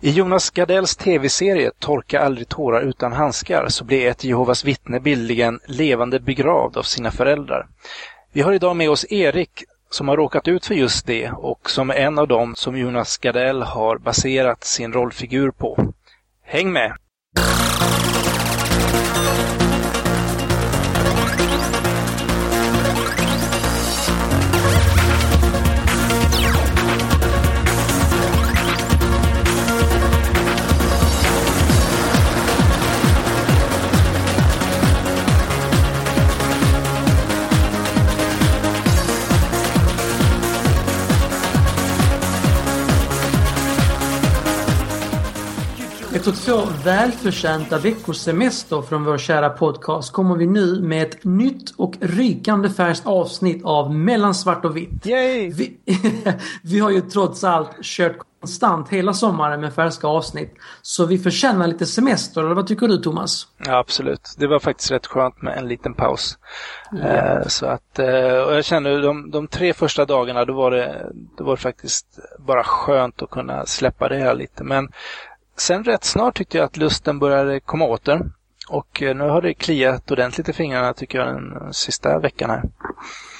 [0.00, 5.60] I Jonas Gardells tv-serie Torka aldrig tårar utan handskar så blir ett Jehovas vittne bildligen
[5.66, 7.66] levande begravd av sina föräldrar.
[8.32, 11.90] Vi har idag med oss Erik som har råkat ut för just det och som
[11.90, 15.92] är en av dem som Jonas Gardell har baserat sin rollfigur på.
[16.44, 16.92] Häng med!
[46.28, 51.70] Efter två välförtjänta veckors semester från vår kära podcast kommer vi nu med ett nytt
[51.76, 55.06] och rykande färskt avsnitt av Mellan svart och vitt.
[55.06, 55.52] Yay!
[55.52, 55.78] Vi,
[56.62, 60.54] vi har ju trots allt kört konstant hela sommaren med färska avsnitt.
[60.82, 63.46] Så vi förtjänar lite semester, eller vad tycker du Thomas?
[63.66, 64.34] Ja, absolut.
[64.38, 66.38] Det var faktiskt rätt skönt med en liten paus.
[67.02, 71.06] Eh, så att, eh, och jag känner de, de tre första dagarna då var, det,
[71.38, 72.06] då var det faktiskt
[72.38, 74.64] bara skönt att kunna släppa det här lite.
[74.64, 74.88] Men
[75.60, 78.20] sen rätt snart tyckte jag att lusten började komma åter.
[78.68, 82.62] Och eh, nu har det kliat ordentligt i fingrarna tycker jag den sista veckan här.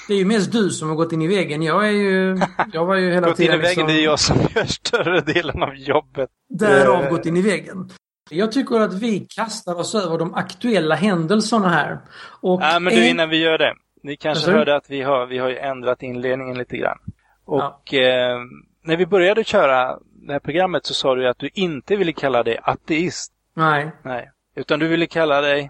[0.07, 1.61] Det är ju mest du som har gått in i väggen.
[1.63, 2.39] Jag är ju...
[2.73, 4.65] Jag var ju hela Gått in i tiden väggen, liksom, det är jag som gör
[4.65, 6.29] större delen av jobbet.
[6.49, 7.89] därav Eh, gått in i väggen.
[8.29, 11.99] Jag tycker att vi kastar oss över de aktuella händelserna här.
[12.41, 13.73] Och Ja, men du en- innan vi gör det.
[14.03, 14.57] Ni kanske Jaså?
[14.57, 16.97] hörde att vi har, vi har ju ändrat inledningen lite grann.
[17.45, 18.39] Och eh,
[18.83, 19.97] när vi började köra
[20.29, 23.33] det här programmet så sa du att du inte ville kalla dig ateist.
[23.53, 23.91] Nej.
[24.03, 24.31] Nej.
[24.55, 25.69] Utan du ville kalla dig...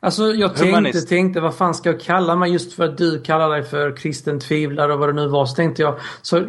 [0.00, 1.08] Alltså jag tänkte, Humanist.
[1.08, 4.40] tänkte vad fan ska jag kalla mig just för att du kallar dig för kristen
[4.40, 5.46] tvivlare och vad det nu var.
[5.46, 6.46] Så tänkte jag, så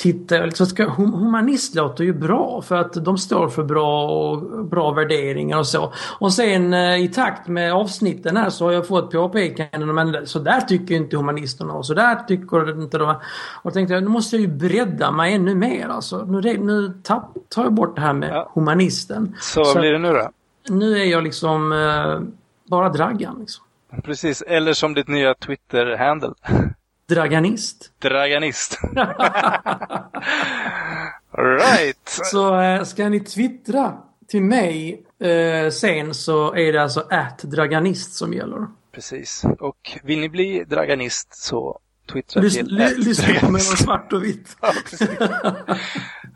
[0.00, 4.08] tittade jag, så ska, hum- humanist låter ju bra för att de står för bra
[4.10, 5.92] och bra värderingar och så.
[6.18, 10.38] Och sen eh, i takt med avsnitten här så har jag fått påpekanden men så
[10.38, 13.14] där tycker inte humanisterna och så där tycker inte de.
[13.62, 16.24] Och tänkte jag, nu måste jag ju bredda mig ännu mer alltså.
[16.24, 18.50] Nu, nu tapp, tar jag bort det här med Ja.
[18.54, 19.36] humanisten.
[19.40, 20.30] Så, Så- vad blir det nu då?
[20.68, 22.20] Nu är jag liksom eh,
[22.70, 23.64] bara draggan liksom.
[24.04, 26.30] Precis, eller som ditt nya Twitter-handle.
[27.10, 27.90] Draganist.
[27.98, 28.78] Draganist.
[31.36, 32.08] right.
[32.08, 33.98] Så eh, ska ni twittra
[34.28, 38.66] till mig eh, sen så är det alltså att draganist som gäller.
[38.94, 39.44] Precis.
[39.60, 41.78] Och vill ni bli Draganist så
[42.12, 43.78] twittra Lys- till ly- Lyssna på @draganist.
[43.78, 44.56] svart och vitt.
[44.60, 44.72] Ja.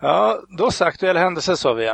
[0.00, 1.90] Ja, då så aktuell händelse sa vi.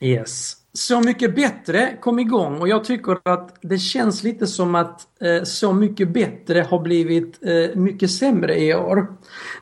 [0.00, 0.52] Yes.
[0.76, 5.42] Så mycket bättre kom igång och jag tycker att det känns lite som att eh,
[5.42, 9.06] Så mycket bättre har blivit eh, mycket sämre i år.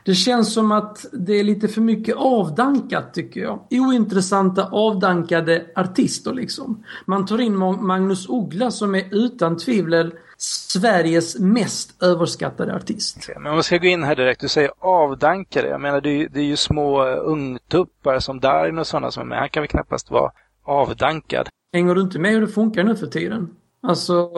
[0.05, 3.59] Det känns som att det är lite för mycket avdankat tycker jag.
[3.71, 6.83] Ointressanta avdankade artister liksom.
[7.05, 7.55] Man tar in
[7.85, 13.29] Magnus Uggla som är utan tvivel Sveriges mest överskattade artist.
[13.35, 15.67] Men om jag ska gå in här direkt, du säger avdankade.
[15.67, 19.11] Jag menar det är, ju- det är ju små eh, ungtuppar som Darin och sådana
[19.11, 19.39] som är med.
[19.39, 20.31] Han kan väl knappast vara
[20.65, 21.49] avdankad.
[21.73, 23.49] Hänger du inte med hur det funkar nu för tiden?
[23.81, 24.29] Alltså,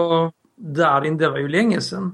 [0.60, 2.12] Darin, det var ju länge sedan.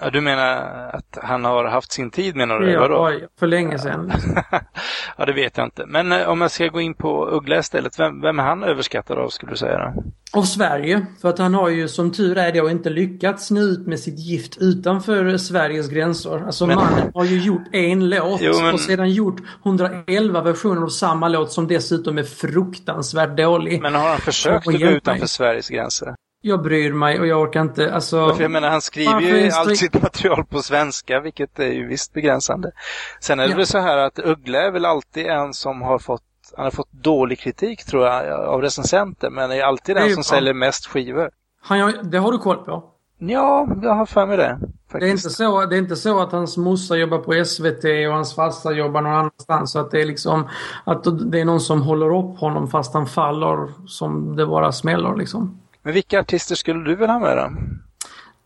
[0.00, 0.56] Ja, du menar
[0.92, 2.70] att han har haft sin tid menar du?
[2.70, 4.12] Ja, för länge sedan.
[5.16, 5.86] ja, det vet jag inte.
[5.86, 9.18] Men eh, om jag ska gå in på Uggla istället, vem, vem är han överskattad
[9.18, 10.02] av skulle du säga då?
[10.38, 13.86] Av Sverige, för att han har ju som tur är då inte lyckats nå ut
[13.86, 16.42] med sitt gift utanför Sveriges gränser.
[16.46, 20.82] Alltså Men- mannen har ju gjort en låt Jo, men- och sedan gjort 111 versioner
[20.82, 23.82] av samma låt som dessutom är fruktansvärt dålig.
[23.82, 25.26] Men har han försökt att gå utanför.
[25.26, 26.14] Sveriges gränser?
[26.46, 28.36] Jag bryr mig och jag orkar inte, alltså...
[28.40, 32.72] Jag menar, han skriver ju allt sitt material på svenska, vilket är ju visst begränsande.
[33.20, 33.56] Sen är det Ja.
[33.56, 36.22] väl så här att Uggla är väl alltid en som har fått
[36.56, 40.24] han har fått dålig kritik tror jag av recensenter, men är alltid är den som
[40.24, 41.30] säljer mest skivor.
[41.62, 42.84] Han, det har du koll på?
[43.18, 44.58] Ja, jag har för mig det.
[44.60, 45.00] Faktiskt.
[45.00, 48.14] Det är, inte så, det är inte så att hans morsa jobbar på SVT och
[48.14, 49.72] hans farsa jobbar någon annanstans.
[49.72, 50.48] Så att det är liksom
[50.84, 55.16] att det är någon som håller upp honom fast han faller som det bara smäller
[55.16, 55.60] liksom.
[55.84, 57.50] Men vilka artister skulle du vilja ha med då?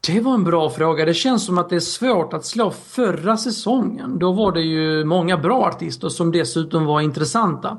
[0.07, 1.05] Det var en bra fråga.
[1.05, 4.19] Det känns som att det är svårt att slå förra säsongen.
[4.19, 7.79] Då var det ju många bra artister som dessutom var intressanta.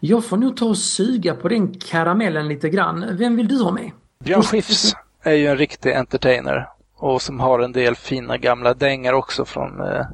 [0.00, 3.16] Jag får nog ta och suga på den karamellen lite grann.
[3.18, 3.90] Vem vill du ha med?
[4.24, 9.12] Björn Skifs är ju en riktig entertainer och som har en del fina gamla dängar
[9.12, 10.06] också från, eh,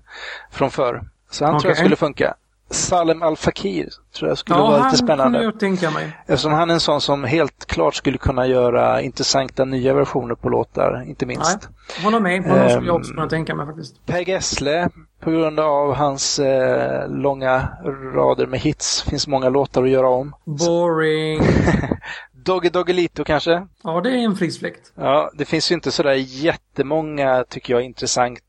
[0.50, 1.04] från förr.
[1.30, 2.34] Så han tror jag skulle funka.
[2.74, 3.88] Salem Al Fakir
[4.18, 5.38] tror jag skulle vara han lite spännande.
[5.38, 6.16] kunde jag tänka mig.
[6.26, 10.48] Eftersom han är en sån som helt klart skulle kunna göra intressanta nya versioner på
[10.48, 11.58] låtar, inte minst.
[11.98, 12.42] Nej, håller med.
[12.44, 13.00] Honom skulle jag Ehm.
[13.00, 14.06] också kunna tänka mig faktiskt.
[14.06, 14.88] Per Gessle
[15.20, 17.68] på grund av hans eh, långa
[18.14, 19.02] rader med hits.
[19.02, 20.34] finns många låtar att göra om.
[20.44, 21.40] Boring.
[22.44, 23.66] Doggy Doggelito kanske?
[23.82, 24.92] Ja, det är en frisk fläkt.
[24.96, 27.82] Ja, det finns ju inte sådär jättemånga, tycker jag,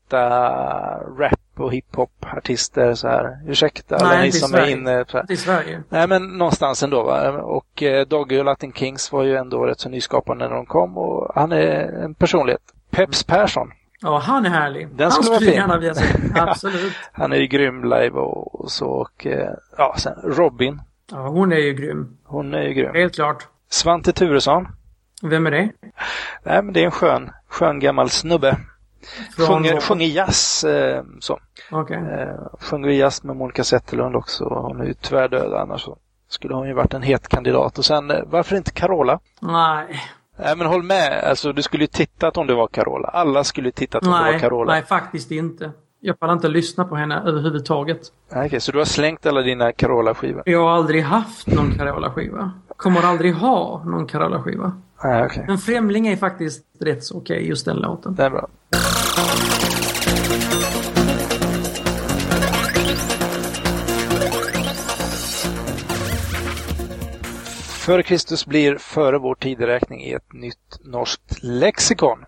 [0.06, 3.38] intressanta rap och hiphop-artister så här.
[3.46, 5.04] Ursäkta alla ni som är inne.
[5.08, 5.32] Så här.
[5.32, 5.82] i Sverige.
[5.88, 7.02] Nej, men någonstans ändå.
[7.02, 7.30] Va?
[7.30, 10.98] Och eh, Doggy och Latin Kings var ju ändå rätt så nyskapande när de kom
[10.98, 12.62] och han är en personlighet.
[12.90, 13.70] Peps Persson.
[14.00, 14.88] Ja, han är härlig.
[14.88, 15.54] Den han skulle vara fin.
[15.54, 16.42] gärna.
[16.50, 16.92] Absolut.
[17.12, 18.86] han är ju grym live och, så.
[18.86, 20.80] Och, eh, ja, sen Robin.
[21.10, 22.16] Ja, hon är ju grym.
[22.24, 22.94] Hon är ju grym.
[22.94, 23.46] Helt klart.
[23.70, 24.68] Svante Turesson.
[25.22, 25.70] Vem är det?
[26.42, 28.56] Nej, men det är en skön, skön gammal snubbe.
[29.36, 30.64] Sjunger, sjunger jazz.
[30.64, 31.38] Eh, så.
[31.70, 31.96] Okay.
[31.96, 34.44] Eh, sjunger jazz med Monica Zetterlund också.
[34.44, 35.82] Hon är ju tyvärr död annars.
[35.82, 35.98] Så
[36.28, 37.78] skulle hon ju varit en het kandidat.
[37.78, 39.18] Och sen, eh, varför inte Carola?
[39.40, 40.02] Nej.
[40.38, 43.08] Nej men håll med, alltså du skulle ju tittat om det var Carola.
[43.08, 44.72] Alla skulle ju tittat om nej, det var Carola.
[44.72, 45.70] Nej, faktiskt inte.
[46.00, 48.00] Jag pallar inte lyssna på henne överhuvudtaget.
[48.30, 50.42] Okej, okay, så du har slängt alla dina Carola-skivor?
[50.46, 52.52] Jag har aldrig haft någon Carola-skiva.
[52.76, 54.72] Kommer aldrig ha någon Carola-skiva.
[55.04, 55.44] Nej, okay.
[55.46, 58.14] Men Främling är faktiskt rätt så okej, okay, just den låten.
[58.14, 58.48] Det är bra.
[67.86, 72.18] Före Kristus blir före vår tideräkning i ett nytt norskt lexikon.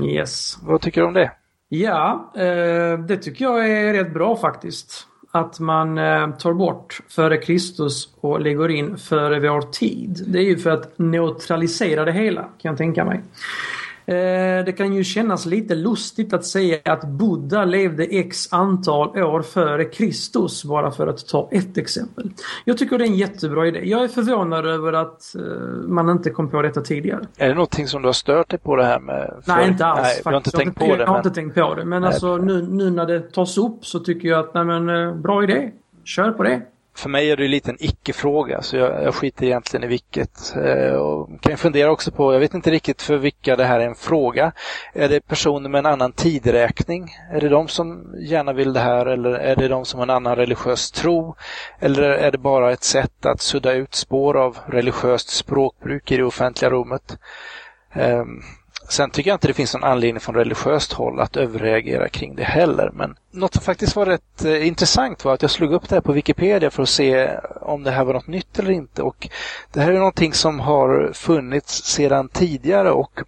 [0.00, 0.58] Yes.
[0.62, 1.32] Vad tycker du om det?
[1.68, 5.06] Ja, eh, det tycker jag är rätt bra faktiskt.
[5.30, 10.24] Att man eh, tar bort före Kristus och lägger in före vår tid.
[10.26, 13.20] Det är ju för att neutralisera det hela, kan jag tänka mig.
[14.12, 19.42] Eh, det kan ju kännas lite lustigt att säga att Buddha levde x antal år
[19.42, 22.30] före Kristus, bara för att ta ett exempel.
[22.64, 23.80] Jag tycker det är en jättebra idé.
[23.84, 25.42] Jag är förvånad över att eh,
[25.88, 27.26] man inte kom på detta tidigare.
[27.36, 29.34] Är det någonting som du har stört dig på det här med?
[29.44, 29.52] För...
[29.52, 30.02] Nej, inte alls.
[30.02, 30.96] Nej, jag har inte tänkt på det.
[30.96, 31.84] Jag har inte tänkt på det.
[31.84, 32.08] Men nej.
[32.08, 35.42] alltså nu, nu när det tas upp så tycker jag att, nej men, eh, bra
[35.42, 35.70] idé.
[36.04, 36.62] Kör på det
[36.94, 40.56] för mig är det lite en icke-fråga så jag, jag skiter egentligen i vilket.
[40.56, 43.86] Eh, och kan fundera också på, jag vet inte riktigt för vilka det här är
[43.86, 44.52] en fråga.
[44.92, 47.10] Är det personer med en annan tidräkning?
[47.32, 50.10] Är det de som gärna vill det här eller är det de som har en
[50.10, 51.36] annan religiös tro?
[51.78, 56.24] Eller är det bara ett sätt att sudda ut spår av religiöst språkbruk i det
[56.24, 57.18] offentliga rummet?
[57.92, 58.24] Eh,
[58.92, 62.44] Sen tycker jag inte det finns någon anledning från religiöst håll att överreagera kring det
[62.44, 62.90] heller.
[62.94, 66.00] Men något som faktiskt var rätt eh, intressant var att jag slog upp det här
[66.00, 67.30] på Wikipedia för att se
[67.60, 69.02] om det här var något nytt eller inte.
[69.02, 69.28] Och
[69.72, 73.20] det här är någonting som har funnits sedan tidigare och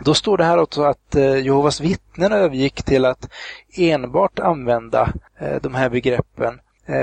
[0.00, 3.28] då står det här också att eh, Jehovas vittnen övergick till att
[3.76, 6.60] enbart använda eh, de här begreppen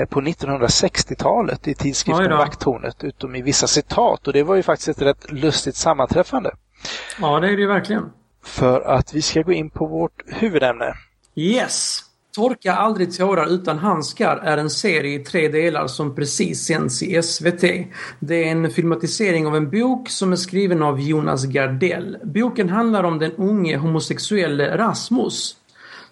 [0.08, 4.26] på 1960-talet i tidskriften Vakttornet, utom i vissa citat.
[4.26, 6.50] Och det var ju faktiskt ett rätt lustigt sammanträffande.
[7.20, 8.10] Ja, det är det ju verkligen.
[8.44, 10.94] För att vi ska gå in på vårt huvudämne.
[11.34, 12.02] Yes!
[12.34, 17.22] Torka aldrig tårar utan handskar är en serie i tre delar som precis sänds i
[17.22, 17.60] SVT.
[18.20, 22.18] Det är en filmatisering av en bok som är skriven av Jonas Gardell.
[22.24, 25.56] Boken handlar om den unge homosexuelle Rasmus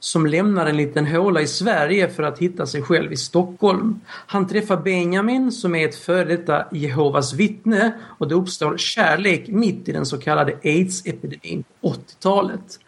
[0.05, 4.01] som lämnar en liten håla i Sverige för att hitta sig själv i Stockholm.
[4.06, 9.89] Han träffar Benjamin som är ett före detta Jehovas vittne och det uppstår kärlek mitt
[9.89, 12.81] i den så kallade aids-epidemin på 80-talet.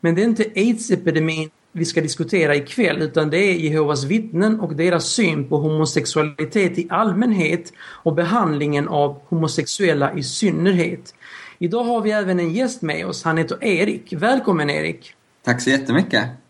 [0.00, 4.76] Men det är inte aids-epidemin vi ska diskutera ikväll utan det är Jehovas vittnen och
[4.76, 11.14] deras syn på homosexualitet i allmänhet och behandlingen av homosexuella i synnerhet.
[11.58, 13.24] Idag har vi även en gäst med oss.
[13.24, 14.12] Han heter Erik.
[14.12, 15.14] Välkommen Erik!
[15.44, 16.43] Tack så jättemycket!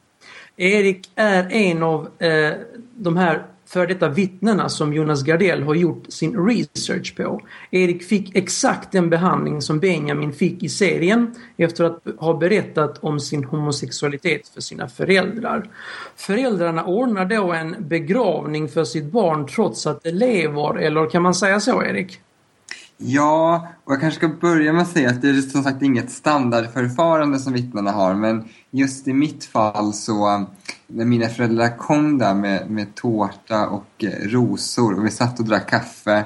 [0.57, 2.53] Erik är en av eh,
[2.95, 7.41] de här för detta vittnena som Jonas Gardell har gjort sin research på.
[7.71, 13.21] Erik fick exakt den behandling som Benjamin fick i serien efter att ha berättat om
[13.21, 15.71] sin homosexualitet för sina föräldrar.
[16.17, 21.35] Föräldrarna ordnar då en begravning för sitt barn trots att det lever, eller kan man
[21.35, 22.21] säga så Erik?
[22.97, 26.11] Ja, och jag kanske ska börja med att säga att det är som sagt inget
[26.11, 30.47] standardförfarande som vittnena har, men just i mitt fall så,
[30.87, 35.45] när mina föräldrar kom där med, med tårta och eh, rosor och vi satt och
[35.45, 36.25] drack kaffe,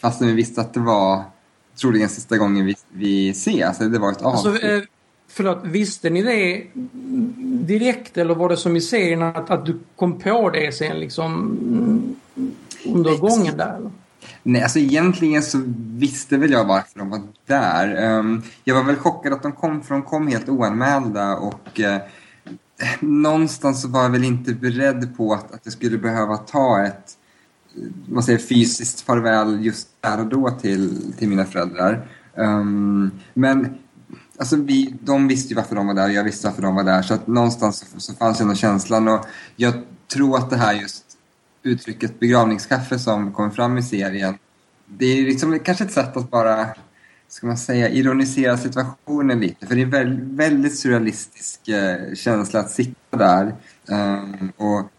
[0.00, 1.22] fastän vi visste att det var
[1.80, 4.54] troligen sista gången vi, vi ses, alltså det var ett avslut.
[4.54, 4.82] Alltså, eh,
[5.28, 6.66] förlåt, visste ni det
[7.66, 11.58] direkt eller var det som i serien att, att du kom på det sen liksom
[12.86, 13.76] under gången där?
[13.76, 13.90] Eller?
[14.46, 18.16] Nej, alltså egentligen så visste väl jag varför de var där.
[18.18, 21.96] Um, jag var väl chockad att de kom, för de kom helt oanmälda och uh,
[23.00, 27.16] någonstans så var jag väl inte beredd på att, att jag skulle behöva ta ett
[27.76, 32.08] eh, man säger, fysiskt farväl just där och då till, till mina föräldrar.
[32.34, 33.78] Um, men
[34.38, 36.84] alltså vi, de visste ju varför de var där och jag visste varför de var
[36.84, 37.02] där.
[37.02, 39.08] Så att någonstans så, så fanns ändå känslan.
[39.08, 39.74] Och jag
[40.12, 41.03] tror att det här just
[41.64, 44.38] uttrycket begravningskaffe som kommer fram i serien.
[44.86, 46.66] Det är liksom kanske ett sätt att bara,
[47.28, 49.66] ska man säga, ironisera situationen lite.
[49.66, 53.54] För det är en väldigt, väldigt surrealistisk eh, känsla att sitta där.
[53.86, 54.90] Um, och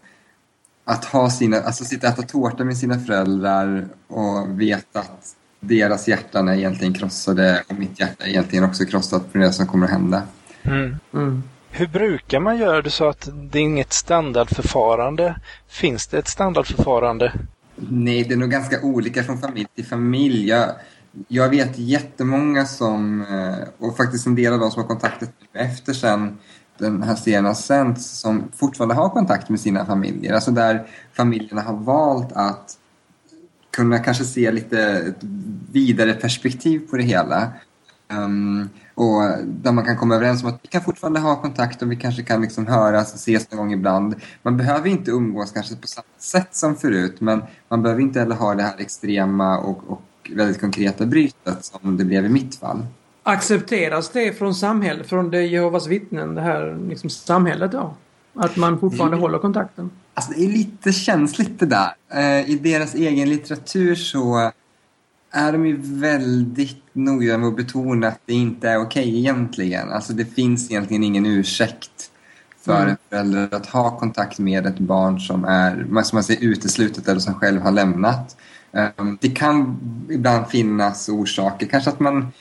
[0.84, 6.08] att ha sina, alltså sitta och äta tårta med sina föräldrar och veta att deras
[6.08, 9.86] hjärtan är egentligen krossade och mitt hjärta är egentligen också krossat för det som kommer
[9.86, 10.22] att hända.
[10.62, 10.96] Mm.
[11.14, 11.42] Mm.
[11.78, 12.82] Hur brukar man göra?
[12.82, 15.40] Du sa att det är inget standardförfarande.
[15.68, 17.32] Finns det ett standardförfarande?
[17.76, 20.48] Nej, det är nog ganska olika från familj till familj.
[20.48, 20.70] Jag,
[21.28, 25.64] jag vet jättemånga som, eh, och faktiskt en del av de som har kontaktat mig
[25.64, 26.38] efter sen
[26.78, 30.34] den här serien har sänts, som fortfarande har kontakt med sina familjer.
[30.34, 32.78] Alltså där familjerna har valt att
[33.70, 35.04] kunna kanske se lite
[35.72, 37.52] vidare perspektiv på det hela.
[38.12, 41.92] Um, och där man kan komma överens om att vi kan fortfarande ha kontakt och
[41.92, 44.14] vi kanske kan liksom höras och ses någon gång ibland.
[44.42, 48.34] Man behöver inte umgås kanske på samma sätt som förut men man behöver inte heller
[48.34, 52.86] ha det här extrema och, och väldigt konkreta brytet som det blev i mitt fall.
[53.22, 57.94] Accepteras det från samhället, från det Jehovas vittnen, det här liksom samhället då?
[58.34, 59.22] Att man fortfarande mm.
[59.22, 59.90] håller kontakten?
[60.14, 61.94] Alltså det är lite känsligt det där.
[62.12, 64.50] Eh, I deras egen litteratur så
[65.36, 69.90] är de ju väldigt noggranna med att betona att det inte är okej okay egentligen.
[69.90, 72.10] Alltså det finns egentligen ingen ursäkt
[72.64, 72.88] för mm.
[72.88, 77.20] en förälder att ha kontakt med ett barn som är, som man säger, uteslutet eller
[77.20, 78.36] som själv har lämnat.
[78.96, 79.78] Um, det kan
[80.10, 82.32] ibland finnas orsaker, kanske att man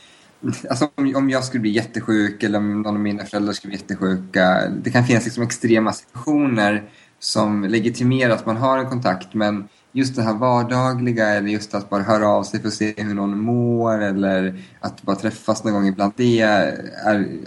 [0.69, 4.69] Alltså om, jag skulle bli jättesjuk eller om någon av mina föräldrar skulle bli jättesjuka.
[4.83, 6.83] Det kan finnas liksom extrema situationer
[7.19, 11.89] som legitimerar att man har en kontakt men just det här vardagliga eller just att
[11.89, 15.73] bara höra av sig för att se hur någon mår eller att bara träffas någon
[15.73, 16.13] gång ibland.
[16.15, 16.91] Det är,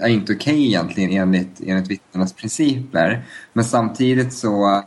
[0.01, 3.27] är inte okej okay egentligen enligt, enligt vittnenas principer.
[3.53, 4.85] Men samtidigt så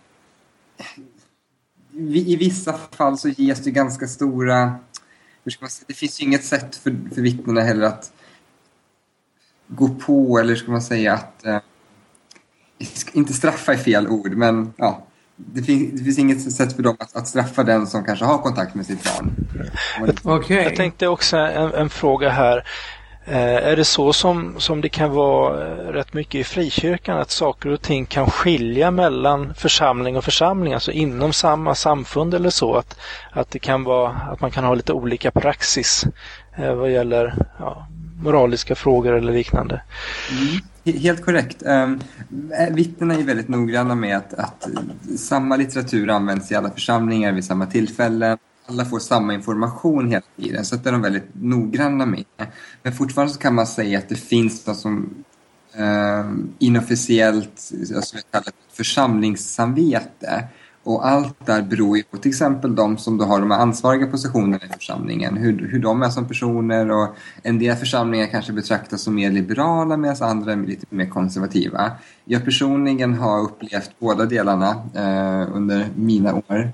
[1.94, 4.76] i vissa fall så ges det ganska stora...
[5.44, 8.14] Hur ska man säga, det finns ju inget sätt för, för vittnena heller att
[9.68, 11.46] gå på eller ska man säga att...
[11.46, 11.60] Eh,
[13.14, 15.08] inte straffa är fel ord, men ja,
[15.46, 18.38] det, finns, det finns inget sätt för dem att, att, straffa den som kanske har
[18.38, 19.36] kontakt med sitt barn.
[20.24, 20.64] Okay.
[20.64, 22.64] Jag tänkte också en, en fråga här.
[23.26, 27.32] Eh, är det så som, som det kan vara eh, rätt mycket i frikyrkan att
[27.32, 32.76] saker och ting kan skilja mellan församling och församling, alltså inom samma samfund eller så?
[32.76, 33.00] Att,
[33.32, 36.06] att det kan vara att man kan ha lite olika praxis
[36.58, 37.88] eh, vad gäller ja,
[38.24, 39.82] moraliska frågor eller liknande.
[40.32, 41.64] Mm, helt korrekt.
[41.64, 42.00] Ehm,
[42.60, 44.68] eh, vittnena är väldigt noggranna med att, att
[45.18, 48.38] samma litteratur används i alla församlingar vid samma tillfälle.
[48.66, 52.26] Alla får samma information hela tiden, så det är de väldigt noggranna med.
[52.84, 55.10] Men fortfarande så kan man säga att det finns något som
[55.74, 60.48] eh, inofficiellt, alltså, som vi kallar församlingssamvete
[60.84, 64.66] och allt där beror ju på till exempel de som då har de ansvariga positionerna
[64.66, 69.16] i församlingen, hur, hur de är som personer och en del församlingar kanske betraktas som
[69.16, 71.92] mer liberala medan andra är lite mer konservativa.
[72.26, 76.72] Jag personligen har upplevt båda delarna eh, under mina år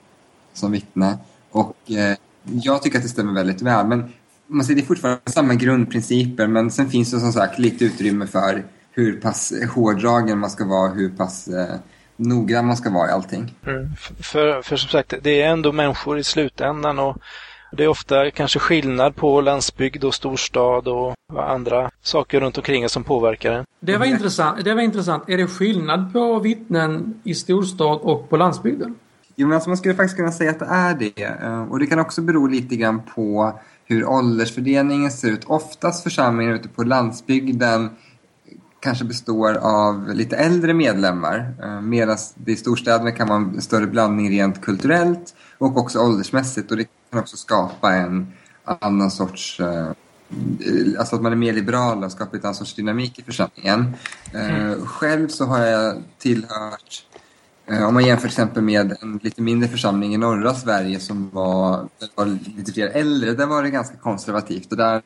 [0.54, 1.18] som vittne
[1.52, 3.88] och eh, jag tycker att det stämmer väldigt väl.
[3.88, 4.10] Men
[4.48, 8.28] man ser, det är fortfarande samma grundprinciper men sen finns det som sagt lite utrymme
[8.28, 11.76] för hur pass hårdragen man ska vara, hur pass eh,
[12.18, 13.56] noggrann man ska vara i allting.
[13.68, 13.90] Mm.
[14.20, 17.18] För, för som sagt, det är ändå människor i slutändan och
[17.72, 23.04] det är ofta kanske skillnad på landsbygd och storstad och andra saker runt omkring som
[23.04, 23.66] påverkar en.
[23.80, 24.64] Det var, intressant.
[24.64, 25.30] det var intressant.
[25.30, 28.96] Är det skillnad på vittnen i storstad och på landsbygden?
[29.36, 31.24] Jo, men alltså man skulle faktiskt kunna säga att det är det.
[31.24, 35.44] Eh, och det kan också bero lite grann på hur åldersfördelningen ser ut.
[35.46, 37.90] Oftast församlingar ute på landsbygden
[38.80, 43.88] kanske består av lite äldre medlemmar eh, medan det i storstäderna kan vara en större
[43.88, 48.34] blandning rent kulturellt och också åldersmässigt och det kan också skapa en
[48.66, 49.88] annan sorts eh,
[51.00, 53.96] Alltså att man är mer liberal och skapar en annan sorts dynamik i församlingen.
[54.34, 54.86] Eh, mm.
[54.86, 57.06] Själv så har jag tillhört
[57.88, 61.88] om man jämför till exempel med en lite mindre församling i norra Sverige som var,
[62.16, 65.02] var lite fler äldre, där var det ganska konservativt och där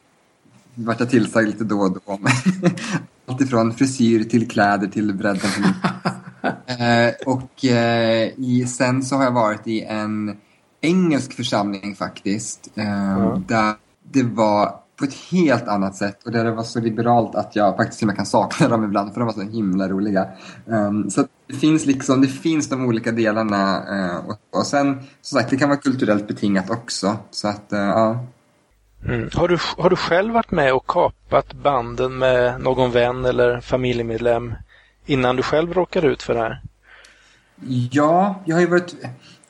[0.75, 2.21] vart jag tillsagd lite då och då allt
[3.39, 5.49] ifrån frisyr till kläder till bredden
[6.65, 10.37] eh, Och eh, i, sen så har jag varit i en
[10.81, 12.69] engelsk församling faktiskt.
[12.75, 13.43] Eh, mm.
[13.47, 13.73] Där
[14.11, 17.77] det var på ett helt annat sätt och där det var så liberalt att jag
[17.77, 20.27] faktiskt med kan sakna dem ibland för de var så himla roliga.
[20.65, 25.39] Um, så det finns liksom, det finns de olika delarna uh, och, och sen som
[25.39, 27.17] sagt det kan vara kulturellt betingat också.
[27.31, 28.25] Så att, uh, ja.
[29.05, 29.29] Mm.
[29.33, 34.53] Har, du, har du själv varit med och kapat banden med någon vän eller familjemedlem
[35.05, 36.61] innan du själv råkade ut för det här?
[37.91, 38.95] Ja, jag har ju varit,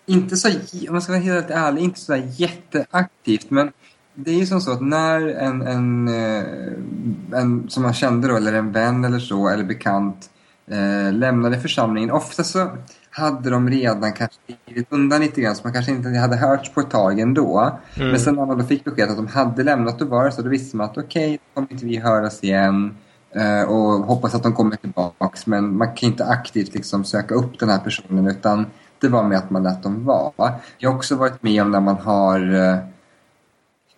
[0.06, 3.50] inte så, om jag ska vara helt ärlig, inte så jätteaktivt.
[3.50, 3.72] Men
[4.14, 8.36] det är ju som så att när en, en, eh, en som man kände då,
[8.36, 10.30] eller en vän eller så, eller bekant,
[10.68, 12.12] eh, lämnade församlingen.
[12.12, 12.78] Ofta så
[13.12, 16.80] hade de redan kanske glidit undan lite grann så man kanske inte hade hörts på
[16.80, 17.80] ett tag ändå.
[17.96, 18.10] Mm.
[18.10, 20.42] Men sen när man då fick besked att de hade lämnat då var det så,
[20.42, 22.98] då visste man att okej, okay, då kommer inte vi höras igen
[23.36, 25.48] eh, och hoppas att de kommer tillbaks.
[25.48, 28.66] Men man kan inte aktivt liksom söka upp den här personen utan
[29.00, 30.54] det var med att man lät dem vara.
[30.78, 32.78] Jag har också varit med om när man har eh,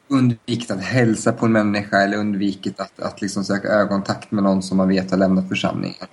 [0.08, 4.64] undvikit att hälsa på en människa eller undvikit att, att liksom söka ögonkontakt med någon
[4.64, 6.08] som man vet har lämnat församlingen.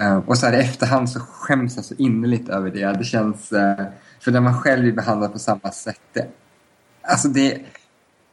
[0.00, 2.98] Uh, och så här i efterhand så skäms jag så innerligt över det.
[2.98, 3.52] Det känns...
[3.52, 3.84] Uh,
[4.20, 6.00] för när man själv blir behandlad på samma sätt.
[6.12, 6.26] Det,
[7.02, 7.60] alltså det,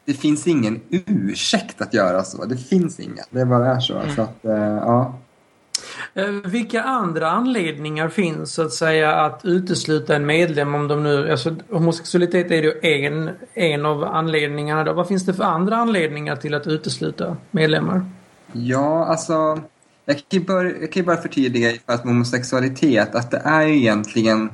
[0.06, 2.46] det finns ingen ursäkt att göra så.
[2.46, 3.26] Det finns ingen.
[3.30, 3.98] Det bara är så.
[3.98, 4.16] Mm.
[4.16, 5.14] så att, uh, ja.
[6.46, 11.32] Vilka andra anledningar finns så att säga att utesluta en medlem om de nu...
[11.32, 14.84] Alltså homosexualitet är ju en, en av anledningarna.
[14.84, 14.94] Då.
[14.94, 18.06] Vad finns det för andra anledningar till att utesluta medlemmar?
[18.52, 19.60] Ja, alltså
[20.06, 23.78] jag kan ju bara, jag kan bara förtydliga för att homosexualitet, att det är ju
[23.78, 24.50] egentligen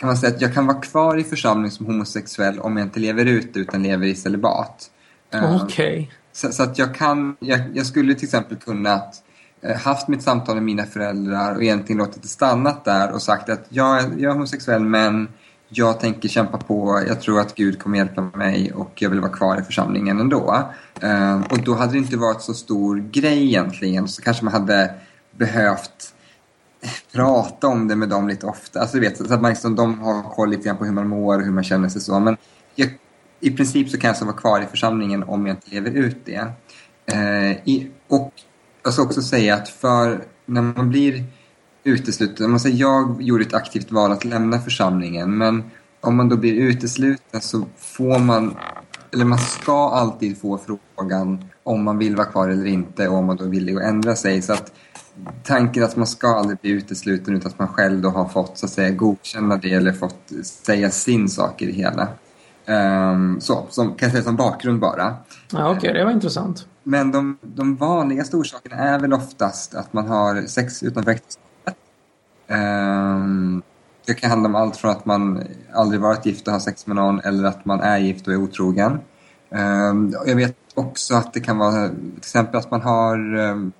[0.00, 3.00] kan man säga att jag kan vara kvar i församling som homosexuell om jag inte
[3.00, 4.90] lever ut utan lever i celibat.
[5.32, 5.92] Eh, Okej.
[5.92, 6.06] Okay.
[6.32, 9.22] Så, så, att jag kan, jag, jag skulle till exempel kunnat
[9.66, 13.48] uh, haft mitt samtal med mina föräldrar och egentligen låtit det stannat där och sagt
[13.48, 15.28] att jag, jag är homosexuell men
[15.72, 19.32] jag tänker kämpa på, jag tror att Gud kommer hjälpa mig och jag vill vara
[19.32, 20.64] kvar i församlingen ändå.
[21.04, 24.08] Uh, och då hade det inte varit så stor grej egentligen.
[24.08, 24.94] Så kanske man hade
[25.30, 26.14] behövt
[27.12, 28.80] prata om det med dem lite ofta.
[28.80, 31.38] Alltså, vet, så att man liksom, de har koll lite grann på hur man mår
[31.38, 32.20] och hur man känner sig så.
[32.20, 32.36] Men
[32.74, 32.88] jag,
[33.40, 36.18] i princip så kan jag alltså vara kvar i församlingen om jag inte lever ut
[36.24, 36.46] det.
[37.14, 38.32] Uh, i, och
[38.82, 41.24] jag ska också säga att för när man blir
[41.84, 42.50] utesluten.
[42.50, 45.62] Man säger, jag gjorde ett aktivt val att lämna församlingen men
[46.00, 48.56] om man då blir utesluten så får man,
[49.12, 53.26] eller man ska alltid få frågan om man vill vara kvar eller inte och om
[53.26, 54.42] man då är villig att ändra sig.
[54.42, 54.72] Så att
[55.44, 58.66] tanken att man ska aldrig bli utesluten utan att man själv då har fått så
[58.66, 62.08] att säga godkänna det eller fått säga sin sak i det hela.
[62.66, 65.16] Um, så, som, kan jag säga som bakgrund bara.
[65.52, 66.66] Ja, Okej, okay, det var intressant.
[66.82, 71.49] Men de, de vanligaste orsakerna är väl oftast att man har sex utanför äktenskap
[74.06, 76.96] det kan handla om allt från att man aldrig varit gift och har sex med
[76.96, 78.98] någon eller att man är gift och är otrogen.
[79.50, 83.72] Um, jag vet också att det kan vara till exempel att man har um,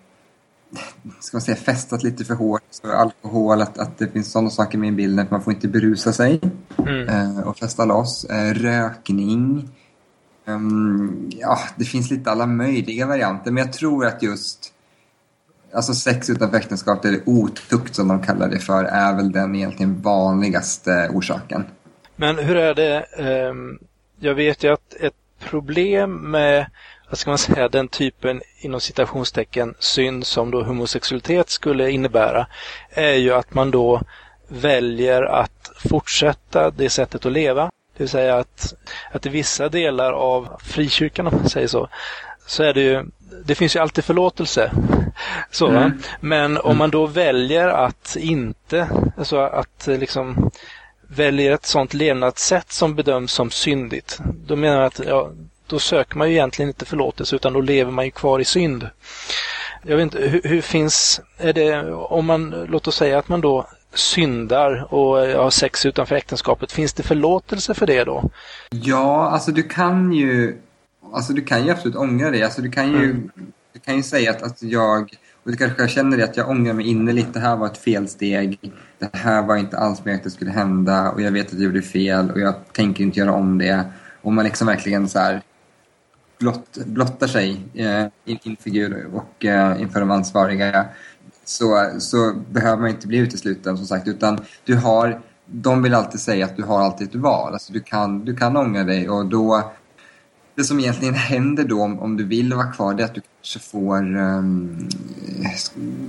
[1.20, 2.62] ska man säga, festat lite för hårt.
[2.70, 5.24] Så alkohol, att, att det finns sådana saker med i bilden.
[5.24, 6.40] Att man får inte berusa sig
[6.78, 7.08] mm.
[7.08, 8.26] uh, och festa loss.
[8.30, 9.68] Uh, rökning.
[11.28, 13.50] Ja, det finns lite alla möjliga varianter.
[13.50, 14.69] Men jag tror att just
[15.74, 20.02] Alltså sex utanför äktenskap, eller otukt som de kallar det för, är väl den egentligen
[20.02, 21.64] vanligaste orsaken.
[22.16, 23.78] Men hur är det, ehm,
[24.20, 26.66] jag vet ju att ett problem med,
[27.08, 32.46] vad ska man säga, den typen inom citationstecken synd som då homosexualitet skulle innebära,
[32.90, 34.02] är ju att man då
[34.48, 37.64] väljer att fortsätta det sättet att leva.
[37.96, 38.74] Det vill säga att,
[39.12, 41.88] att i vissa delar av frikyrkan, om man säger så,
[42.46, 43.04] så är det ju,
[43.44, 44.70] det finns ju alltid förlåtelse.
[45.50, 45.92] Så, mm.
[46.20, 50.50] Men om man då väljer att inte, alltså att liksom
[51.08, 55.30] väljer ett sådant levnadssätt som bedöms som syndigt, då menar jag att ja,
[55.66, 58.88] då söker man ju egentligen inte förlåtelse utan då lever man ju kvar i synd.
[59.82, 63.40] Jag vet inte, hur, hur finns, är det, om man, låt oss säga att man
[63.40, 68.30] då syndar och har sex utanför äktenskapet, finns det förlåtelse för det då?
[68.70, 70.60] Ja, alltså du kan ju
[71.12, 72.42] Alltså du kan ju absolut ångra dig.
[72.42, 73.30] Alltså du kan ju, mm.
[73.72, 75.02] du kan ju säga att, att jag,
[75.44, 77.34] och du kanske känner det att jag ångrar mig innerligt.
[77.34, 78.72] Det här var ett felsteg.
[78.98, 81.62] Det här var inte alls meningen att det skulle hända och jag vet att jag
[81.62, 83.84] gjorde fel och jag tänker inte göra om det.
[84.22, 85.42] Och man liksom verkligen så här
[86.38, 90.86] blott, blottar sig eh, inför Gud och eh, inför de ansvariga
[91.44, 95.20] så, så behöver man inte bli utesluten som sagt utan du har
[95.52, 97.52] de vill alltid säga att du har alltid ett val.
[97.52, 99.72] Alltså du, kan, du kan ångra dig och då
[100.54, 103.20] det som egentligen händer då om, om du vill vara kvar det är att du
[103.20, 104.88] kanske får, um,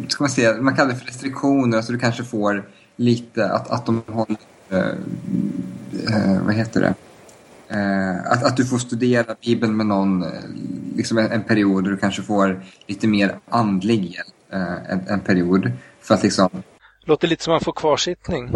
[0.07, 2.63] ska man säga, man kallar det för restriktioner, alltså du kanske får
[2.95, 4.37] lite att, att de håller,
[4.71, 4.77] uh,
[6.09, 6.93] uh, vad heter det,
[7.75, 10.25] uh, att, att du får studera Bibeln med någon,
[10.95, 14.27] liksom en, en period och du kanske får lite mer andlig hjälp
[14.89, 16.49] en, en period för att liksom
[17.03, 18.51] Låter lite som man får kvarsittning.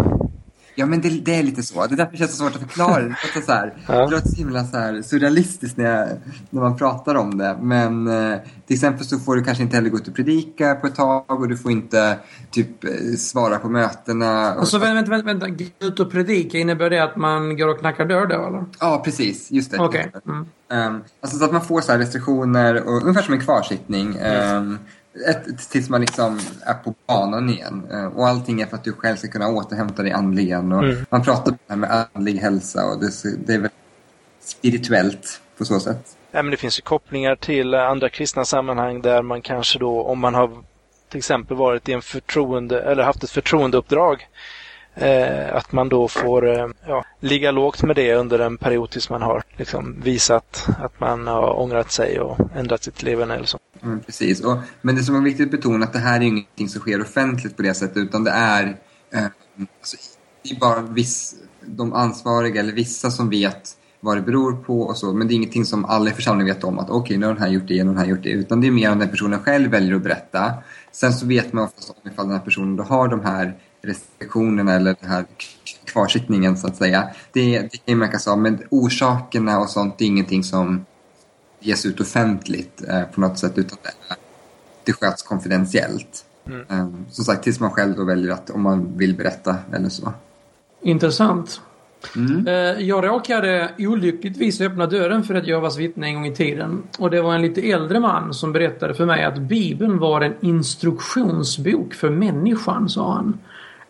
[0.76, 1.88] Ja, men det, det, är lite så.
[1.88, 3.02] Det är därför det känns så svårt att förklara.
[3.02, 3.94] Det låter så, här, ja.
[3.94, 6.10] det låter så himla så här surrealistiskt när, jag,
[6.50, 7.58] när man pratar om det.
[7.62, 10.88] Men eh, till exempel så får du kanske inte heller gå ut och predika på
[10.88, 12.18] ett tag och du får inte
[12.52, 14.56] typ eh, svara på mötena.
[14.56, 15.50] Och så vänta, vänta, vänta.
[15.50, 18.66] Gå ut och predika, innebär det att man går och knackar dörr då eller?
[18.80, 19.52] Ja, precis.
[19.52, 19.80] Just det.
[19.80, 20.06] Okay.
[20.28, 20.46] Mm.
[20.70, 24.18] Um, alltså så att man får så restriktioner, och, ungefär som en kvarsittning.
[24.20, 24.80] Um,
[25.28, 27.88] ett, tills man liksom är på banan igen.
[27.91, 30.71] Uh, och allting är för att du själv ska kunna återhämta dig andligen.
[30.71, 31.06] Och mm.
[31.10, 33.12] Man pratar om det här med andlig hälsa och det,
[33.47, 33.71] det är väl
[34.39, 36.17] spirituellt på så sätt.
[36.32, 40.19] Ja, men det finns ju kopplingar till andra kristna sammanhang där man kanske då, om
[40.19, 40.51] man har
[41.10, 44.28] till exempel varit i en förtroende, eller haft ett förtroendeuppdrag,
[44.95, 49.10] eh, att man då får eh, ja, ligga lågt med det under en period tills
[49.10, 53.60] man har liksom, visat att man har ångrat sig och ändrat sitt leverne eller så.
[53.86, 56.69] Mm, precis, och, men det som är viktigt att betona att det här är ingenting
[56.69, 58.78] som sker offentligt på det sättet utan det är
[59.12, 59.24] eh,
[59.80, 59.98] alltså,
[60.43, 64.98] det är bara viss, de ansvariga eller vissa som vet vad det beror på och
[64.98, 65.13] så.
[65.13, 67.34] Men det är ingenting som alla i församlingen vet om att okej, okay, nu har
[67.34, 68.30] den här gjort det och den här gjort det.
[68.30, 70.54] Utan det är mer om den personen själv väljer att berätta.
[70.91, 74.74] Sen så vet man oftast om ifall den här personen då har de här restriktionerna
[74.74, 75.26] eller den här
[75.86, 77.10] kvarsittningen så att säga.
[77.32, 80.86] Det, det kan ju märkas av, men orsakerna och sånt det är ingenting som
[81.65, 84.15] ges ut offentligt eh, på något sätt utan det,
[84.84, 86.25] det sköts konfidentiellt.
[86.47, 86.65] Mm.
[86.69, 90.13] Eh, som sagt, tills man själv då väljer att om man vill berätta eller så.
[90.82, 91.62] Intressant.
[92.15, 92.47] Mm.
[92.47, 96.84] Eh, jag råkade olyckligtvis öppna dörren för ett Jehovas vittne en gång i tiden.
[96.99, 100.34] Och det var en lite äldre man som berättade för mig att Bibeln var en
[100.41, 103.39] instruktionsbok för människan, sa han.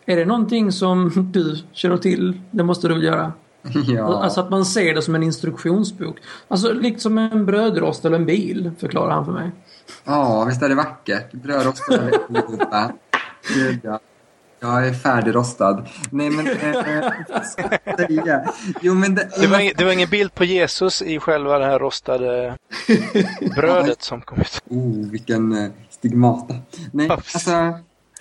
[0.06, 2.40] Är det någonting som du känner till?
[2.50, 3.32] Det måste du väl göra?
[3.74, 4.20] Ja.
[4.22, 6.16] Alltså att man ser det som en instruktionsbok.
[6.48, 9.50] Alltså liksom en brödrost eller en bil, förklarar han för mig.
[10.04, 11.32] Ja, visst är det vackert.
[11.32, 12.92] Brödrost allihopa.
[13.82, 14.00] ja.
[14.60, 15.88] Jag är färdigrostad.
[16.10, 17.12] Nej men, eh?
[18.80, 21.64] Jo, men det, det, var ingen, det var ingen bild på Jesus i själva det
[21.64, 22.56] här rostade
[23.54, 24.62] brödet som kom ut.
[24.68, 26.54] Oh, vilken eh, stigmata.
[26.92, 27.50] Nej, alltså,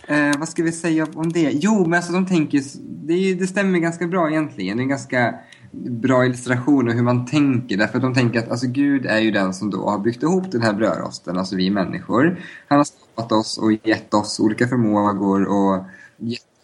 [0.07, 1.51] eh, vad ska vi säga om det?
[1.53, 4.77] Jo, men alltså de tänker, det, det stämmer ganska bra egentligen.
[4.77, 5.35] Det är en ganska
[5.71, 7.77] bra illustration av hur man tänker.
[7.77, 10.51] Därför att de tänker att alltså, Gud är ju den som då har byggt ihop
[10.51, 12.39] den här brödrosten, alltså vi människor.
[12.67, 15.85] Han har skapat oss och gett oss olika förmågor och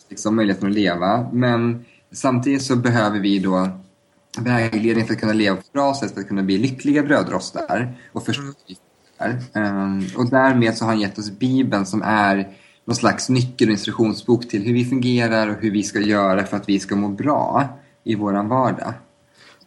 [0.10, 1.30] liksom, möjligheten att leva.
[1.34, 3.70] Men samtidigt så behöver vi då
[4.40, 7.98] vägledning för att kunna leva på ett bra sätt, för att kunna bli lyckliga brödrostar
[8.12, 8.44] och förstå
[9.54, 12.50] um, Och därmed så har han gett oss Bibeln som är
[12.86, 16.58] någon slags nyckel och instruktionsbok till hur vi fungerar och hur vi ska göra för
[16.58, 17.68] att vi ska må bra
[18.04, 18.94] i våran vardag.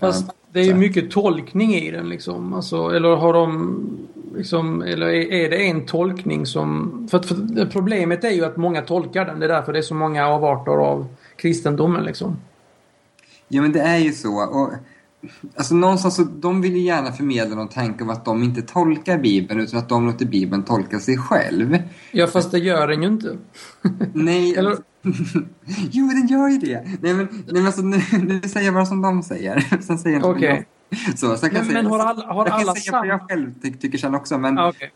[0.00, 2.55] Fast det är ju mycket tolkning i den liksom.
[2.55, 3.79] Alltså, eller har de
[4.37, 7.09] liksom, eller är det en tolkning som...
[7.11, 9.40] För, för problemet är ju att många tolkar den.
[9.40, 12.37] Det är därför det är så många avarter av kristendomen liksom.
[13.48, 14.44] Ja men det är ju så.
[14.44, 14.70] Och,
[15.56, 19.18] alltså någonstans så, de vill ju gärna förmedla någon tanke om att de inte tolkar
[19.18, 21.78] Bibeln utan att de låter Bibeln tolka sig själv.
[22.12, 23.38] Ja fast det gör den ju inte.
[24.12, 24.76] Nej, eller...
[25.90, 26.84] jo den gör ju det.
[27.00, 29.60] Nej men, nej, men alltså, nu, nu säger jag bara som de säger.
[29.82, 30.37] Sen säger jag.
[30.37, 30.62] Okay.
[31.16, 33.54] Så, så kan men, säga, men har alla, har jag alla säga vad jag själv
[33.62, 34.58] ty tycker sen också, men...
[34.58, 34.88] Ah, okay.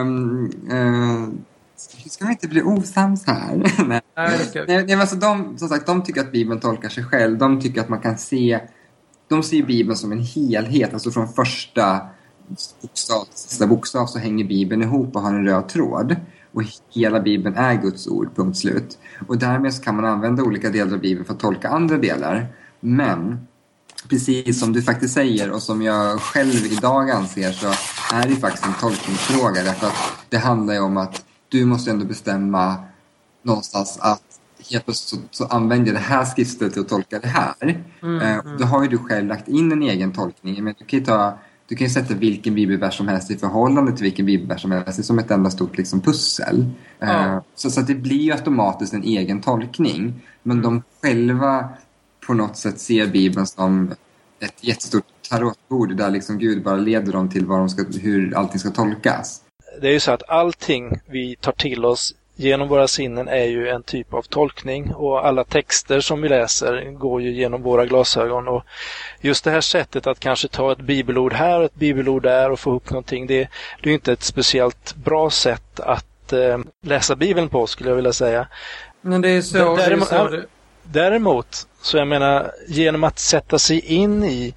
[0.00, 1.28] um, uh,
[2.06, 3.56] ska vi inte bli osams här?
[3.88, 4.00] nej.
[4.16, 7.38] Nej, nej, nej, alltså de, som sagt, de tycker att Bibeln tolkar sig själv.
[7.38, 8.60] De tycker att man kan se...
[9.28, 12.00] De ser Bibeln som en helhet, alltså från första
[12.82, 16.16] bokstav till sista bokstav så hänger Bibeln ihop och har en röd tråd.
[16.52, 18.98] Och hela Bibeln är Guds ord, punkt slut.
[19.28, 22.46] Och därmed kan man använda olika delar av Bibeln för att tolka andra delar.
[22.80, 23.46] Men
[24.08, 27.66] precis som du faktiskt säger och som jag själv idag anser så
[28.14, 29.96] är det faktiskt en tolkningsfråga därför att
[30.28, 32.76] det handlar ju om att du måste ändå bestämma
[33.42, 34.35] någonstans att
[34.70, 37.54] helt plötsligt så, så använder jag det här skriftet till att tolka det här.
[38.02, 38.58] Mm, eh, mm.
[38.58, 40.64] Då har ju du själv lagt in en egen tolkning.
[40.64, 43.92] Men du kan ju ta du kan ju sätta vilken bibelvers som helst i förhållande
[43.92, 44.96] till vilken bibelvers som helst.
[44.96, 46.66] Det är som ett enda stort liksom, pussel.
[47.00, 47.30] Mm.
[47.30, 50.22] Uh, så, så att det blir ju automatiskt en egen tolkning.
[50.42, 51.68] Men de själva
[52.26, 53.94] på något sätt ser Bibeln som
[54.40, 58.58] ett jättestort tarotbord där liksom Gud bara leder dem till vad de ska, hur allting
[58.58, 59.42] ska tolkas.
[59.80, 63.68] Det är ju så att allting vi tar till oss genom våra sinnen är ju
[63.68, 68.48] en typ av tolkning och alla texter som vi läser går ju genom våra glasögon.
[68.48, 68.64] Och
[69.20, 72.60] just det här sättet att kanske ta ett bibelord här och ett bibelord där och
[72.60, 73.48] få ihop någonting, det,
[73.82, 78.12] det är inte ett speciellt bra sätt att eh, läsa Bibeln på skulle jag vilja
[78.12, 78.48] säga.
[79.00, 80.44] Men det är så, däremot, det är så det...
[80.82, 84.54] däremot så jag menar, genom att sätta sig in i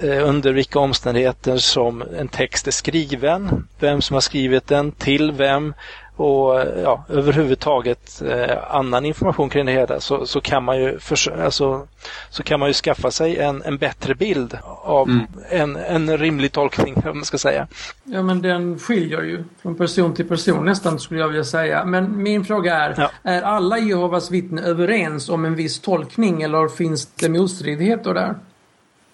[0.00, 5.32] eh, under vilka omständigheter som en text är skriven, vem som har skrivit den, till
[5.32, 5.74] vem
[6.16, 11.42] och ja, överhuvudtaget eh, annan information kring det hela så, så, kan man ju för,
[11.42, 11.86] alltså,
[12.30, 15.26] så kan man ju skaffa sig en, en bättre bild av mm.
[15.50, 17.66] en, en rimlig tolkning, om man ska säga.
[18.04, 21.84] Ja, men den skiljer ju från person till person nästan skulle jag vilja säga.
[21.84, 23.10] Men min fråga är, ja.
[23.22, 28.34] är alla Jehovas vittnen överens om en viss tolkning eller finns det motstridigheter där?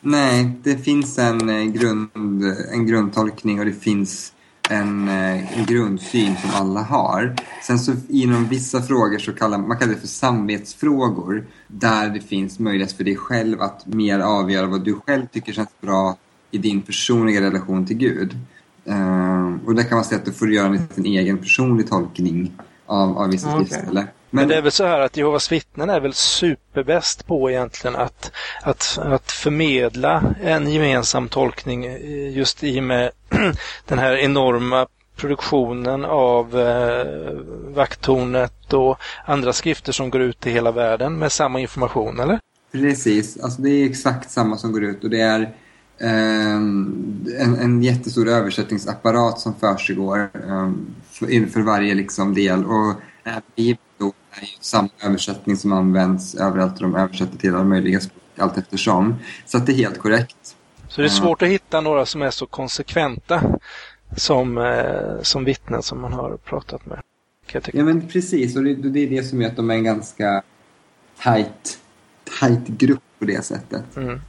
[0.01, 2.11] Nej, det finns en, eh, grund,
[2.73, 4.32] en grundtolkning och det finns
[4.70, 7.37] en, eh, en grundsyn som alla har.
[7.62, 12.59] Sen så inom vissa frågor så kallar man kallar det för samvetsfrågor där det finns
[12.59, 16.16] möjlighet för dig själv att mer avgöra vad du själv tycker känns bra
[16.51, 18.38] i din personliga relation till Gud.
[18.88, 22.53] Uh, och där kan man säga att du får göra en liten egen personlig tolkning
[22.87, 23.64] av, av vissa okay.
[23.64, 24.07] skriftställen.
[24.35, 28.33] Men, det är väl så här att Jehovas vittnen är väl superbäst på egentligen att,
[28.62, 33.11] att, att förmedla en gemensam tolkning eh, just i och med
[33.87, 37.33] den här enorma produktionen av eh,
[37.75, 42.38] Vakttornet och andra skrifter som går ut i hela världen med samma information, eller?
[42.73, 45.40] Precis, alltså det är exakt samma som går ut och det är
[45.99, 50.71] eh, en, en jättestor översättningsapparat som försiggår eh,
[51.11, 52.95] för, inför varje liksom, del och
[53.57, 53.79] Bibeln
[54.33, 58.59] är ju samma översättning som används överallt och de översätter till alla möjliga språk allt
[58.59, 59.14] eftersom.
[59.47, 60.57] Så att det är helt korrekt.
[60.88, 63.42] Så det är svårt att hitta några som är så konsekventa
[64.16, 67.01] som, eh, som vittnen som man har pratat med.
[67.73, 70.42] Ja men precis, och det, det, är det som gör att de är en ganska
[71.23, 71.79] tight,
[72.40, 73.97] tight grupp på det sättet.
[73.97, 74.21] Mm.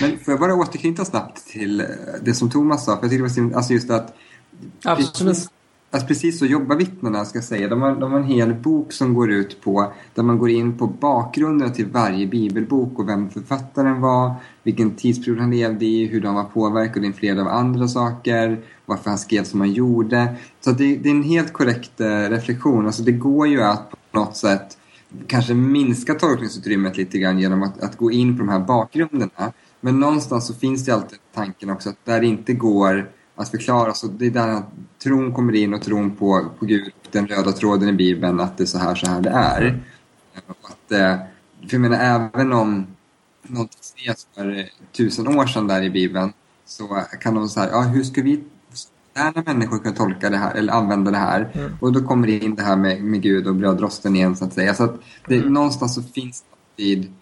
[0.00, 1.86] Men får jag bara återknyta snabbt till eh,
[2.22, 4.14] det som Thomas sa, för jag tycker det var alltså just att
[4.84, 5.50] Absolut.
[5.94, 7.68] Alltså precis så jobbar vittnena, ska jag säga.
[7.68, 10.78] De har, de har en hel bok som går ut på, där man går in
[10.78, 16.20] på bakgrunden till varje bibelbok och vem författaren var, vilken tidsperiod han levde i, hur
[16.20, 20.36] de var påverkade flera av andra saker, varför han skrev som han gjorde.
[20.60, 22.86] Så det, det är en helt korrekt eh, reflektion.
[22.86, 24.78] Alltså det går ju att på något sätt
[25.26, 29.52] kanske minska tolkningsutrymmet lite grann genom att, att gå in på de här bakgrunderna.
[29.80, 33.10] Men någonstans så finns det alltid tanken också att där det inte går
[33.42, 33.94] att förklara.
[33.94, 34.62] Så det är där
[35.02, 38.64] tron kommer in och tron på, på Gud, den röda tråden i Bibeln, att det
[38.64, 39.62] är så här, så här det är.
[39.62, 39.80] Mm.
[40.46, 41.16] Att, eh,
[41.68, 41.98] för jag menar,
[42.34, 42.86] även om
[43.42, 46.32] något skrevs för tusen år sedan där i Bibeln
[46.66, 48.44] så kan de säga, ja hur ska vi
[49.14, 51.50] moderna människor kunna tolka det här eller använda det här?
[51.52, 51.76] Mm.
[51.80, 54.52] Och då kommer det in det här med, med Gud och brödrosten igen så att
[54.52, 54.74] säga.
[54.74, 55.52] Så att det, mm.
[55.52, 57.12] någonstans så finns det alltid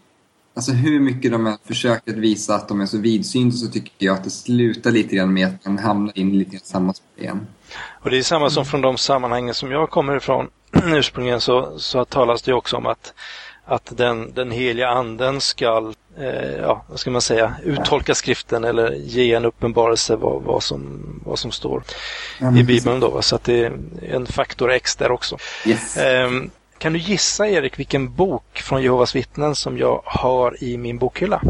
[0.55, 4.17] Alltså hur mycket de än försöker visa att de är så vidsynta så tycker jag
[4.17, 7.25] att det slutar lite grann med att man hamnar in i lite grann samma spel
[7.25, 7.47] igen.
[7.81, 10.49] Och det är samma som från de sammanhangen som jag kommer ifrån
[10.85, 13.15] ursprungligen så, så talas det också om att,
[13.65, 18.93] att den, den heliga anden ska, eh, ja, vad ska man säga, uttolka skriften eller
[18.93, 21.83] ge en uppenbarelse vad, vad, som, vad som står
[22.39, 23.01] ja, i Bibeln.
[23.01, 23.79] Då, så att det är
[24.11, 25.37] en faktor X där också.
[25.67, 25.97] Yes.
[25.97, 26.31] Eh,
[26.81, 31.43] kan du gissa Erik vilken bok från Jehovas vittnen som jag har i min bokhylla?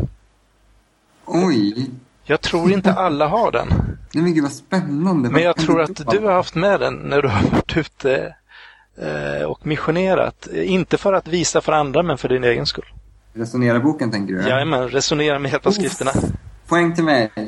[1.27, 1.91] Oj!
[2.25, 3.69] Jag tror inte alla har den.
[4.13, 5.31] Nej men gud vad spännande.
[5.31, 8.35] Men jag tror att du har haft med den när du har varit ute
[8.97, 10.47] eh, och missionerat.
[10.53, 12.93] Inte för att visa för andra men för din egen skull.
[13.33, 14.49] Resonera-boken tänker du?
[14.49, 16.11] Jajamän, resonera med hjälp av skrifterna.
[16.67, 17.31] Poäng till mig.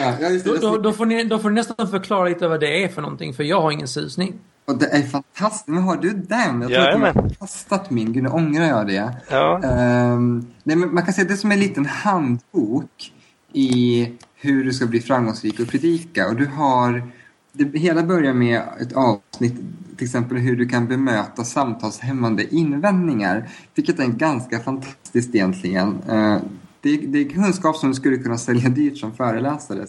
[0.00, 0.14] ja,
[0.44, 3.02] då, då, då, får ni, då får ni nästan förklara lite vad det är för
[3.02, 4.34] någonting, för jag har ingen susning.
[4.64, 5.68] Och det är fantastiskt.
[5.68, 6.60] Men har du den?
[6.60, 7.08] Jag tror Jajamän.
[7.08, 8.12] att jag har kastat min.
[8.12, 9.16] Gud, nu ångrar jag det.
[9.30, 9.60] Ja.
[10.12, 13.12] Um, nej, men man kan säga det är som en liten handbok
[13.52, 16.28] i hur du ska bli framgångsrik och predika.
[16.28, 17.02] Och du har...
[17.52, 19.54] Det hela börjar med ett avsnitt,
[19.96, 23.48] till exempel hur du kan bemöta samtalshämmande invändningar.
[23.74, 26.02] Vilket är ganska fantastiskt egentligen.
[26.10, 26.38] Uh,
[26.80, 29.86] det, det, är kunskap som du skulle kunna sälja dyrt som föreläsare.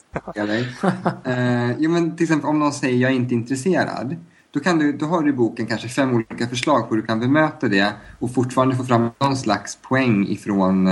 [1.28, 4.16] uh, jo, men till exempel om någon säger jag är inte intresserad.
[4.56, 7.08] Då, kan du, då har du i boken kanske fem olika förslag på hur du
[7.08, 10.88] kan bemöta det och fortfarande få fram någon slags poäng ifrån,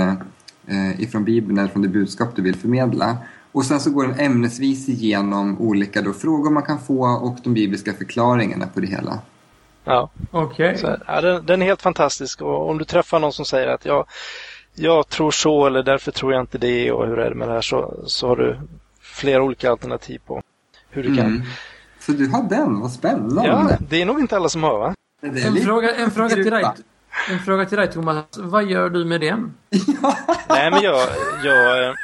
[0.66, 3.16] eh, ifrån Bibeln eller från det budskap du vill förmedla.
[3.52, 7.54] Och sen så går den ämnesvis igenom olika då frågor man kan få och de
[7.54, 9.18] bibliska förklaringarna på det hela.
[9.84, 10.74] Ja, okej.
[10.74, 10.96] Okay.
[11.06, 14.06] Ja, den, den, är helt fantastisk och om du träffar någon som säger att jag,
[14.74, 17.54] jag tror så eller därför tror jag inte det och hur är det med det
[17.54, 18.60] här så, så har du
[19.00, 20.42] flera olika alternativ på
[20.90, 21.42] hur du kan mm.
[22.06, 23.46] Så du har den, vad spännande.
[23.46, 24.94] Ja, det är nog inte alla som har va?
[25.22, 26.64] En fråga, en, fråga till dig,
[27.30, 29.54] en fråga till dig Thomas, vad gör du med den?
[30.48, 31.08] nej men jag...
[31.44, 31.94] jag eh,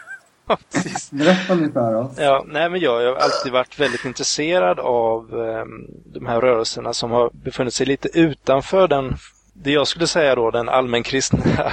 [1.10, 2.12] Berätta nu för oss.
[2.16, 7.10] Ja, nej men jag har alltid varit väldigt intresserad av um, de här rörelserna som
[7.10, 9.16] har befunnit sig lite utanför den
[9.62, 11.38] det jag skulle säga då, den allmänkristna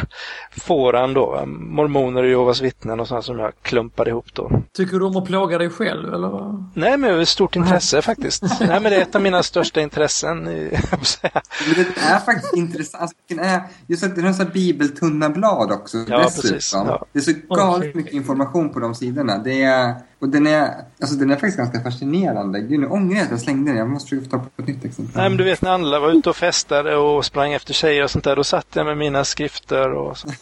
[0.58, 4.52] fåran då, mormoner och Jehovas vittnen och sånt som jag klumpade ihop då.
[4.74, 6.28] Tycker du om att plåga dig själv eller?
[6.28, 6.72] vad?
[6.74, 8.44] Nej, men med stort intresse faktiskt.
[8.60, 10.48] Nej, men det är ett av mina största intressen.
[10.48, 11.42] i- jag får säga.
[11.68, 13.02] Men det är faktiskt intressant.
[13.02, 15.98] Alltså, den är, just att det är så här bibeltunna blad också.
[15.98, 16.50] Ja, dessutom.
[16.50, 16.74] precis.
[16.74, 17.06] Ja.
[17.14, 19.38] Det är så galet mycket information på de sidorna.
[19.38, 22.60] Det är, och den är, alltså, den är faktiskt ganska fascinerande.
[22.60, 23.78] Gud, nu ångrar jag att jag slängde den.
[23.78, 25.22] Jag måste försöka ta på ett nytt exemplar.
[25.22, 28.12] Nej, men du vet när andra var ute och festade och sprang efter tjejer och
[28.12, 30.28] sånt där, då satt jag med mina skrifter och så.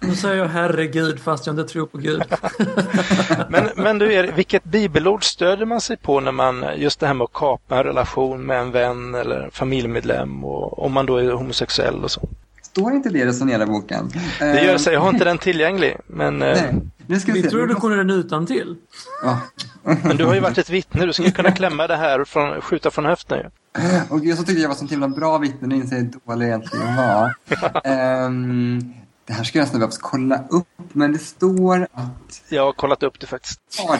[0.00, 2.22] Nu säger jag herregud fast jag inte tror på Gud.
[3.48, 7.14] Men, men du, Erik, vilket bibelord stöder man sig på när man, just det här
[7.14, 11.32] med att kapa en relation med en vän eller familjemedlem och om man då är
[11.32, 12.28] homosexuell och så.
[12.62, 14.10] Står inte det i Resonera-boken?
[14.38, 16.74] Det gör sig, jag har inte den tillgänglig, men, eh, Nej,
[17.06, 17.50] vi Vi se.
[17.50, 18.76] tror du kunde den utan till.
[19.22, 19.40] Ja.
[20.02, 22.90] men du har ju varit ett vittne, du skulle kunna klämma det här från, skjuta
[22.90, 23.44] från höften ju.
[24.08, 26.46] Och jag så tyckte jag var sånt himla bra vittne, nu inser jag hur dålig
[26.46, 27.34] jag egentligen var.
[27.84, 28.92] Ehm,
[29.26, 33.02] det här ska jag nästan behöva kolla upp, men det står att Jag har kollat
[33.02, 33.60] upp det faktiskt.
[33.78, 33.98] Ja,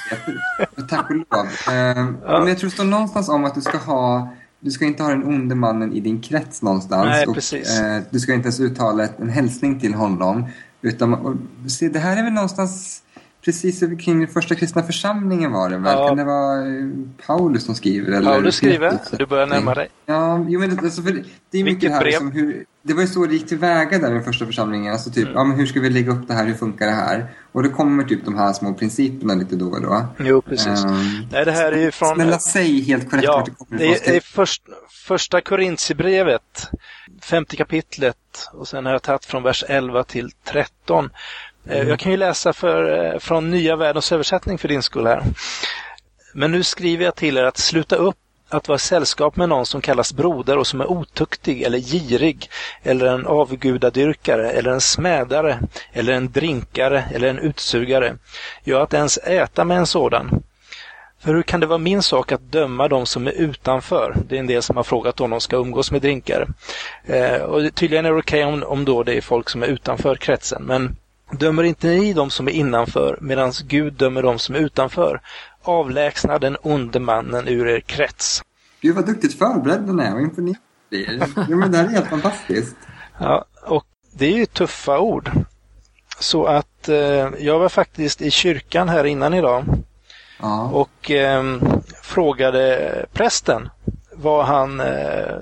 [0.76, 0.82] det.
[0.82, 1.46] Tack och lov.
[1.76, 2.38] Ehm, Ja.
[2.38, 4.28] Men jag tror det står någonstans om att du ska ha
[4.60, 7.06] du ska inte ha den onde mannen i din krets någonstans.
[7.06, 7.80] Nej, och, precis.
[7.80, 10.44] eh, du ska inte ens uttala en hälsning till honom.
[10.86, 11.34] Utan, och,
[11.70, 13.02] se, det här är väl någonstans
[13.46, 15.92] precis kring den första kristna församlingen var det väl?
[15.92, 16.08] Ja.
[16.08, 16.84] Kan det vara eh,
[17.26, 18.12] Paulus som skriver?
[18.12, 19.88] Eller Paulus skriver, du börjar närma dig.
[20.06, 21.18] Ja, jo, men det, alltså, för det,
[21.58, 22.18] är mycket Vilket här brev?
[22.18, 24.92] som hur, det var ju så det gick tillväga där i den första församlingen.
[24.92, 25.36] Alltså typ, Mm.
[25.36, 27.26] ja men hur ska vi lägga upp det här, hur funkar det här?
[27.52, 30.06] Och då kommer typ de här små principerna lite då och då.
[30.18, 30.84] Jo, precis.
[30.84, 30.96] Ehm,
[31.32, 32.14] Nej, det här är ju från...
[32.14, 34.62] Snälla säg helt korrekt Ja, vart det kommer det är, är först,
[35.06, 36.70] första Korintierbrevet,
[37.22, 38.16] femte kapitlet
[38.52, 41.10] och sen har jag tagit från vers 11 till 13.
[41.68, 41.88] Eh, Mm.
[41.88, 45.22] Jag kan ju läsa för, eh, från Nya Världens översättning för din skull här.
[46.34, 48.16] Men nu skriver jag till er att sluta upp
[48.48, 52.50] att vara sällskap med någon som kallas broder och som är otuktig eller girig
[52.82, 55.58] eller en avgudadyrkare eller en smädare
[55.92, 58.16] eller en drinkare eller en utsugare.
[58.64, 60.42] Ja, att ens äta med en sådan.
[61.20, 64.16] För hur kan det vara min sak att döma de som är utanför?
[64.28, 66.46] Det är en del som har frågat om de ska umgås med drinkare.
[67.06, 70.14] Eh, och tydligen är det okej om, om då det är folk som är utanför
[70.14, 70.62] kretsen.
[70.62, 70.96] Men
[71.30, 75.20] dömer inte ni de som är innanför medan Gud dömer de som är utanför?
[75.62, 78.42] Avlägsna den onde mannen ur er krets.
[78.80, 80.56] Gud vad duktigt förberedd den är, vad imponerad
[80.90, 81.56] blir.
[81.56, 82.76] men det här är helt fantastiskt.
[83.18, 85.30] Ja, och det är ju tuffa ord.
[86.18, 86.96] Så att eh,
[87.38, 89.64] jag var faktiskt i kyrkan här innan idag
[90.40, 90.70] Ja.
[90.72, 91.42] och eh,
[92.02, 93.68] frågade prästen
[94.14, 95.34] vad han, eh,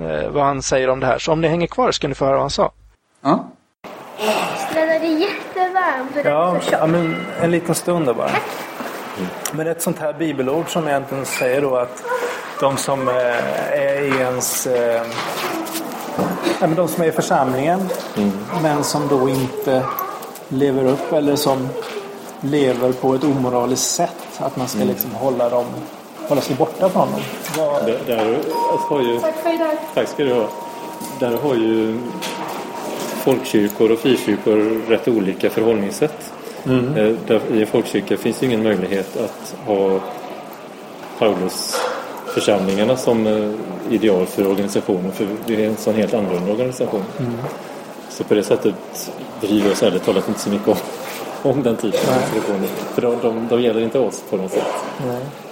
[0.00, 1.18] eh, vad han säger om det här.
[1.18, 2.72] Så om ni hänger kvar ska ni få höra vad han sa.
[3.22, 3.50] ja.
[6.24, 8.30] Ja, så ja, men en liten stund då bara.
[9.52, 12.02] Men ett sånt här bibelord som egentligen säger då att
[12.60, 13.14] de som eh,
[13.72, 14.66] är i ens...
[14.66, 15.02] Eh,
[16.60, 17.88] ja, men de som är i församlingen
[18.62, 19.82] men som då inte
[20.48, 21.68] lever upp eller som
[22.40, 24.16] lever på ett omoraliskt sätt.
[24.38, 25.64] Att man ska liksom hålla dem
[26.28, 27.20] hålla sig borta från dem.
[27.56, 28.38] Vad, Där, där
[28.88, 29.76] har ju, Tack för idag.
[29.94, 30.48] tack ska du ha.
[31.20, 32.00] Där har ju
[33.26, 36.32] folkkyrkor och frikyrkor rätt olika förhållningssätt.
[36.96, 40.00] Eh, Där, I en folkkyrka finns det ingen möjlighet att ha
[41.18, 41.76] Paulus
[42.26, 43.50] församlingarna som eh,
[43.90, 47.02] ideal för organisationen för det är en sån helt annorlunda organisation.
[48.08, 48.74] Så på det sättet
[49.40, 50.76] bryr vi oss ärligt talat inte så mycket om,
[51.50, 52.68] om den typen av organisationer.
[52.94, 54.66] För de, de, de gäller inte oss på något sätt.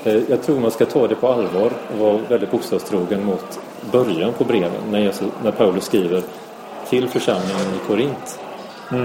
[0.04, 3.60] Eh, Jag tror man ska ta det på allvar och vara väldigt bokstavstrogen mot
[3.92, 4.70] början på breven.
[4.90, 6.22] När, Jesus, när Paulus skriver
[6.88, 8.38] till församlingen i Korint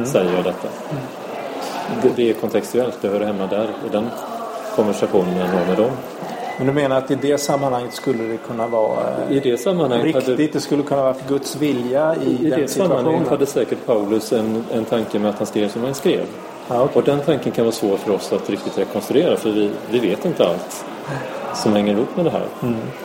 [0.08, 0.68] säger jag detta.
[2.02, 4.10] Det, det är kontextuellt, det hör hemma där i den
[4.76, 5.92] konversationen jag har med dem.
[6.58, 10.16] men du menar att i det sammanhanget skulle det kunna vara eh, I det sammanhanget
[10.16, 10.54] hade, riktigt?
[10.54, 13.28] Det skulle kunna vara Guds vilja i, i den det sammanhanget situationen?
[13.30, 16.26] hade säkert Paulus en, en tanke med att han skrev som han skrev.
[16.68, 16.92] Ja, okej.
[16.94, 20.26] Och den tanken kan vara svår för oss att riktigt rekonstruera för vi, vi vet
[20.26, 20.86] inte allt
[21.56, 22.46] som hänger ihop med det här.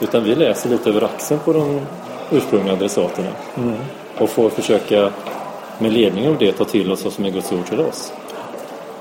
[0.00, 1.80] Utan vi läser lite över axeln på de
[2.30, 3.28] ursprungliga adressaterna.
[4.18, 5.10] Och får försöka
[5.78, 8.12] med ledning av det ta till oss vad som är Guds ord till oss.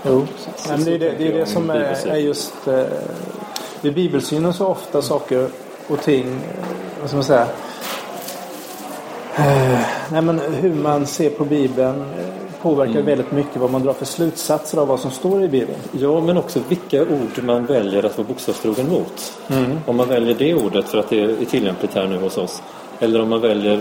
[0.07, 2.67] Jo, Så- men det är det, det, är det om som är, är just...
[2.67, 2.83] Eh,
[3.81, 5.47] I bibelsynen så ofta saker
[5.87, 6.65] och ting, eh,
[6.99, 7.47] vad ska man säga,
[9.35, 9.79] eh,
[10.11, 12.25] nej men hur man ser på Bibeln eh,
[12.61, 15.79] påverkar väldigt mycket vad man drar för slutsatser av vad som står i Bibeln.
[15.91, 19.33] Ja, men också vilka ord man väljer att vara bokstavstrogen mot.
[19.85, 22.61] Om man väljer det ordet för att det är tillämpligt här nu hos oss.
[22.99, 23.79] Eller om man väljer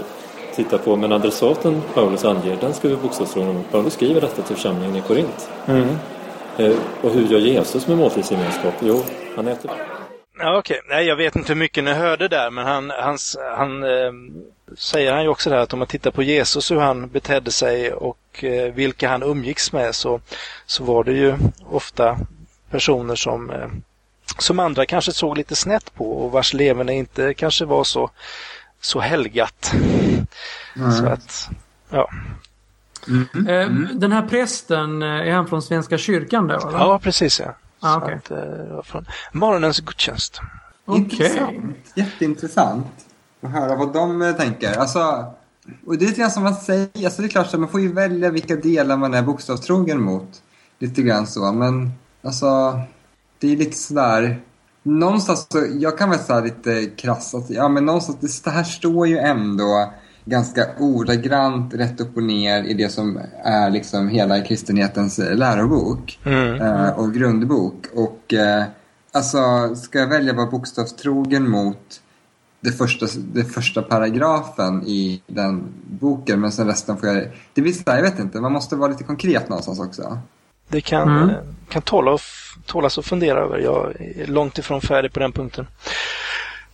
[0.55, 3.71] titta på, men adressaten Paulus anger, den ska vi bokstavstrogna mot.
[3.71, 5.49] Paulus skriver detta till församlingen i Korint.
[6.59, 8.75] Eh, och hur gör Jesus med måltidsgemenskap?
[8.81, 9.03] Jo,
[9.37, 9.71] han äter
[10.39, 13.83] Ja, Okej, nej jag vet inte hur mycket ni hörde där men han, hans, han
[13.83, 14.13] eh,
[14.77, 17.51] säger han ju också det här att om man tittar på Jesus hur han betedde
[17.51, 20.21] sig och eh, vilka han umgicks med så,
[20.67, 21.35] så var det ju
[21.71, 22.19] ofta
[22.71, 23.69] personer som, eh,
[24.39, 28.11] som andra kanske såg lite snett på och vars leverne inte kanske var så,
[28.83, 29.73] så helgat.
[30.77, 30.93] Mm.
[30.93, 31.49] Så att,
[31.91, 32.11] ja.
[33.09, 33.49] Mm.
[33.49, 33.89] Mm.
[34.01, 36.55] Den här prästen, är han från Svenska kyrkan då?
[36.55, 36.79] Eller?
[36.79, 37.57] Ja, precis ja.
[37.81, 38.15] Ah, okay.
[38.15, 40.41] att, från morgonens gudstjänst.
[40.89, 41.77] Intressant.
[41.95, 42.87] Jätteintressant
[43.41, 44.79] att höra vad de eh, tänker.
[44.79, 45.33] Alltså,
[45.87, 47.81] och det är lite grann som man säger, alltså det är klart att man får
[47.81, 50.43] ju välja vilka delar man är bokstavstrogen mot.
[50.79, 52.81] Lite grann så, men alltså
[53.39, 54.41] det är lite sådär
[54.83, 59.07] Någonstans så, jag kan väl säga lite krasst att, ja men någonstans, det här står
[59.07, 59.93] ju ändå
[60.25, 66.61] ganska ordagrant rätt upp och ner i det som är liksom hela kristenhetens lärobok mm.
[66.61, 67.87] eh, och grundbok.
[67.95, 68.65] Och eh,
[69.15, 72.01] Alltså, ska jag välja att vara bokstavstrogen mot
[72.61, 77.29] det första, det första paragrafen i den boken men sen resten får jag...
[77.55, 80.19] Det vill säga, jag vet inte, man måste vara lite konkret någonstans också.
[80.69, 81.31] Det kan, mm.
[81.31, 81.37] Eh,
[81.69, 82.19] kan tåla,
[82.67, 83.59] tålas att fundera över.
[83.59, 85.67] Jag är långt ifrån färdig på den punkten.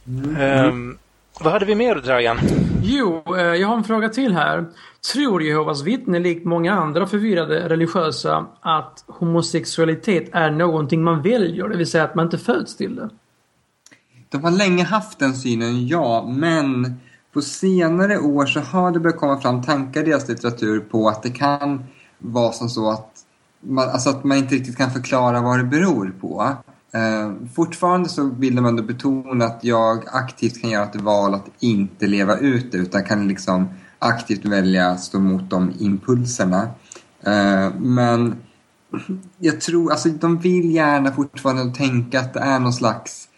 [0.07, 0.69] Mm.
[0.69, 0.99] Um,
[1.41, 2.39] vad hade vi mer, Dragan?
[2.83, 4.65] Jo, eh, jag har en fråga till här.
[5.13, 11.77] Tror Jehovas vittnen, likt många andra förvirrade religiösa, att homosexualitet är någonting man väljer, det
[11.77, 13.11] vill säga att man inte föds till det?
[14.29, 17.01] De har länge haft den synen, ja, men
[17.33, 21.23] på senare år så har det börjat komma fram tankar i deras litteratur på att
[21.23, 21.85] det kan
[22.19, 23.11] vara som så att
[23.61, 26.57] man, alltså att man inte riktigt kan förklara vad det beror på.
[26.93, 31.47] Eh, fortfarande så vill de ändå betona att jag aktivt kan göra ett val att
[31.59, 36.69] inte leva ut det utan kan liksom aktivt välja att stå emot de impulserna.
[37.23, 38.37] Eh, men
[39.39, 43.29] jag tror, alltså de vill gärna fortfarande tänka att det är någon slags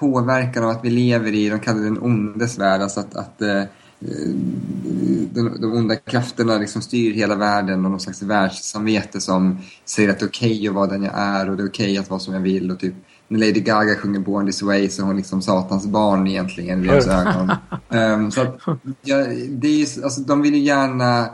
[0.00, 3.42] påverkan av att vi lever i, de kallar det den ondes värld, alltså att, att
[3.42, 3.62] eh,
[4.00, 10.18] de, de onda krafterna liksom styr hela världen och någon slags världssamvete som säger att
[10.18, 12.10] det är okej okay att vara den jag är och det är okej okay att
[12.10, 12.70] vara som jag vill.
[12.70, 12.94] Och typ,
[13.28, 16.86] när Lady Gaga sjunger Born This Way så är hon liksom Satans barn egentligen i
[16.86, 17.52] deras ögon.
[17.88, 18.60] Um, så att,
[19.02, 19.16] ja,
[19.48, 21.28] det är, alltså, de vill ju gärna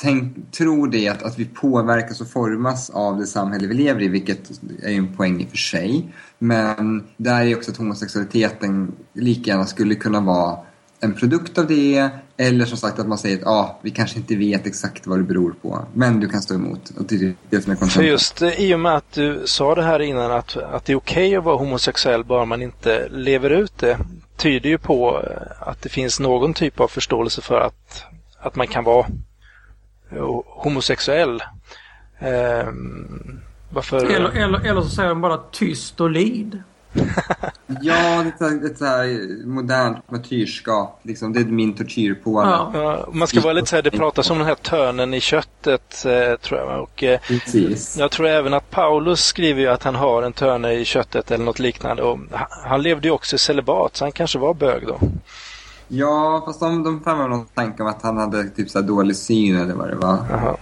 [0.00, 4.08] tänk, tro det att, att vi påverkas och formas av det samhälle vi lever i,
[4.08, 4.50] vilket
[4.82, 6.14] är ju en poäng i och för sig.
[6.38, 10.58] Men där är också att homosexualiteten lika gärna skulle kunna vara
[11.02, 14.36] en produkt av det eller som sagt att man säger att ah, vi kanske inte
[14.36, 16.92] vet exakt vad det beror på men du kan stå emot.
[16.98, 19.74] Och det är det som är För just eh, i och med att du sa
[19.74, 23.08] det här innan att, att det är okej okay att vara homosexuell bara man inte
[23.08, 23.98] lever ut det
[24.36, 28.04] tyder ju på eh, att det finns någon typ av förståelse för att,
[28.38, 29.06] att man kan vara
[30.10, 31.42] eh, homosexuell.
[32.18, 33.40] Ehm,
[33.70, 33.96] varför...
[33.96, 36.62] eller, eller, eller så säger de bara tyst och lid.
[37.80, 41.00] ja, det är ett så här modernt martyrskap.
[41.02, 41.32] Liksom.
[41.32, 42.48] Det är min tortyrpåle.
[42.48, 42.70] Ja.
[42.74, 43.08] ja.
[43.12, 46.36] man ska vara lite så här, det pratas om den här törnen i köttet, eh,
[46.36, 46.82] tror jag.
[46.82, 47.96] Och, eh, Precis.
[47.98, 51.44] Jag tror även att Paulus skriver ju att han har en törne i köttet eller
[51.44, 52.02] något liknande.
[52.02, 52.18] Och
[52.64, 54.98] han levde ju också i celibat, så han kanske var bög då.
[55.94, 59.56] Ja, fast de, de framför någon tanke om att han hade typ så dålig syn
[59.56, 60.18] eller vad det var.
[60.30, 60.56] Jaha.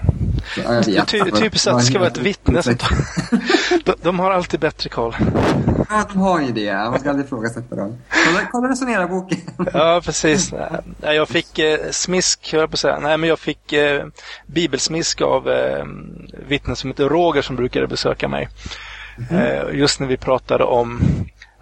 [1.07, 2.63] Ty, typiskt att det ska vara ett vittne.
[2.63, 2.75] Som
[3.85, 5.17] de, de har alltid bättre koll.
[5.89, 6.75] Ja, de har ju det.
[6.75, 7.99] Man ska aldrig ifrågasätta dem.
[8.27, 9.39] Kolla, kolla resonera boken.
[9.73, 10.53] ja, precis.
[11.01, 12.99] Jag fick eh, smisk, jag på säga.
[12.99, 14.07] Nej, men jag fick eh,
[14.47, 15.85] bibelsmisk av eh,
[16.49, 18.49] vittnen som heter Roger som brukade besöka mig.
[19.31, 19.43] Mm.
[19.43, 21.01] Eh, just när vi pratade om,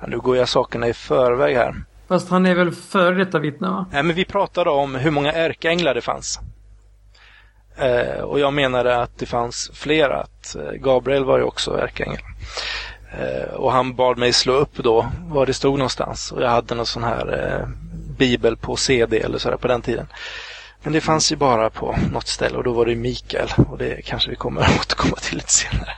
[0.01, 1.75] ja, nu går jag sakerna i förväg här.
[2.09, 3.87] Fast han är väl före detta vittne va?
[3.93, 6.41] Nej, men vi pratade om hur många ärkeänglar det fanns.
[7.77, 10.21] Eh, och jag menade att det fanns flera.
[10.21, 12.21] Att eh, Gabriel var ju också ärkeängel.
[13.19, 16.33] Eh, och han bad mig slå upp då var det stod någonstans.
[16.33, 17.69] Och jag hade någon sån här eh,
[18.19, 20.07] bibel på CD eller sådär på den tiden.
[20.83, 23.49] Men det fanns ju bara på något ställe och då var det Mikael.
[23.71, 25.93] Och det kanske vi kommer att återkomma till lite senare.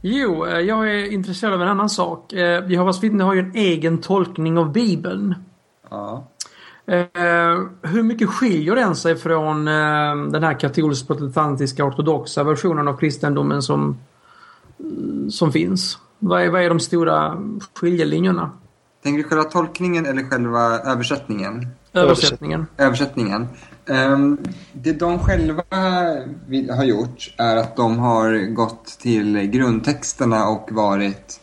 [0.00, 2.32] Jo, eh, jag är intresserad av en annan sak.
[2.32, 5.34] Eh, Jehovas vittnen har ju en egen tolkning av Bibeln.
[5.90, 6.26] Ja.
[6.86, 7.00] Eh,
[7.82, 13.98] hur mycket skiljer den sig från den här katolsk-protestantiska ortodoxa versionen av kristendomen som,
[15.30, 15.98] som finns?
[16.18, 17.42] Vad är, vad är de stora
[17.74, 18.50] skiljelinjerna?
[19.02, 21.66] Tänker du själva tolkningen eller själva översättningen?
[21.92, 22.66] Översättningen.
[22.76, 23.48] Översättningen.
[23.90, 24.38] Um,
[24.72, 25.62] det de själva
[26.76, 31.40] har gjort är att de har gått till grundtexterna och varit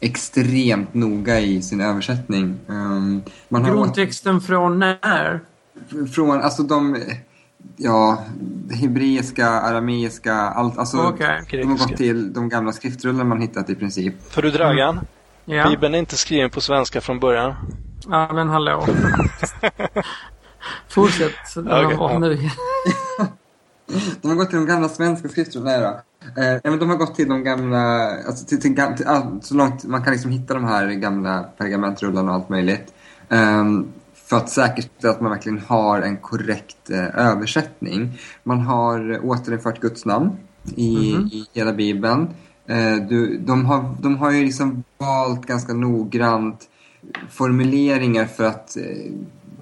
[0.00, 2.58] extremt noga i sin översättning.
[2.66, 4.40] Um, man Grundtexten har...
[4.40, 5.40] från när?
[6.14, 6.96] Från, alltså de...
[7.76, 8.24] Ja,
[8.80, 10.78] hebreiska, arameiska, allt.
[10.78, 11.40] Alltså, okay.
[11.50, 14.14] De har gått till de gamla skriftrullarna man hittat i princip.
[14.32, 15.04] För du Dragan, mm.
[15.44, 15.70] ja.
[15.70, 17.54] Bibeln är inte skriven på svenska från början.
[18.10, 18.86] Ja, men hallå.
[20.90, 21.56] Fortsätt.
[21.56, 22.18] Okay, ja.
[22.18, 22.38] nu.
[24.22, 25.72] De har gått till de gamla svenska skrifterna.
[26.36, 29.84] Eh, men de har gått till de gamla, alltså till, till, till, all- så långt
[29.84, 32.92] man kan liksom hitta de här gamla pergamentrullarna och allt möjligt.
[33.28, 38.18] Ehm, för att säkerställa att man verkligen har en korrekt eh, översättning.
[38.44, 40.30] Man har återinfört Guds namn
[40.76, 42.28] i, i hela Bibeln.
[42.66, 46.68] Eh, du, de, har, de har ju liksom valt ganska noggrant
[47.30, 49.12] formuleringar för att eh,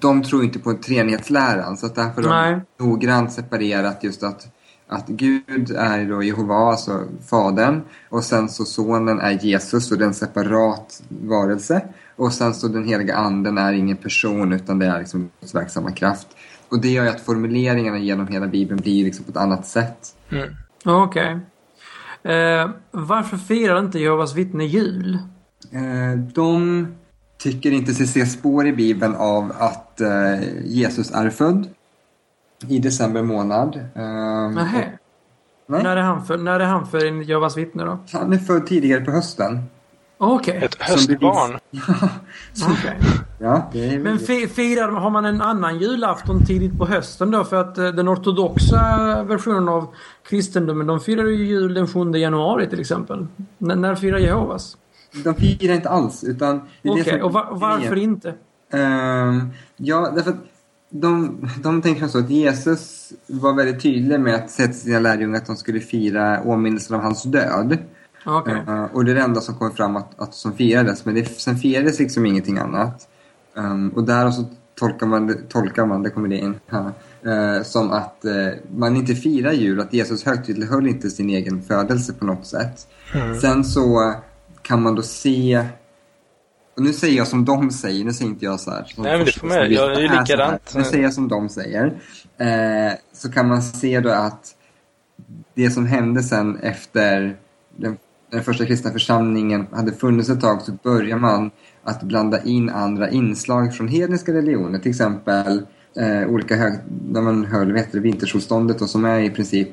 [0.01, 1.77] de tror inte på en treenighetsläran.
[1.77, 4.47] Så att därför har de noggrant separerat just att,
[4.87, 7.81] att Gud är då Jehova, alltså Fadern.
[8.09, 11.81] Och sen så Sonen är Jesus och det är en separat varelse.
[12.15, 15.91] Och sen så den heliga anden är ingen person utan det är liksom Guds verksamma
[15.91, 16.27] kraft.
[16.69, 20.15] Och det gör ju att formuleringarna genom hela Bibeln blir liksom på ett annat sätt.
[20.29, 20.55] Mm.
[20.85, 21.39] Okej.
[22.23, 25.19] Eh, varför firar inte Jehovas vittne jul?
[25.71, 26.87] Eh, de
[27.39, 31.67] tycker inte sig se spår i Bibeln av att eh, Jesus är född
[32.67, 33.75] i december månad.
[33.95, 34.49] Eh.
[34.55, 34.97] Nej.
[35.67, 37.99] När är han för, när är han för en Jehovas vittne då?
[38.13, 39.59] Han är född tidigare på hösten.
[40.17, 40.57] Okej.
[40.63, 41.59] Ett höstbarn.
[42.71, 42.97] Okej.
[43.39, 43.99] Ja, det är...
[43.99, 47.43] Men fi- firar, har man en annan julafton tidigt på hösten då?
[47.43, 49.87] För att eh, den ortodoxa versionen av
[50.29, 53.27] kristendomen, de firar ju jul den 7 januari till exempel.
[53.61, 54.77] N- när firar Jehovas?
[55.23, 56.61] De firar inte alls, utan...
[56.81, 58.33] det är det Okej, som- och va- varför inte?
[58.73, 60.37] Ehm, ja, därför att
[60.89, 65.37] de, de tänker så att Jesus var väldigt tydlig med att säga till sina lärjungar
[65.37, 67.77] att de skulle fira åminnelsen av hans död.
[68.25, 68.63] Okej.
[68.67, 71.25] Eh, och det är det enda som kommer fram att, att som firades, men det,
[71.25, 73.07] sen firades liksom ingenting annat.
[73.53, 74.43] Um, och där så
[74.79, 76.91] tolkar man, det- tolkar man, det kommer det in, här,
[77.57, 78.33] eh, som att eh,
[78.75, 82.87] man inte firar jul, att Jesus högtidlighöll inte sin egen födelse på något sätt.
[83.41, 84.13] Sen så
[84.61, 85.65] kan man då se
[86.79, 88.83] och nu säger jag som de säger, nu säger inte jag så här.
[88.83, 90.73] som Nej, men det får man- jag är ju likadant.
[90.75, 91.85] Nu säger jag som de säger.
[92.37, 94.55] Eh, så kan man se då att
[95.53, 97.37] det som hände sen efter
[97.77, 97.97] den,
[98.31, 101.51] den första kristna församlingen hade funnits ett tag så börjar man
[101.83, 104.79] att blanda in andra inslag från hedniska religioner.
[104.79, 105.61] Till exempel
[105.95, 106.73] eh, olika hög,
[107.09, 109.69] när man höll vintersolståndet och som är i princip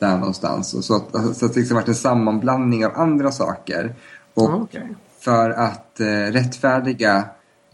[0.00, 0.74] där någonstans.
[0.74, 3.94] Och så, att, så att det liksom varit en sammanblandning av andra saker.
[4.34, 4.88] Och Okej.
[5.20, 7.24] för att eh, rättfärdiga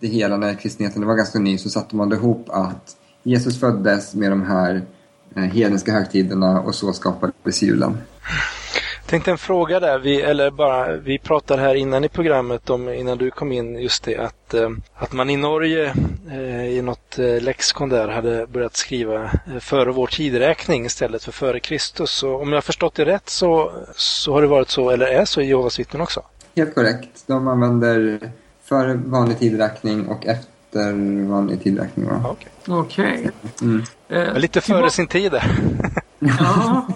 [0.01, 4.31] det hela när kristenheten var ganska ny så satte man ihop att Jesus föddes med
[4.31, 4.83] de här
[5.37, 7.99] eh, hedniska högtiderna och så skapades julen.
[9.07, 13.19] Tänkte en fråga där, vi, eller bara, vi pratade här innan i programmet om, innan
[13.19, 15.95] du kom in, just det att, eh, att man i Norge
[16.31, 19.31] eh, i något eh, lexikon där hade börjat skriva
[19.61, 22.11] före vår tideräkning istället för före Kristus.
[22.11, 25.25] Så om jag har förstått det rätt så, så har det varit så, eller är
[25.25, 26.23] så i Jehovas vittnen också?
[26.57, 27.25] Helt korrekt.
[27.27, 28.31] De använder
[28.65, 30.93] före vanlig tidräkning och efter
[31.29, 32.09] vanlig tidräkning.
[32.25, 32.49] Okej.
[32.69, 33.31] Okej.
[33.63, 33.81] Mm.
[33.81, 35.45] Eh, Men Lite före sin tid där.
[36.19, 36.87] Ja.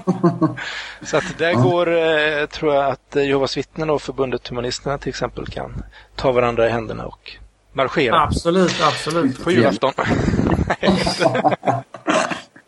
[1.02, 5.08] Så att där går, eh, tror jag att eh, Jehovas vittnen och förbundet Humanisterna till
[5.08, 5.82] exempel kan
[6.16, 7.32] ta varandra i händerna och
[7.72, 9.44] marschera Absolut, absolut.
[9.44, 9.92] på julafton.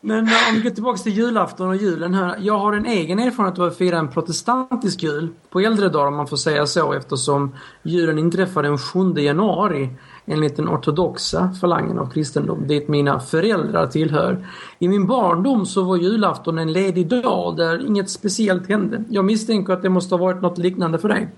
[0.05, 2.37] Men eh, om vi går tillbaka till julafton och julen här.
[2.41, 6.17] Jag har en egen erfarenhet av att fira en protestantisk jul på äldre dagar om
[6.17, 9.91] man får säga så eftersom julen inträffar den 7 januari
[10.27, 14.47] enligt den ortodoxa falangen av kristendom dit mina föräldrar tillhör.
[14.79, 19.05] I min barndom så var julafton en ledig dag där inget speciellt hände.
[19.09, 21.29] Jag misstänker att det måste ha varit något liknande för dig.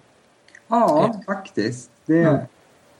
[0.69, 1.91] Ja, faktiskt.
[2.07, 2.47] Det,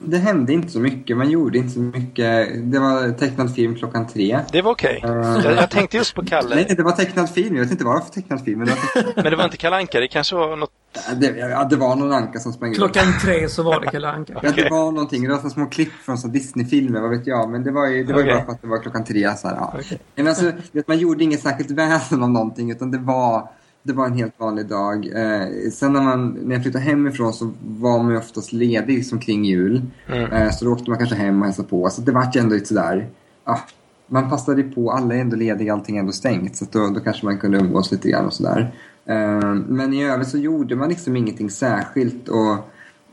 [0.07, 1.17] det hände inte så mycket.
[1.17, 2.49] Man gjorde inte så mycket.
[2.71, 4.39] Det var tecknad film klockan tre.
[4.51, 4.99] Det var okej.
[5.03, 6.55] Jag, jag tänkte just på Kalle.
[6.55, 7.55] Nej, det var tecknad film.
[7.55, 8.59] Jag vet inte vad det var för tecknad film.
[8.59, 10.71] Men det var, Men det var inte Kalle Anka, det kanske var något...
[11.15, 12.73] det, ja, det var någon anka som sprang.
[12.73, 14.39] Klockan tre så var det Kalle Anka.
[14.43, 15.23] Ja, det var någonting.
[15.23, 17.49] Det var så små klipp från så Disney-filmer, vad vet jag.
[17.49, 19.31] Men det var ju, det var ju bara för att det var klockan tre.
[19.37, 19.73] Så här, ja.
[19.79, 19.99] Okej.
[20.15, 20.51] Men alltså,
[20.87, 23.49] man gjorde inget särskilt väsen av någonting, utan det var,
[23.85, 25.07] det var en helt vanlig dag.
[25.07, 29.19] Eh, sen när, man, när jag flyttade hemifrån så var man ju oftast ledig som
[29.19, 29.81] kring jul.
[30.07, 30.31] Mm.
[30.31, 31.89] Eh, så då åkte man kanske hem och hälsade på.
[31.89, 33.09] Så det vart ju ändå lite sådär,
[33.43, 33.59] ah,
[34.07, 36.55] man passade på, alla är ändå lediga, allting är ändå stängt.
[36.55, 38.73] Så då, då kanske man kunde umgås lite grann och sådär.
[39.05, 42.29] Eh, men i övrigt så gjorde man liksom ingenting särskilt.
[42.29, 42.57] Och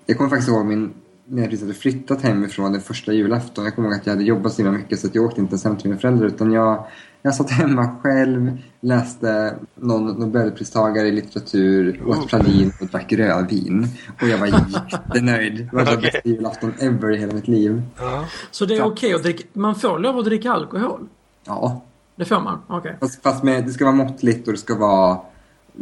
[0.06, 0.90] jag kommer faktiskt ihåg min,
[1.26, 3.64] när jag precis hade flyttat hemifrån den första julafton.
[3.64, 5.64] Jag kommer ihåg att jag hade jobbat så himla mycket så jag åkte inte ens
[5.64, 6.26] hem till mina föräldrar.
[6.26, 6.86] Utan jag,
[7.22, 13.86] jag satt hemma själv, läste någon Nobelpristagare i litteratur, åt pralin och drack rödvin.
[14.22, 14.46] Och jag var
[14.92, 15.68] jättenöjd.
[15.70, 16.10] Det var den Okej.
[16.12, 17.82] bästa julafton ever i hela mitt liv.
[17.98, 18.24] Ja.
[18.50, 21.08] Så det är okej att dricka, man får lov att dricka alkohol?
[21.44, 21.82] Ja,
[22.16, 22.58] Det får man?
[22.66, 22.96] Okej.
[23.00, 25.18] fast, fast med, det ska vara måttligt och det ska vara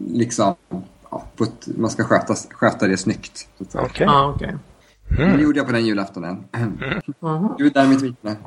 [0.07, 0.55] liksom...
[1.11, 3.49] Ja, ett, man ska sköta, sköta det snyggt.
[3.59, 4.25] så att säga.
[4.35, 4.57] Okej.
[5.19, 5.25] Ja.
[5.25, 5.37] Mm.
[5.37, 6.45] Det gjorde jag på den julaftonen.
[6.53, 6.79] Mm.
[7.59, 8.37] Gud är mitt vittne.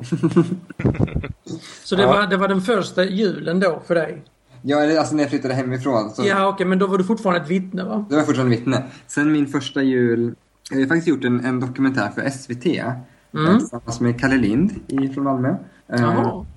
[1.84, 4.22] så det, var, det var den första julen då för dig?
[4.62, 6.10] Ja, alltså när jag flyttade hemifrån.
[6.10, 6.22] Så...
[6.22, 8.06] Ja, okej, okay, men då var du fortfarande ett vittne va?
[8.08, 8.82] Då var jag fortfarande vittne.
[9.06, 10.34] Sen min första jul,
[10.70, 12.66] jag har faktiskt gjort en, en dokumentär för SVT.
[12.66, 13.58] Mm.
[13.58, 14.72] Tillsammans med Kalle Lind
[15.14, 15.56] från Malmö.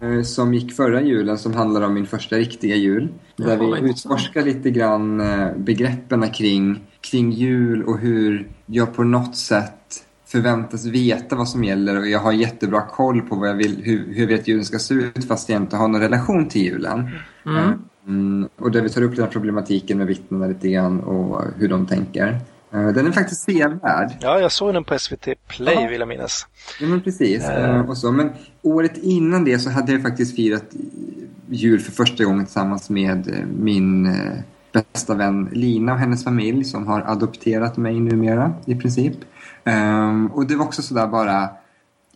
[0.01, 3.10] Eh, som gick förra julen som handlar om min första riktiga jul.
[3.36, 9.03] Jaha, där vi utforskar lite grann eh, begreppen kring, kring jul och hur jag på
[9.03, 9.76] något sätt
[10.28, 14.13] förväntas veta vad som gäller och jag har jättebra koll på vad jag vill, hur,
[14.13, 17.09] hur jag vill julen ska se ut fast jag inte har någon relation till julen.
[17.45, 17.73] Mm.
[18.07, 21.67] Mm, och där vi tar upp den här problematiken med vittnena lite grann och hur
[21.69, 22.39] de tänker.
[22.73, 24.11] Eh, den är faktiskt sevärd.
[24.21, 25.88] Ja, jag såg den på SVT Play ja.
[25.89, 26.47] vill jag minnas.
[26.82, 27.43] Ja, men precis.
[27.49, 27.89] Äh.
[27.89, 28.11] Och så.
[28.11, 28.30] Men
[28.61, 30.65] året innan det så hade jag faktiskt firat
[31.49, 34.15] jul för första gången tillsammans med min
[34.71, 39.15] bästa vän Lina och hennes familj som har adopterat mig numera i princip.
[39.68, 41.49] Um, och det var också sådär bara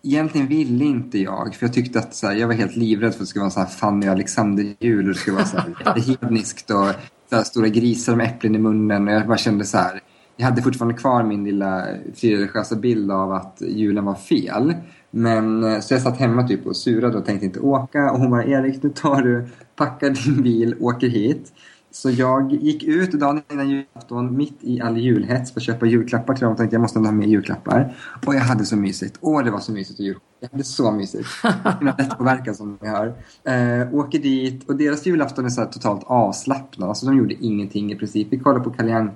[0.04, 3.16] Egentligen ville inte jag, för jag tyckte att så här, jag var helt livrädd för
[3.16, 6.72] att det skulle vara en Fanny och Alexander-jul och det skulle vara så här, hedniskt
[6.72, 6.88] och
[7.30, 10.02] så här, stora grisar med äpplen i munnen och jag bara kände så här
[10.42, 11.86] jag hade fortfarande kvar min lilla
[12.16, 14.74] frireligiösa bild av att julen var fel.
[15.12, 18.32] Men eh, så jag satt hemma typ och surade och tänkte inte åka och hon
[18.32, 21.54] bara Erik nu tar du, packar din bil, åker hit.
[21.92, 26.34] Så jag gick ut dagen innan julafton mitt i all julhets för att köpa julklappar
[26.34, 27.96] till dem och tänkte jag måste ha med julklappar.
[28.26, 29.18] Och jag hade så mysigt.
[29.22, 30.18] Åh, det var så mysigt att jul.
[30.40, 31.28] Jag hade så mysigt.
[31.44, 33.08] Jag lättpåverkad som ni hör.
[33.44, 36.90] Äh, åker dit och deras julafton är så totalt avslappnad.
[36.90, 38.28] Alltså de gjorde ingenting i princip.
[38.32, 39.12] Vi kollade på Kalle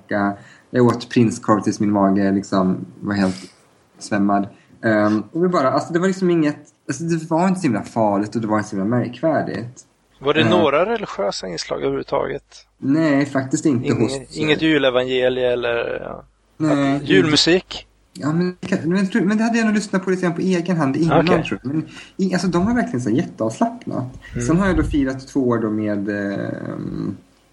[0.70, 3.50] Jag åt prinskorv tills min mage liksom var helt
[3.98, 4.48] svämmad.
[4.82, 6.58] Um, och vi bara, alltså det var liksom inget,
[6.88, 9.86] alltså det var inte så himla farligt och det var inte så himla märkvärdigt.
[10.18, 12.66] Var det uh, några religiösa inslag överhuvudtaget?
[12.78, 14.36] Nej, faktiskt inte Inge, hos...
[14.36, 16.24] Inget julevangelie eller ja.
[16.56, 17.86] Nej, julmusik?
[18.12, 20.96] Ja, men, men, men det hade jag nog lyssnat på lite grann på egen hand
[20.96, 21.44] innan okay.
[21.44, 21.74] tror jag.
[21.74, 21.86] Men,
[22.32, 24.18] alltså, de var verkligen så jätteavslappnat.
[24.32, 24.46] Mm.
[24.46, 26.78] Sen har jag då firat två år då med eh,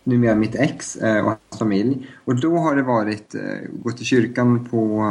[0.03, 2.07] numera mitt ex eh, och hans familj.
[2.25, 3.41] Och då har det varit eh,
[3.83, 5.03] gått till kyrkan på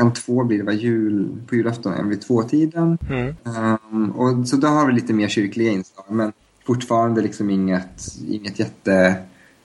[0.00, 2.98] klockan två blir det var jul, på julafton, vid tvåtiden.
[3.08, 3.34] Mm.
[3.92, 6.04] Um, och, så då har vi lite mer kyrkliga inslag.
[6.08, 6.32] Men
[6.66, 9.14] fortfarande liksom inget, inget jätte...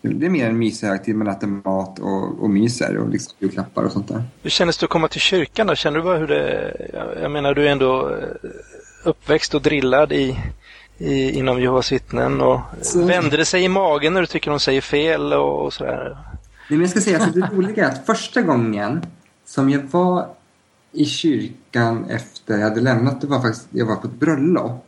[0.02, 1.16] Det är mer en mysig högtid.
[1.16, 4.24] Man äter mat och, och myser och liksom julklappar och sånt där.
[4.42, 5.76] Hur kändes det att komma till kyrkan då?
[5.76, 6.76] Känner du bara hur det...
[7.22, 8.50] Jag menar, du är ändå eh,
[9.04, 10.40] uppväxt och drillad i,
[10.98, 12.42] i, inom Jehovas vittnen.
[12.42, 13.06] Och så...
[13.06, 16.18] Vände det sig i magen när du tycker de säger fel och, och sådär?
[16.70, 19.06] Nej, men jag ska säga att det roliga är att första gången
[19.46, 20.28] som jag var
[20.92, 24.85] i kyrkan efter jag hade lämnat det var faktiskt, jag var på ett bröllop.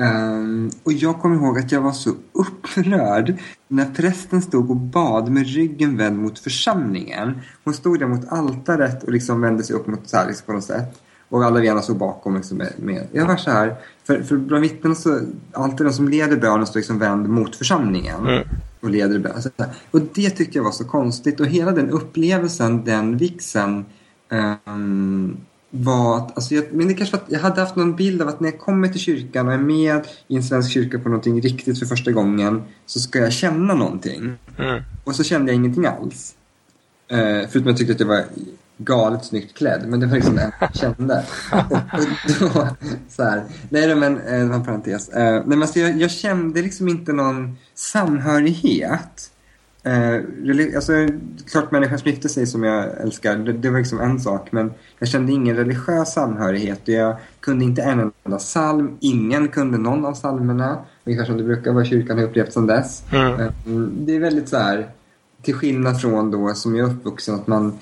[0.00, 3.38] Um, och jag kommer ihåg att jag var så upprörd
[3.68, 7.40] när prästen stod och bad med ryggen vänd mot församlingen.
[7.64, 10.52] Hon stod där mot altaret och liksom vände sig upp mot så här, liksom på
[10.52, 11.02] något sätt.
[11.28, 12.36] Och alla vi andra stod bakom.
[12.36, 13.06] Liksom med, med.
[13.12, 15.20] Jag var så här, för, för bland vittnen så,
[15.52, 18.20] alltid de som leder bönen står liksom vänd mot församlingen.
[18.20, 18.48] Mm.
[18.80, 19.42] Och leder bönen.
[19.90, 21.40] Och det tyckte jag var så konstigt.
[21.40, 23.84] Och hela den upplevelsen, den vixen
[24.66, 25.36] um,
[25.70, 28.40] var att, alltså jag, men det kanske att jag hade haft någon bild av att
[28.40, 31.78] när jag kommer till kyrkan och är med i en svensk kyrka på någonting riktigt
[31.78, 34.32] för första gången så ska jag känna någonting.
[34.58, 34.82] Mm.
[35.04, 36.34] Och så kände jag ingenting alls.
[37.12, 38.24] Uh, förutom att jag tyckte att jag var
[38.78, 39.84] galet snyggt klädd.
[39.86, 41.24] Men det var liksom det jag kände.
[42.40, 42.68] då,
[43.08, 43.44] så här.
[43.68, 45.08] Nej men, eh, det var en parentes.
[45.08, 49.29] Uh, nej, men alltså jag, jag kände liksom inte någon samhörighet.
[49.82, 50.92] Eh, alltså,
[51.50, 54.52] klart människan som sig som jag älskar, det, det, var liksom en sak.
[54.52, 56.80] Men jag kände ingen religiös samhörighet.
[56.84, 58.96] Jag kunde inte en enda psalm.
[59.00, 60.78] Ingen kunde någon av psalmerna.
[61.04, 63.02] Ungefär som det brukar vara kyrkan har upplevt sedan dess.
[63.12, 63.40] Mm.
[63.40, 63.50] Eh,
[63.90, 64.88] det är väldigt så här,
[65.42, 67.78] till skillnad från då som jag är uppvuxen, att man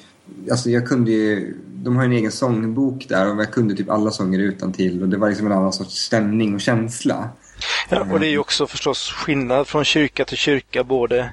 [0.51, 4.11] Alltså jag kunde ju, de har en egen sångbok där och jag kunde typ alla
[4.11, 7.29] sånger utan till och det var liksom en annan sorts stämning och känsla.
[7.89, 11.33] Ja, och det är ju också förstås skillnad från kyrka till kyrka både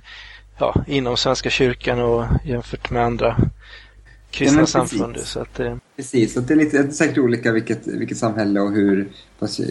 [0.57, 3.37] ja, inom Svenska kyrkan och jämfört med andra
[4.35, 5.17] kristna ja, samfund.
[5.17, 5.75] Så att, eh...
[5.95, 9.09] Precis, så det är, lite, det är säkert olika vilket, vilket samhälle och hur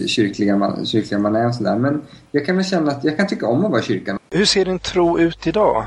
[0.07, 1.79] kyrkliga man, kyrkliga man är och sådär.
[1.79, 4.19] Men jag kan väl känna att jag kan tycka om att vara i kyrkan.
[4.31, 5.85] Hur ser din tro ut idag?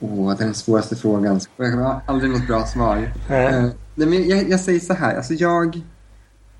[0.00, 1.40] Åh, oh, den svåraste frågan.
[1.56, 3.12] Jag har aldrig något bra svar.
[3.28, 3.64] Mm.
[3.64, 5.80] Uh, men jag, jag, säger så här, alltså jag,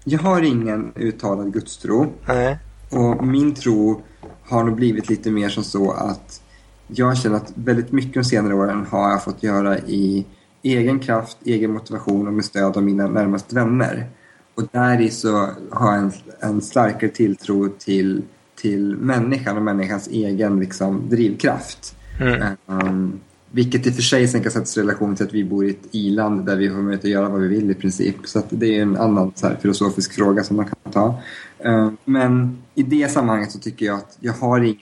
[0.04, 2.12] jag har ingen uttalad gudstro.
[2.28, 2.56] Mm.
[2.90, 4.02] Och min tro
[4.42, 6.40] har nog blivit lite mer som så att
[6.86, 10.26] jag känner att väldigt mycket de senare åren har jag fått göra i
[10.62, 14.06] egen kraft, egen motivation och med stöd av mina närmaste vänner.
[14.54, 18.22] Och där i så har jag en, en starkare tilltro till,
[18.56, 21.96] till människan och människans egen liksom, drivkraft.
[22.20, 22.56] Mm.
[22.66, 23.20] Um,
[23.50, 25.70] vilket i och för sig sen kan sättas i relation till att vi bor i
[25.70, 28.16] ett iland där vi har möjlighet att göra vad vi vill i princip.
[28.24, 31.20] Så det är en annan här, filosofisk fråga som man kan ta.
[31.58, 34.78] Eh, men i det sammanhanget så tycker jag att jag har ingen...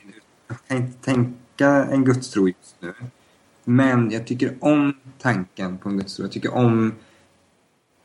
[0.49, 2.93] Jag kan inte tänka en gudstro just nu.
[3.65, 6.25] Men jag tycker om tanken på en gudstro.
[6.25, 6.95] Jag tycker om...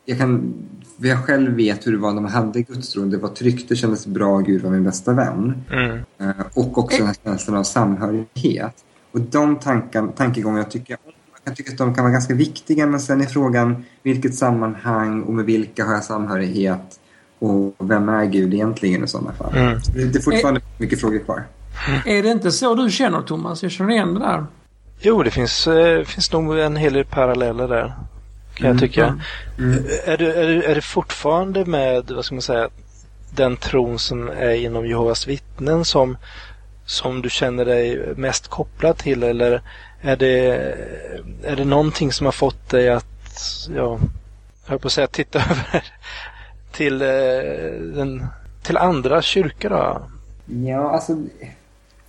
[0.04, 0.54] Jag kan...
[0.96, 3.04] Jag själv vet hur det var när man hade gudstro.
[3.04, 5.62] Det var tryggt, det kändes bra, Gud var min bästa vän.
[5.70, 5.98] Mm.
[6.18, 8.84] Eh, Och också den här känslan av samhörighet.
[9.12, 11.12] Och de tankan, tankegångarna tycker jag om.
[11.32, 15.22] Jag kan tycka att de kan vara ganska viktiga men sen är frågan vilket sammanhang
[15.22, 17.00] och med vilka har jag samhörighet
[17.38, 19.56] och vem är Gud egentligen i sådana fall.
[19.56, 19.78] Mm.
[19.94, 21.44] Det är fortfarande mycket frågor kvar.
[22.06, 23.62] Är det inte så du känner Thomas?
[23.62, 24.46] Jag känner igen det där.
[25.00, 27.94] Jo, det finns, eh, finns nog en hel del paralleller där.
[28.54, 29.20] Kan jag tycka.
[30.04, 32.68] Är, du, är, du, är det fortfarande med, vad ska man säga,
[33.34, 36.16] den tron som är inom Jehovas vittnen som,
[36.86, 39.62] som du känner dig mest kopplad till eller
[40.00, 40.46] är det,
[41.44, 43.06] är det någonting som har fått dig att,
[43.68, 44.00] ja, jag
[44.70, 45.84] höll på att säga titta över
[46.72, 48.26] till, eh, den,
[48.62, 50.02] till andra kyrkor då?
[50.46, 51.16] Ja, alltså...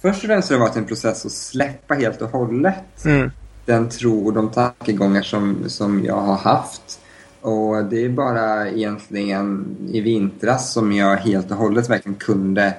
[0.01, 3.31] Först och främst har det varit en process att släppa helt och hållet Mm.
[3.65, 6.99] den tro och de tankegångar som, som jag har haft.
[7.41, 12.73] Och det är bara egentligen i vintras som jag helt och hållet verkligen kunde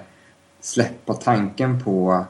[0.61, 2.25] släppa tanken på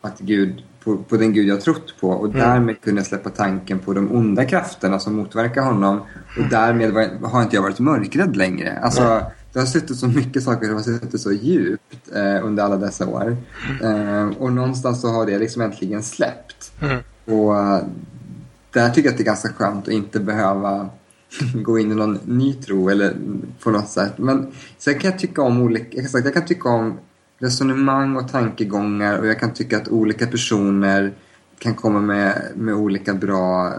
[0.00, 3.78] att Gud, på, på den Gud jag trott på och därmed kunde jag släppa tanken
[3.78, 6.00] på de onda krafterna som motverkar honom
[6.38, 8.78] och därmed var, har inte jag varit mörkrädd längre.
[8.82, 12.76] Alltså, det har suttit så mycket saker som har suttit så djupt eh, under alla
[12.76, 13.36] dessa år.
[13.82, 16.72] Eh, och någonstans så har det liksom äntligen släppt.
[16.80, 16.98] Mm.
[17.24, 17.82] Och eh,
[18.72, 20.88] där tycker jag att det är ganska skönt att inte behöva
[21.54, 23.16] gå in i någon ny tro eller
[23.62, 24.18] på något sätt.
[24.18, 26.98] Men sen kan jag tycka om olika, säga, jag kan tycka om
[27.38, 31.12] resonemang och tankegångar och jag kan tycka att olika personer
[31.58, 33.72] kan komma med, med olika bra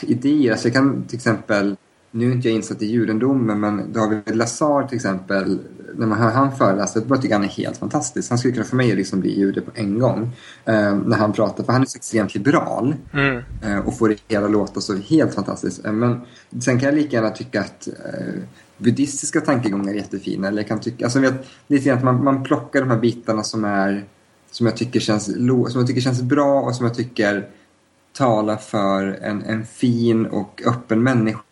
[0.00, 0.52] idéer.
[0.52, 1.76] Alltså jag kan till exempel,
[2.10, 5.58] nu är inte jag insatt i judendomen, men David Lazar till exempel,
[5.94, 8.28] när man hör han föreläsa, jag tycker han är helt fantastisk.
[8.30, 10.30] Han skulle kunna för mig liksom bli jude på en gång
[10.64, 13.42] eh, när han pratar, för han är så extremt liberal Mm.
[13.62, 15.84] eh, och får det hela låta så helt fantastiskt.
[15.84, 16.20] Eh, men
[16.60, 18.42] sen kan jag lika gärna tycka att eh,
[18.76, 20.48] buddhistiska tankegångar är jättefina.
[20.48, 23.42] Eller jag kan tycka, alltså, vet, lite grann att man, man plockar de här bitarna
[23.42, 24.04] som är
[24.50, 27.48] som jag tycker känns, som jag tycker känns bra och som jag tycker
[28.12, 31.02] talar för en, en fin och öppen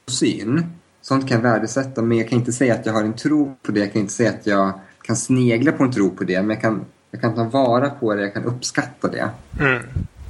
[0.07, 0.67] människosyn.
[1.03, 3.73] Sånt kan jag värdesätta, men jag kan inte säga att jag har en tro på
[3.73, 3.81] det.
[3.81, 6.61] Jag kan inte säga att jag kan snegla på en tro på det, men jag
[6.61, 9.31] kan, jag kan ta vara på det, jag kan uppskatta det.
[9.61, 9.83] Mm.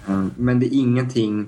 [0.08, 1.46] Mm, Men det är ingenting...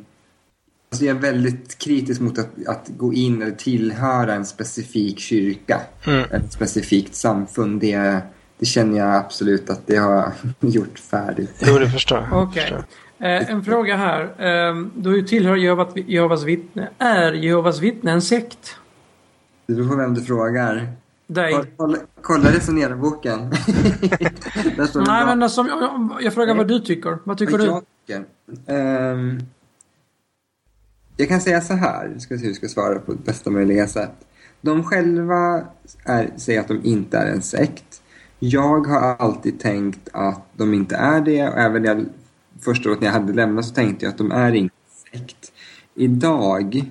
[0.90, 5.80] Alltså jag är väldigt kritisk mot att, att gå in eller tillhöra en specifik kyrka.
[6.06, 6.24] Mm.
[6.30, 7.80] Ett specifikt samfund.
[7.80, 8.20] Det,
[8.58, 11.62] det känner jag absolut att det har gjort färdigt.
[11.66, 12.42] Jo, det förstår jag.
[12.42, 12.62] Okej.
[12.62, 12.84] Förstår.
[13.18, 14.22] Eh, en fråga här.
[14.22, 16.88] Eh, du tillhör Jehovas, Jehovas vittne.
[16.98, 18.76] Är Jehovas vittne en sekt?
[19.66, 20.92] Det beror på vem du frågar.
[21.26, 21.52] Dig?
[21.52, 23.38] Kolla, kolla, kolla resonerarboken.
[24.20, 24.30] Nej,
[24.94, 25.26] bra.
[25.26, 27.18] men alltså, jag, jag frågar vad du tycker.
[27.24, 27.66] Vad tycker Vad du?
[27.66, 28.24] jag tycker?
[28.66, 29.38] Ehm,
[31.16, 33.86] jag kan säga så här, jag ska se hur jag ska svara på bästa möjliga
[33.86, 34.14] sätt.
[34.60, 35.62] De själva
[36.04, 38.02] är, säger att de inte är en sekt.
[38.38, 42.06] Jag har alltid tänkt att de inte är det och även jag,
[42.60, 44.74] första året när jag hade lämnat så tänkte jag att de är inte
[45.12, 45.52] en sekt.
[45.94, 46.84] Idag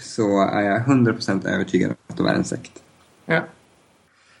[0.00, 2.72] så är jag 100% övertygad om att de är en sekt.
[3.26, 3.40] Ja.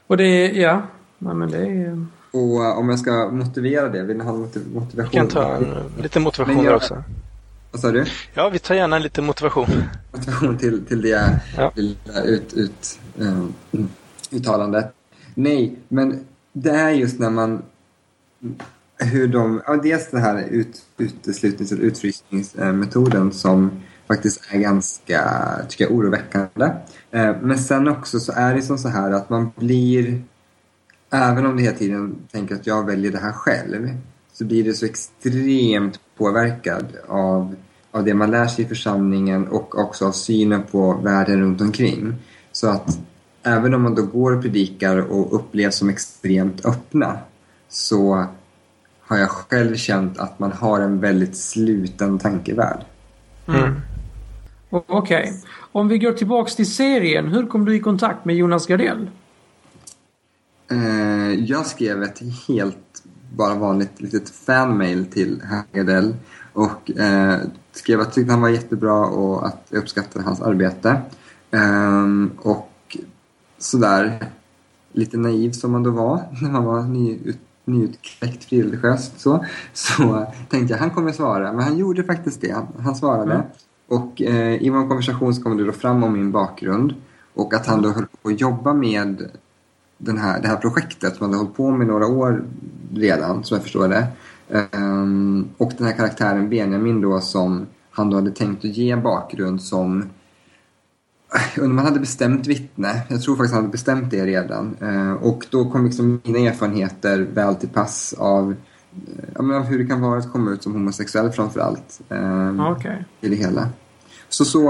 [0.06, 0.82] Och det är, ja.
[1.18, 2.06] Nej, men det är...
[2.32, 4.88] Och eh, om jag ska motivera det, vill ni ha motivation?
[4.94, 7.02] Vi kan ta en, lite motivation jag- också.
[7.72, 8.04] Vad sa du?
[8.34, 9.66] Ja, vi tar gärna lite motivation.
[10.12, 11.72] motivation till, till det Ja.
[11.74, 13.44] lilla ut, ut, eh,
[14.30, 14.92] uttalandet.
[15.34, 17.62] Nej, men det är just när man...
[19.00, 19.62] Hur de...
[19.66, 23.70] Ja, dels den här ut, uteslutnings och utfrysningsmetoden som
[24.08, 25.22] faktiskt är ganska,
[25.68, 26.64] tycker jag, oroväckande.
[27.10, 30.22] Eh, men sen också så är det som så här att man blir...
[31.12, 33.88] Även om du hela tiden tänker att jag väljer det här själv
[34.32, 37.54] så blir det så extremt påverkad av,
[37.90, 42.14] av det man lär sig i församlingen och också av synen på världen runt omkring.
[42.52, 42.98] Så att
[43.42, 47.18] även om man då går och predikar och upplevs som extremt öppna
[47.68, 48.26] så
[49.10, 52.80] har jag själv känt att man har en väldigt sluten tankevärld.
[53.48, 53.74] Mm.
[54.70, 55.32] O- Okej.
[55.72, 57.28] Om vi går tillbaks till serien.
[57.28, 59.10] Hur kom du i kontakt med Jonas Gardell?
[60.70, 63.02] Eh, jag skrev ett helt
[63.36, 66.16] bara vanligt litet fanmail till Hagedell
[66.52, 67.38] och eh,
[67.72, 71.00] skrev att jag tyckte han var jättebra och att jag uppskattade hans arbete.
[71.50, 72.96] Ehm, och
[73.58, 74.26] sådär
[74.92, 77.38] lite naiv som man då var när man var ny, ut,
[77.70, 81.52] nyutkläckt frireligiöst så, så tänkte jag han kommer svara.
[81.52, 82.56] Men han gjorde faktiskt det.
[82.78, 83.34] Han svarade.
[83.34, 83.46] Mm.
[83.88, 86.94] Och eh, i vår konversation så kom det då fram om min bakgrund
[87.34, 89.30] och att han då höll på att jobba med
[89.98, 92.44] den här, det här projektet som han hade hållit på med några år
[92.94, 94.06] redan, som jag förstår det.
[94.72, 99.62] Um, och den här karaktären Benjamin då som han då hade tänkt att ge bakgrund
[99.62, 100.04] som
[101.56, 103.02] man hade bestämt vittne.
[103.08, 104.76] Jag tror faktiskt han hade bestämt det redan.
[104.82, 108.54] Uh, och då kom liksom mina erfarenheter väl till pass av
[109.34, 112.00] ja, hur det kan vara att komma ut som homosexuell framförallt.
[112.08, 112.96] Um, okay.
[113.20, 113.68] I det hela.
[114.28, 114.62] Så så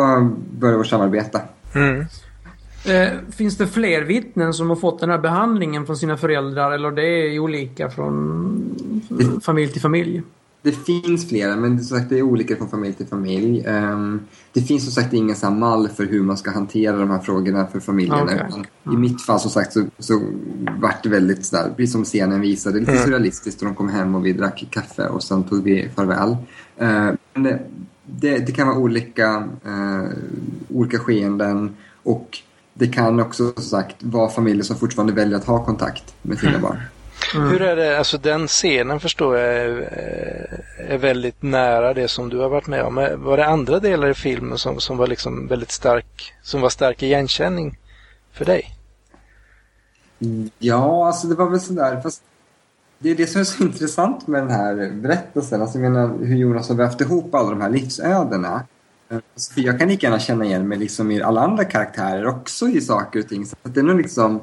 [0.51, 1.41] började vårt samarbete.
[1.75, 2.07] Mm.
[2.87, 6.91] Eh, finns det fler vittnen som har fått den här behandlingen från sina föräldrar eller
[6.91, 10.23] det är olika från familj till familj?
[10.63, 13.67] Det finns flera men som sagt det är olika från familj till familj.
[13.67, 14.21] Um,
[14.53, 17.67] det finns som sagt ingen sån mall för hur man ska hantera de här frågorna
[17.67, 18.23] för familjerna.
[18.25, 18.65] Okay.
[18.87, 18.97] Mm.
[18.97, 20.23] I mitt fall som sagt så, så
[20.81, 23.05] vart det väldigt sådär, precis som scenen visade, lite mm.
[23.05, 26.31] surrealistiskt och de kom hem och vi drack kaffe och sen tog vi farväl.
[26.31, 27.61] Uh, men det,
[28.07, 30.09] det, det, kan vara olika, uh,
[30.69, 32.39] olika skeenden och
[32.75, 36.51] det kan också som sagt vara familjer som fortfarande väljer att ha kontakt med sina
[36.51, 36.63] mm.
[36.63, 36.79] barn.
[37.35, 37.49] Mm.
[37.49, 39.69] Hur är det, alltså den scenen förstår jag är,
[40.79, 42.95] är, väldigt nära det som du har varit med om.
[43.17, 47.03] Var det andra delar i filmen som, som var liksom väldigt stark, som var stark
[47.03, 47.79] igenkänning
[48.33, 48.75] för dig?
[50.59, 52.23] Ja, alltså det var väl sådär, fast
[52.99, 55.63] det är det som är så intressant med den här berättelsen.
[55.63, 58.65] Alltså jag menar hur Jonas har vävt ihop alla de här livsödena.
[59.11, 62.69] Alltså, för jag kan lika gärna känna igen mig liksom i alla andra karaktärer också
[62.69, 63.47] i saker och ting.
[63.47, 64.41] Så det är nog liksom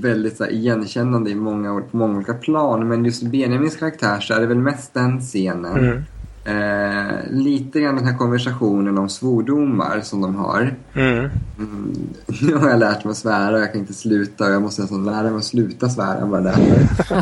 [0.00, 2.88] väldigt så här, igenkännande i många, på många olika plan.
[2.88, 5.76] Men just Benjamins karaktär så är det väl mest den scenen.
[5.76, 6.02] Mm.
[6.44, 10.74] Eh, lite grann den här konversationen om svordomar som de har.
[10.94, 11.30] Mm.
[11.58, 11.94] Mm,
[12.42, 14.82] nu har jag lärt mig att svära och jag kan inte sluta och jag måste
[14.82, 16.62] nästan lära mig att sluta svära bara därför.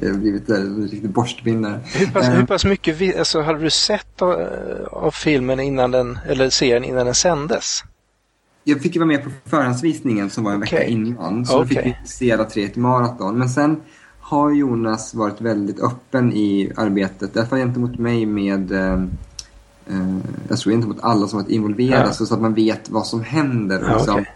[0.00, 1.80] jag har blivit en riktig borstbindare.
[1.84, 4.46] Hur pass, hur pass mycket alltså, hade du sett av,
[4.90, 7.84] av, filmen innan den, eller serien innan den sändes?
[8.64, 10.78] Jag fick ju vara med på förhandsvisningen som var en okay.
[10.78, 11.46] vecka innan.
[11.46, 11.74] Så okay.
[11.74, 13.38] då fick vi se alla tre ett maraton.
[13.38, 13.80] Men sen
[14.20, 17.36] har Jonas varit väldigt öppen i arbetet.
[17.36, 19.02] I fall gentemot mig med eh,
[19.86, 20.16] eh,
[20.48, 22.12] jag tror gentemot alla som varit involverade ja.
[22.12, 23.82] så att man vet vad som händer.
[23.82, 24.14] Ja, liksom.
[24.14, 24.26] okay.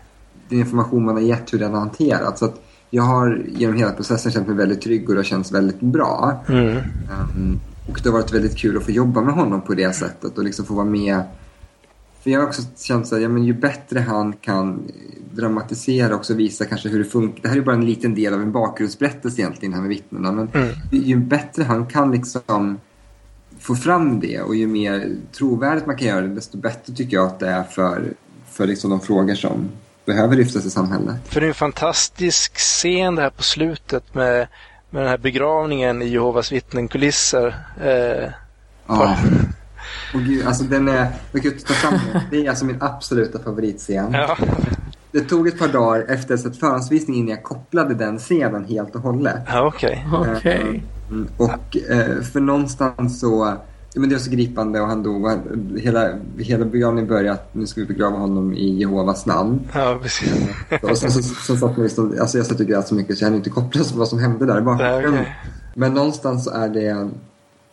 [0.49, 2.39] Den information man har gett, hur den har hanterats.
[2.39, 5.53] Så att jag har genom hela processen känt mig väldigt trygg och det har känts
[5.53, 6.45] väldigt bra.
[6.49, 6.77] Mm.
[6.77, 10.39] Um, och det har varit väldigt kul att få jobba med honom på det sättet
[10.39, 11.23] och liksom få vara med.
[12.23, 14.93] För jag har också känt så här, ja, men ju bättre han kan
[15.35, 17.43] dramatisera och också visa kanske hur det funkar.
[17.43, 20.33] Det här är bara en liten del av en bakgrundsberättelse egentligen, här med vittnena.
[20.33, 20.75] Men mm.
[20.91, 22.81] ju bättre han kan liksom
[23.61, 27.27] få fram det och ju mer trovärdigt man kan göra det, desto bättre tycker jag
[27.27, 28.13] att det är för,
[28.51, 29.69] för liksom de frågor som
[30.05, 31.17] behöver lyftas i samhället.
[31.25, 34.49] För det är en fantastisk scen det här på slutet med,
[34.91, 37.55] med den här begravningen i Jehovas vittnen-kulisser.
[37.81, 38.31] Eh,
[38.87, 39.17] ja.
[40.15, 42.01] Och gud, alltså den är, jag kan ta fram
[42.31, 44.13] Det är alltså min absoluta favoritscen.
[44.13, 44.37] Ja
[45.13, 49.01] det tog ett par dagar efter ett förhandsvisning innan jag kopplade den scenen helt och
[49.01, 49.43] hållet.
[49.55, 50.07] Okej.
[50.13, 50.37] Okay.
[50.37, 50.81] okay.
[51.11, 53.57] Mm, och eh, för någonstans så
[53.95, 55.29] men det var så gripande och han dog.
[55.79, 56.09] Hela,
[56.39, 59.61] hela begravningen började att nu ska vi begrava honom i Jehovas namn.
[59.75, 60.49] Ja, precis.
[60.71, 62.95] Eh, och sen så, så, så satt man liksom, alltså jag satt och grät så
[62.95, 65.15] mycket så jag hade inte kopplat vad som hände där i bakgrunden.
[65.15, 65.27] Okay.
[65.75, 67.11] Men någonstans så är det...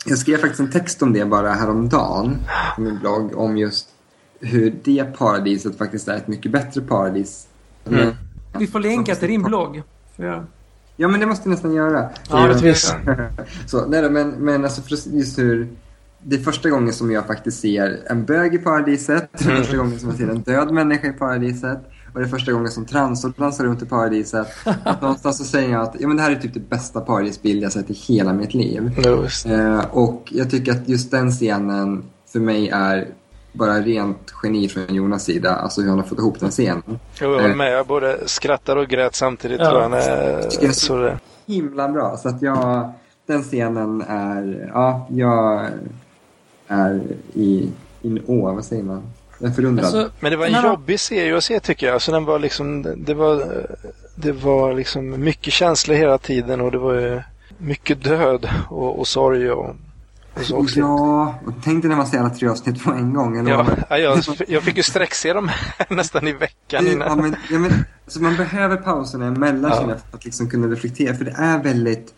[0.06, 2.38] Jag skrev faktiskt en text om det bara häromdagen
[2.76, 3.90] på min blogg om just
[4.40, 7.48] hur det paradiset faktiskt är ett mycket bättre paradis.
[7.86, 8.16] Mm.
[8.60, 9.84] Vi får länka till din blogg.
[10.16, 10.44] Ja.
[10.96, 12.10] ja, men det måste vi nästan göra.
[12.30, 12.94] Ja, rättvis.
[13.66, 14.82] Så, nej, men, men alltså
[15.12, 15.68] just hur...
[16.22, 19.30] Det är första gången som jag faktiskt ser en bög i paradiset.
[19.32, 21.80] Det är första gången som jag ser en död människa i paradiset.
[22.20, 24.48] Och det är första gången som transor dansar runt i paradiset.
[25.02, 27.72] Någonstans så säger jag att ja, men det här är typ det bästa paradisbild jag
[27.72, 29.06] sett i hela mitt liv.
[29.46, 33.08] Eh, och jag tycker att just den scenen för mig är
[33.52, 36.84] bara rent geni från Jonas sida, alltså hur han har fått ihop den scenen.
[36.88, 37.72] Jo, jag håller med.
[37.72, 39.60] Jag både skrattar och grät samtidigt.
[39.60, 39.70] Ja.
[39.70, 41.20] Tror jag, när, jag så det...
[41.46, 42.18] himla bra.
[42.18, 42.92] Så att jag,
[43.26, 45.68] den scenen är, ja, jag
[46.68, 47.02] är
[47.34, 47.70] i
[48.02, 49.04] in å, vad säger man?
[49.40, 49.86] Jag är förundrad.
[49.86, 51.94] Alltså, men det var en jobbig serie att se tycker jag.
[51.94, 53.66] Alltså, den var liksom, det var,
[54.16, 57.24] det var liksom mycket känslor hela tiden och det var
[57.58, 59.76] mycket död och, och sorg och
[60.76, 63.38] Ja, och tänk dig när man ser alla tre avsnitt på en gång.
[63.38, 63.52] Eller
[63.90, 65.52] ja, jag, jag fick ju sträckse dem
[65.90, 67.08] nästan i veckan innan.
[67.08, 67.72] Ja, men, ja, men,
[68.06, 69.86] alltså man behöver pauserna emellan ja.
[69.88, 71.16] för att liksom kunna reflektera.
[71.16, 72.14] För det är väldigt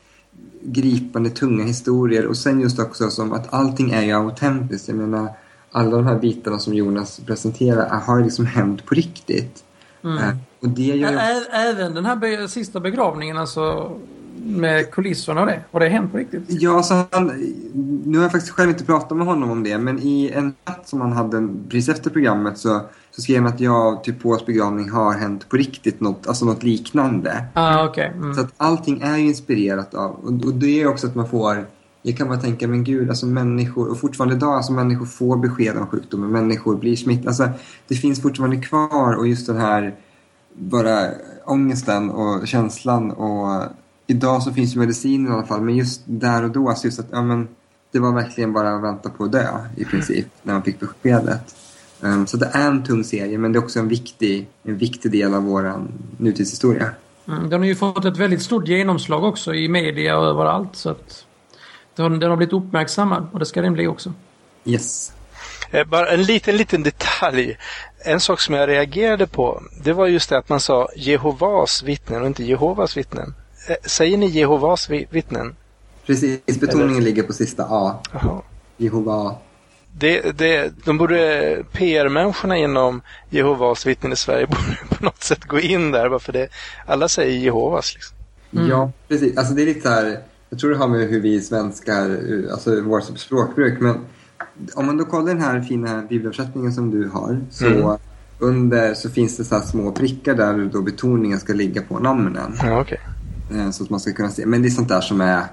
[0.63, 2.25] gripande, tunga historier.
[2.25, 4.87] Och sen just också som att allting är ju autentiskt.
[4.87, 5.29] Jag menar,
[5.71, 9.63] alla de här bitarna som Jonas presenterar har liksom hänt på riktigt.
[10.03, 10.17] Mm.
[10.17, 11.13] Äh, och det gör...
[11.13, 13.91] Ä även den här be sista begravningen, alltså
[14.43, 15.59] med kulisserna och det?
[15.71, 16.43] Har det hänt på riktigt?
[16.47, 17.31] Ja, så han,
[18.05, 20.89] nu har jag faktiskt själv inte pratat med honom om det, men i en chatt
[20.89, 24.45] som han hade precis efter programmet så, så skrev han att jag typ på hans
[24.45, 27.45] begravning har hänt på riktigt något, alltså något liknande.
[27.53, 28.07] Ah, okay.
[28.07, 28.33] Mm.
[28.33, 31.65] Så att allting är ju inspirerat av, och, och det är också att man får
[32.01, 35.77] jag kan bara tänka, men gud, alltså människor, och fortfarande idag, alltså människor får besked
[35.77, 37.27] om sjukdomen, människor blir smittade.
[37.27, 37.49] Alltså,
[37.87, 39.95] det finns fortfarande kvar och just den här
[40.53, 41.09] bara
[41.45, 43.63] ångesten och känslan och
[44.07, 46.99] idag så finns ju medicin i alla fall, men just där och då, alltså just
[46.99, 47.47] att ja, men,
[47.91, 49.47] det var verkligen bara att vänta på att dö
[49.77, 51.55] i princip, när man fick beskedet.
[52.01, 55.11] Um, så det är en tung serie, men det är också en viktig, en viktig
[55.11, 55.87] del av vår
[56.17, 56.89] nutidshistoria.
[57.27, 60.75] Mm, den har ju fått ett väldigt stort genomslag också i media och överallt.
[60.75, 61.25] Så att
[62.09, 64.13] den, har blivit uppmärksammad och det ska den bli också.
[64.65, 65.13] Yes.
[65.71, 67.57] Eh, bara en liten, liten detalj.
[68.05, 72.21] En sak som jag reagerade på, det var just det att man sa Jehovas vittnen
[72.21, 73.33] och inte Jehovas vittnen.
[73.69, 75.55] Eh, säger ni Jehovas vittnen?
[76.05, 77.01] Precis, betoningen Eller?
[77.01, 77.99] ligger på sista A.
[78.77, 79.35] Jehova.
[79.93, 85.59] Det, det, de borde, PR-människorna inom Jehovas vittnen i Sverige borde på något sätt gå
[85.59, 86.07] in där.
[86.07, 86.47] Varför det,
[86.85, 87.93] alla säger Jehovas.
[87.93, 88.17] Liksom.
[88.53, 88.67] Mm.
[88.69, 89.37] Ja, precis.
[89.37, 90.19] Alltså det är lite så här,
[90.51, 92.19] jag tror det har med hur vi svenskar,
[92.51, 93.81] alltså vårt språkbruk.
[93.81, 93.95] Men
[94.73, 97.41] om man då kollar den här fina bibelöversättningen som du har.
[97.49, 97.97] Så mm.
[98.39, 102.53] under så finns det så små prickar där då betoningen ska ligga på namnen.
[102.63, 102.97] Ja, okay.
[103.53, 104.45] Eh, så att man ska kunna se.
[104.45, 105.43] Men det är sånt där som är...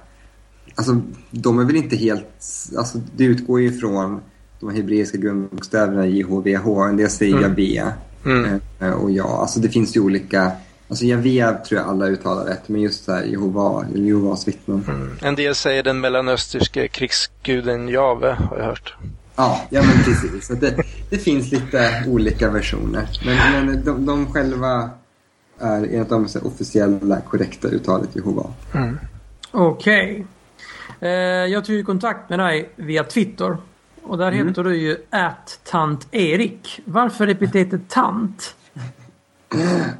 [0.75, 2.45] Alltså de är väl inte helt...
[2.77, 4.21] Alltså det utgår ju från
[4.61, 6.89] de hebreiska grundbokstäverna JHVH.
[6.89, 7.51] En del säger mm.
[7.51, 7.93] Javé.
[8.25, 8.61] Mm.
[8.81, 10.53] Eh, och ja, alltså det finns ju olika
[10.89, 14.85] Alltså Javé tror jag alla uttalar rätt, men just så här Jehova, Jehovas vittnen.
[14.89, 15.19] Mm.
[15.23, 18.95] En del säger den mellanösterske krigsguden Jave, har jag hört.
[19.37, 20.47] Ja, ja men precis.
[20.47, 20.77] Så det,
[21.11, 23.09] det finns lite olika versioner.
[23.25, 24.91] Men, men de, de själva
[25.59, 28.51] är enligt de officiella korrekta uttalet Jehova.
[28.75, 28.99] Mm.
[29.51, 30.27] Okej.
[31.01, 31.11] Okay.
[31.11, 33.57] Eh, jag tog kontakt med dig via Twitter.
[34.03, 34.49] Och där mm.
[34.49, 36.81] heter du ju att tant Erik.
[36.85, 38.55] Varför epitetet tant?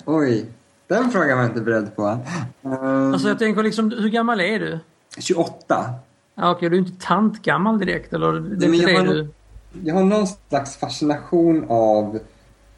[0.05, 0.47] Oj,
[0.89, 2.19] den frågan var jag inte beredd på.
[2.63, 4.79] Um, alltså jag tänker liksom, hur gammal är du?
[5.19, 5.95] 28.
[6.35, 8.33] Ja, Okej, du är inte tantgammal direkt eller?
[8.33, 9.29] Det är inte jag, har, du...
[9.85, 12.19] jag har någon slags fascination av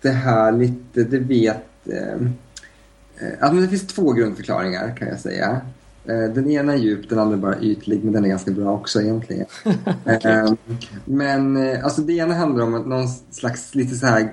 [0.02, 1.88] det här lite, det vet...
[1.88, 2.28] Eh,
[3.40, 5.60] alltså det finns två grundförklaringar kan jag säga.
[6.04, 8.72] Eh, den ena är djup, den andra är bara ytlig, men den är ganska bra
[8.72, 9.46] också egentligen.
[10.04, 10.32] okay.
[10.32, 10.52] eh,
[11.04, 14.30] men eh, alltså det ena handlar om någon slags lite så här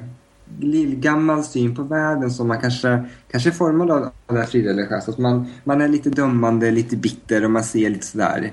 [0.96, 5.12] gammal syn på världen som man kanske, kanske är formad av det här frireligiösa.
[5.12, 8.52] Att man, man är lite dömande, lite bitter och man ser lite sådär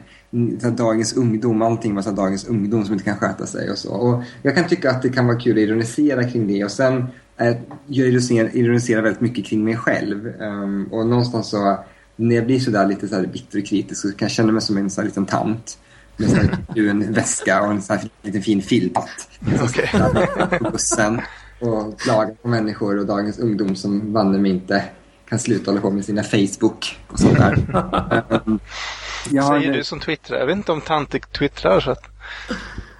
[0.60, 3.92] så dagens ungdom, allting var så dagens ungdom som inte kan sköta sig och så.
[3.92, 7.06] Och jag kan tycka att det kan vara kul att ironisera kring det och sen
[7.36, 10.32] eh, jag ironiserar, ironiserar väldigt mycket kring mig själv.
[10.40, 11.78] Um, och någonstans så,
[12.16, 14.76] när jag blir sådär lite så bitter och kritisk så kan jag känna mig som
[14.76, 15.78] en sån liten tant
[16.16, 18.98] med så en väska och en sån här liten fin filt.
[19.62, 19.86] Okay.
[20.58, 21.20] På bussen
[21.60, 24.84] och klaga på människor och dagens ungdom som vann mig inte
[25.28, 27.54] kan sluta hålla på med sina Facebook och sånt där.
[28.46, 28.60] um,
[29.24, 29.76] Säger det...
[29.76, 30.38] du som twittrar?
[30.38, 32.04] Jag vet inte om tanter twittrar så att...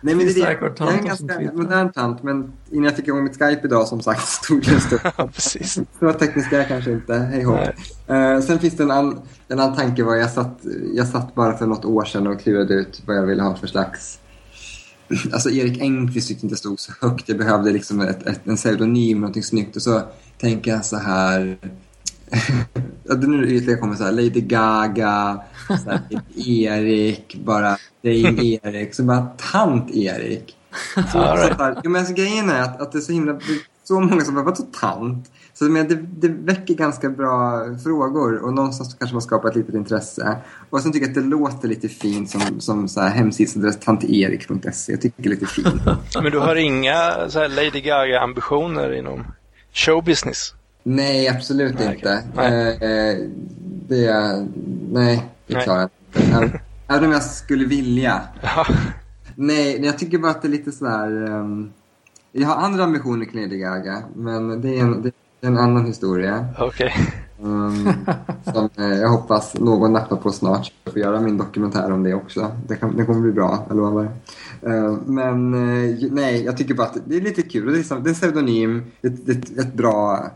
[0.00, 3.08] Nej, men det, är, det, jag är en ganska modern tant, men innan jag fick
[3.08, 5.00] igång mitt Skype idag som sagt stod det en stund.
[5.16, 5.80] ja, precis.
[6.00, 7.58] Så tekniska jag kanske inte, hej hopp.
[8.10, 10.58] Uh, sen finns det en, an, en annan tanke, var jag satt,
[10.94, 13.66] jag satt bara för något år sedan och klurade ut vad jag ville ha för
[13.66, 14.18] slags
[15.32, 17.28] Alltså Erik Engqvist tyckte inte stod så högt.
[17.28, 19.76] Jag behövde liksom ett, ett, en pseudonym, någonting snyggt.
[19.76, 20.02] Och så
[20.38, 21.58] tänker jag så här...
[23.26, 26.00] nu är det ytliga kommer så här, Lady Gaga, så här,
[26.48, 28.94] Erik, bara Dame Erik.
[28.94, 30.56] Så bara tant Erik.
[30.94, 33.40] Så, så här, ja, men alltså, grejen är att, att det är så himla...
[33.84, 35.30] Så många som bara, vadå tant?
[35.54, 39.74] Så men det, det väcker ganska bra frågor och någonstans kanske man skapar ett litet
[39.74, 40.36] intresse.
[40.70, 44.92] Och sen tycker jag att det låter lite fint som, som så här hemsidsadress tanterik.se.
[44.92, 45.82] Jag tycker det är lite fint.
[46.22, 49.24] Men du har inga så här Lady Gaga-ambitioner inom
[49.72, 50.54] showbusiness?
[50.82, 52.22] Nej, absolut nej, inte.
[52.34, 52.70] Nej.
[52.70, 53.28] Eh,
[53.88, 54.12] det,
[54.92, 56.60] nej, det klarar jag inte.
[56.88, 58.20] Även om jag skulle vilja.
[58.42, 58.66] Ja.
[59.34, 61.30] Nej, jag tycker bara att det är lite sådär...
[61.30, 61.72] Um,
[62.32, 65.12] jag har andra ambitioner kring Lady Gaga, men det är en, det
[65.44, 66.46] en annan historia.
[66.58, 66.86] Okej.
[66.86, 67.14] Okay.
[67.40, 67.88] Um,
[68.44, 70.72] som eh, jag hoppas någon nappar på snart.
[70.84, 72.56] Jag får göra min dokumentär om det också.
[72.66, 74.08] Det, kan, det kommer bli bra, jag lovar.
[74.66, 77.72] Uh, men uh, nej, jag tycker bara att det är lite kul.
[77.72, 80.30] Det är, det är pseudonym, ett, ett, ett bra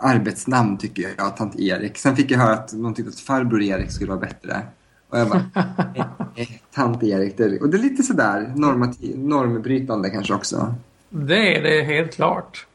[0.00, 1.98] arbetsnamn tycker jag, tant Erik.
[1.98, 4.62] Sen fick jag höra att någon tyckte att farbror Erik skulle vara bättre.
[5.08, 5.44] Och jag bara,
[6.36, 7.36] nej, tant Erik.
[7.36, 8.52] Det och det är lite sådär
[9.16, 10.74] normbrytande kanske också.
[11.08, 12.66] Det är det helt klart.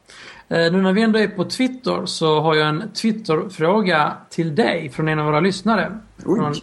[0.52, 4.90] Eh, nu när vi ändå är på Twitter så har jag en Twitter-fråga till dig
[4.90, 5.98] från en av våra lyssnare.
[6.24, 6.38] Oj.
[6.38, 6.54] Från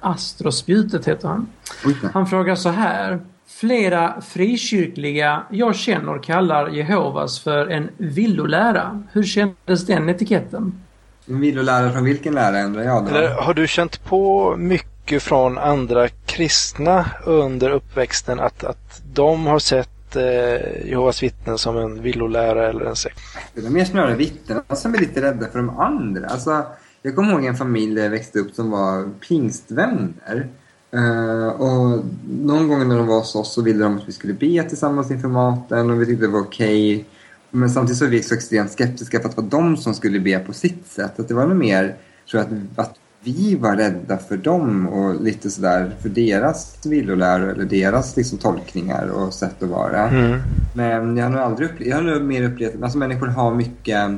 [0.00, 1.46] Astrospjutet heter han.
[1.84, 1.94] Oj.
[2.14, 3.20] Han frågar så här.
[3.48, 9.04] Flera frikyrkliga jag känner kallar Jehovas för en villolära.
[9.12, 10.82] Hur kändes den etiketten?
[11.28, 13.08] En villolärare från vilken lärare undrar jag då?
[13.08, 19.58] Eller har du känt på mycket från andra kristna under uppväxten att, att de har
[19.58, 23.20] sett eh, Jehovas vittnen som en villolära eller en sekt?
[23.54, 26.26] Det är mer snarare vittnena som är lite rädda för de andra.
[26.26, 26.62] Alltså,
[27.02, 30.48] jag kommer ihåg en familj där jag växte upp som var pingstvänner.
[30.94, 34.32] Uh, och någon gång när de var hos oss så ville de att vi skulle
[34.32, 37.04] be tillsammans inför maten och vi tyckte det var okej.
[37.50, 40.20] Men samtidigt så var vi så extremt skeptiska för att det var de som skulle
[40.20, 41.20] be på sitt sätt.
[41.20, 41.96] Att det var nog mer,
[42.30, 47.50] tror jag, att, att vi var rädda för dem och lite sådär för deras villolära
[47.50, 50.08] eller deras liksom, tolkningar och sätt att vara.
[50.08, 50.40] Mm.
[50.74, 53.54] Men jag har nog aldrig upplevt, jag har nog mer upplevt att alltså, människor har
[53.54, 54.10] mycket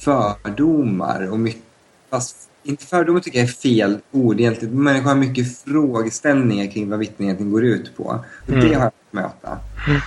[0.00, 1.62] fördomar och mycket,
[2.10, 4.82] fast inte fördomar tycker jag är fel ord egentligen.
[4.82, 8.02] Människor har mycket frågeställningar kring vad vittnen egentligen går ut på.
[8.42, 8.60] Och Mm.
[8.68, 9.58] det har jag fått möta.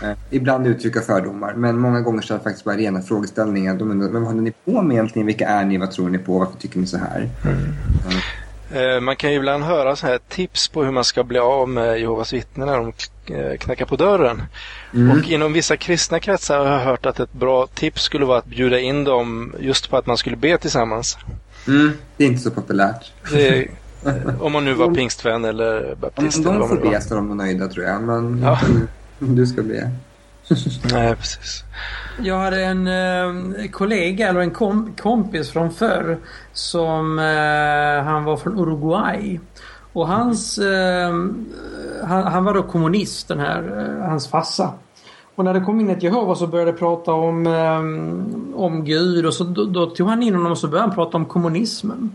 [0.04, 3.76] Eh, ibland uttrycka fördomar, men många gånger så är det faktiskt bara rena frågeställningar.
[3.76, 5.26] De undrar, men vad håller ni på med egentligen?
[5.26, 5.78] Vilka är ni?
[5.78, 6.40] Vad tror ni på?
[6.40, 7.30] Varför tycker ni så här?
[8.74, 11.70] Eh, man kan ju ibland höra så här tips på hur man ska bli av
[11.70, 12.94] med Jehovas vittnen när de
[13.36, 14.42] eh, knackar på dörren.
[14.94, 15.12] Mm.
[15.20, 18.46] Och inom vissa kristna kretsar har jag hört att ett bra tips skulle vara att
[18.46, 21.18] bjuda in dem just på att man skulle be tillsammans.
[21.68, 23.12] Mm, det är inte så populärt.
[23.32, 23.62] Det,
[24.06, 26.38] eh, om man nu var pingstvän eller Om baptist.
[26.40, 28.02] eller de vad får be så är de nog nöjda tror jag.
[28.04, 28.60] Men Ja.
[29.20, 29.92] du ska be.
[30.92, 31.64] Nej, precis.
[32.24, 36.18] Jag hade en eh, kollega eller en kom kompis från förr
[36.54, 39.40] som eh, han var från Uruguay.
[39.94, 41.10] Och hans, eh,
[42.04, 44.74] han, han var då kommunist den här, eh, hans farsa.
[45.36, 49.34] Och när det kom in ett Jehova så började prata om, eh, om Gud och
[49.34, 52.12] så då, då tog han in honom och så började han prata om kommunismen.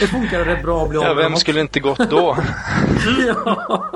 [0.00, 2.36] Det funkade rätt bra att bli Ja, vem skulle inte gått då?
[3.26, 3.90] ja.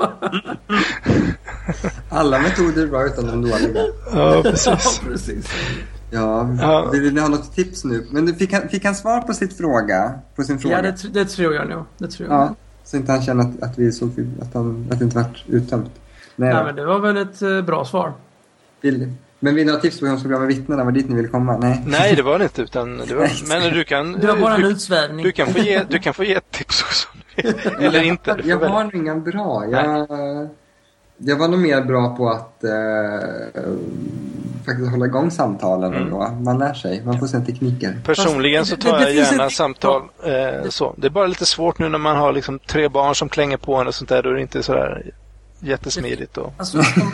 [2.09, 3.85] Alla metoder är bra utan de dåliga.
[4.13, 5.01] Ja, ja, precis.
[5.07, 5.51] precis.
[6.11, 6.89] Ja, Ja.
[6.91, 8.07] vill ni ha något tips nu?
[8.11, 10.75] Men du, fick, han, fick han svar på, sitt fråga, på sin fråga?
[10.75, 11.85] Ja, det, det tror jag nog.
[11.97, 12.37] Det tror jag.
[12.39, 14.09] Ja, så inte han känner att, att, vi såg,
[14.41, 15.91] att, han, att det inte vart uttömt.
[16.39, 16.65] Nej, Nej, då.
[16.65, 18.13] men det var väl ett eh, bra svar.
[18.81, 20.83] Vill, men vill ni ha tips på hur bli av med vittnena?
[20.83, 21.57] Var dit ni vill komma?
[21.57, 21.83] Nej.
[21.87, 22.61] Nej, det var det inte.
[22.61, 23.29] Utan det var,
[23.61, 25.25] men du kan, Det var bara en du, utsvävning.
[25.25, 27.07] du, kan få ge, du kan få ge ett tips också.
[27.79, 28.37] Eller inte.
[28.43, 29.65] Jag har nog inga bra.
[29.71, 30.07] Jag,
[31.17, 32.71] jag var nog mer bra på att eh,
[34.65, 35.93] faktiskt hålla igång samtalen.
[35.93, 36.03] Mm.
[36.03, 36.27] Ändå.
[36.43, 37.01] Man lär sig.
[37.05, 37.97] Man får sen tekniker.
[38.05, 40.01] Personligen så tar jag gärna samtal.
[40.23, 40.93] Eh, så.
[40.97, 43.75] Det är bara lite svårt nu när man har liksom tre barn som klänger på
[43.75, 44.23] en och sånt där.
[44.23, 45.11] Då är det inte sådär
[45.59, 46.37] jättesmidigt.
[46.37, 47.11] Och, Alltså, om,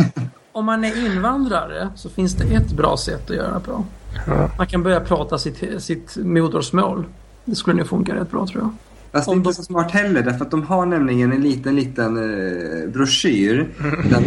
[0.52, 3.86] om man är invandrare så finns det ett bra sätt att göra det på.
[4.28, 4.50] Ja.
[4.58, 7.06] Man kan börja prata sitt, sitt modersmål.
[7.46, 8.70] Det skulle nog funka rätt bra tror jag.
[9.12, 12.18] Fast det är inte så smart heller därför att de har nämligen en liten, liten
[12.18, 13.70] eh, broschyr.
[14.10, 14.24] Där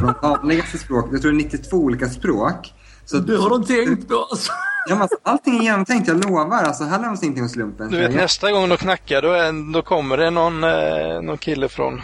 [0.00, 2.74] de vanligaste språk, jag tror det är 92 olika språk.
[3.04, 4.52] Så Det har de tänkt på alltså.
[4.88, 6.62] Ja, men alltså, allting är genomtänkt, jag lovar.
[6.62, 7.90] Alltså, här lämnas ingenting åt slumpen.
[7.90, 11.68] du vet nästa gång de knackar då, är, då kommer det någon, eh, någon kille
[11.68, 12.00] från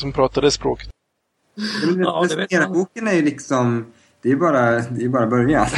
[0.00, 0.88] som pratar det språket.
[1.54, 2.72] Ja, men Ja, det vet man.
[2.72, 3.86] boken är ju liksom,
[4.22, 5.66] det är bara, det är bara början.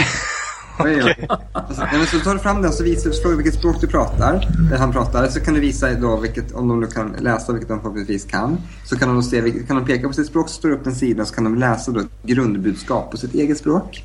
[0.79, 1.27] Oj.
[1.53, 4.49] Alltså, men så tar du fram den så visar du frågar vilket språk du pratar,
[4.67, 7.69] eller han pratar, så kan du visa då vilket, om de nu kan läsa, vilket
[7.69, 8.59] de förhoppningsvis kan.
[8.85, 10.87] Så kan de då se, kan de peka på sitt språk så står det upp
[10.87, 14.05] en sida så kan de läsa då ett grundbudskap på sitt eget språk.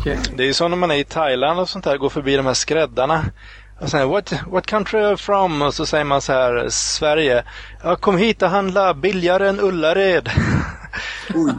[0.00, 0.18] Okej.
[0.36, 2.46] Det är ju så när man är i Thailand och sånt där, går förbi de
[2.46, 3.24] här skräddarna.
[3.80, 5.62] Och sen, what, what country are you from?
[5.62, 7.44] Och så säger man så här, Sverige.
[7.82, 10.30] Ja, kom hit och handla billigare än Ullared.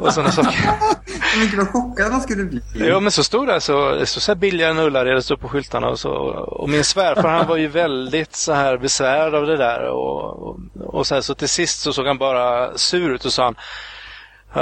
[0.02, 1.58] Och sådana saker.
[1.58, 2.62] vad chockad man skulle bli.
[2.74, 3.54] Ja, men så stod det
[4.00, 6.12] det stod så här billigare än Ullared, stod på skyltarna och så.
[6.36, 9.90] Och min svärfar han var ju väldigt så här besvärad av det där.
[9.90, 13.34] Och, och, och så, här, så till sist så såg han bara sur ut och
[13.34, 13.56] sa han,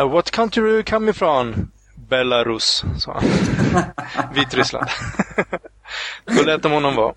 [0.03, 1.71] "Uh, What country are you coming from?
[2.09, 3.23] Belarus, sa han.
[4.33, 4.87] Vitryssland.
[6.25, 7.13] Då lät de honom vara.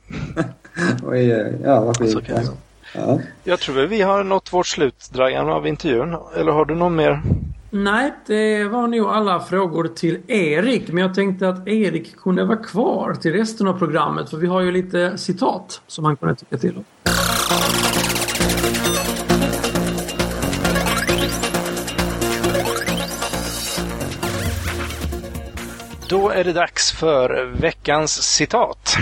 [1.02, 1.26] Oj,
[1.64, 2.10] ja vad fint.
[2.10, 2.56] Så kan det vara.
[2.94, 3.20] Ja.
[3.44, 6.16] Jag tror vi har nått vårt slut, Dragan, av intervjun.
[6.36, 7.22] Eller har du någon mer?
[7.70, 10.88] Nej, det var nog alla frågor till Erik.
[10.88, 14.30] Men jag tänkte att Erik kunde vara kvar till resten av programmet.
[14.30, 16.84] För vi har ju lite citat som han kunde tycka till om.
[26.11, 28.97] Då är det dags för veckans citat.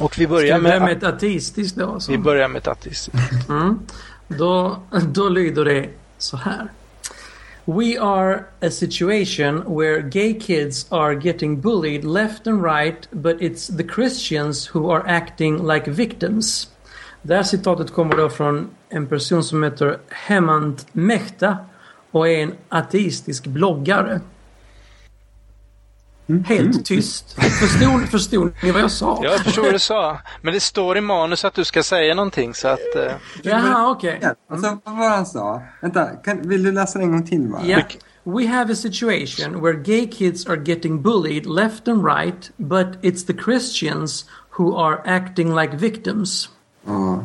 [0.00, 2.00] Och vi Ska börjar vi börja med med, ett ateistiskt då?
[2.00, 2.12] Så?
[2.12, 3.48] vi börjar med ett ateistiskt.
[3.48, 3.78] Mm.
[4.28, 5.88] Då, då lyder det
[6.18, 6.68] så här.
[7.64, 13.76] We are a situation where gay kids are getting bullied left and right but it's
[13.76, 16.68] the Christians who are acting like victims.
[17.22, 21.58] Det här citatet kommer då från en person som heter Hemant Mehta
[22.10, 24.20] och är en ateistisk bloggare.
[26.44, 27.32] Helt tyst.
[27.60, 29.20] Förstod, förstod ni vad jag sa?
[29.22, 30.18] Jag förstår vad du sa.
[30.42, 32.96] Men det står i manus att du ska säga någonting så att...
[32.96, 33.12] Eh,
[33.42, 34.18] Jaha, okej.
[34.22, 35.62] Ja, alltså, vad var det han sa?
[35.80, 37.64] Vänta, kan, vill du läsa det en gång till bara?
[37.64, 37.84] Yeah.
[38.24, 43.26] We have a situation where gay kids are getting bullied left and right, but it's
[43.26, 46.48] the Christians who are acting like victims.
[46.86, 47.24] Ja.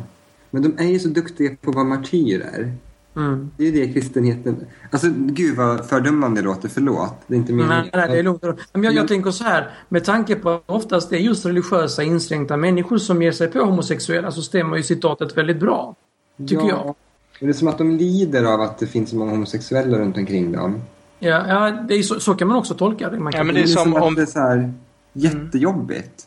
[0.50, 2.72] Men de är ju så duktiga på att vara martyrer.
[3.16, 3.50] Mm.
[3.56, 4.66] Det är det kristenheten...
[4.90, 6.68] Alltså, gud vad fördömande det låter.
[6.68, 7.14] Förlåt.
[7.26, 7.90] Det är inte Nej, meningen.
[7.94, 8.42] nej, det är lugnt.
[8.72, 12.02] Men jag, jag tänker så här, med tanke på att oftast det är just religiösa
[12.02, 15.96] inskränkta människor som ger sig på homosexuella så stämmer ju citatet väldigt bra.
[16.38, 16.68] Tycker ja.
[16.68, 16.94] jag.
[17.40, 20.16] Men det är som att de lider av att det finns så många homosexuella runt
[20.16, 20.82] omkring dem.
[21.18, 23.18] Ja, ja det är så, så kan man också tolka det.
[23.18, 24.72] Man kan Ja, men det är som att om- det är så här
[25.12, 26.26] jättejobbigt.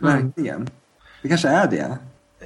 [0.00, 0.68] Verkligen.
[1.22, 1.98] Det kanske är det.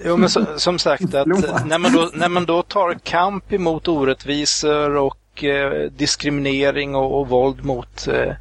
[0.04, 1.26] Jo, men så, som sagt, att
[1.66, 7.28] när man, då, när man då tar kamp emot orättvisor och eh, diskriminering och, och
[7.28, 8.32] våld mot, eh,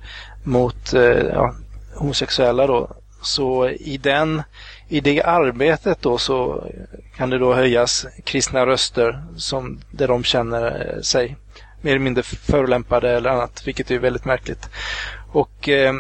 [0.44, 1.02] mot eh,
[1.34, 1.54] ja,
[1.96, 4.44] homosexuella då, så i, den,
[4.88, 6.68] i det arbetet då så
[7.16, 11.36] kan det då höjas kristna röster som, där de känner eh, sig
[11.82, 14.70] mer eller mindre förolämpade eller annat, vilket är väldigt märkligt.
[15.32, 15.94] Och eh,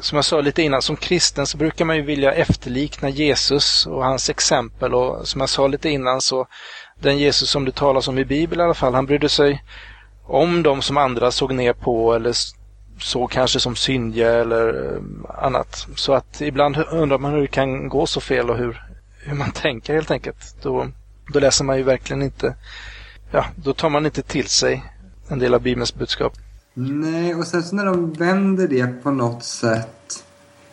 [0.00, 4.04] som jag sa lite innan, som kristen så brukar man ju vilja efterlikna Jesus och
[4.04, 4.94] hans exempel.
[4.94, 6.46] Och som jag sa lite innan så
[7.00, 9.64] den Jesus som det talas om i Bibeln i alla fall, han brydde sig
[10.24, 12.34] om de som andra såg ner på eller
[12.98, 15.02] såg kanske som syndiga eller eh,
[15.44, 15.86] annat.
[15.96, 18.82] Så att ibland undrar man hur det kan gå så fel och hur,
[19.18, 20.56] hur man tänker helt enkelt.
[20.62, 20.88] Då,
[21.32, 22.54] då läser man ju verkligen inte,
[23.30, 24.82] ja, då tar man inte till sig
[25.28, 26.32] en del av Bibelns budskap.
[26.74, 30.24] Nej, och sen så när de vänder det på något sätt.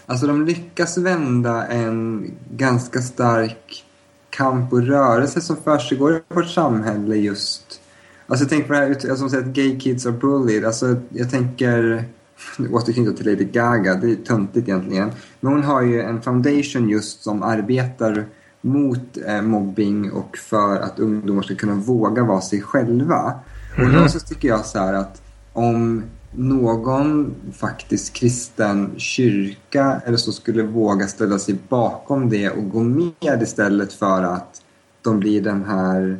[0.05, 3.85] Alltså de lyckas vända en ganska stark
[4.29, 7.81] kamp och rörelse som försiggår i vårt samhälle just.
[8.27, 10.65] Alltså jag tänker på det här, alltså som säger att gay kids are bullied.
[10.65, 12.03] Alltså jag tänker,
[12.57, 15.11] nu återknyter till Lady Gaga, det är töntigt egentligen.
[15.39, 18.25] Men hon har ju en foundation just som arbetar
[18.61, 23.33] mot eh, mobbing och för att ungdomar ska kunna våga vara sig själva.
[23.77, 25.21] Och då så tycker jag så här att
[25.59, 32.83] om någon faktiskt kristen kyrka eller så skulle våga ställa sig bakom det och gå
[32.83, 34.61] med istället för att
[35.01, 36.17] de blir den här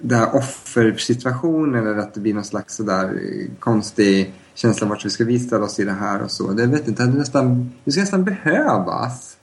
[0.00, 3.20] den här offersituationen eller att det blir någon slags sådär
[3.58, 6.52] konstig känsla vart vi ska vi ställa oss i det här och så.
[6.52, 9.36] Det vet inte, det, nästan, det ska nästan behövas.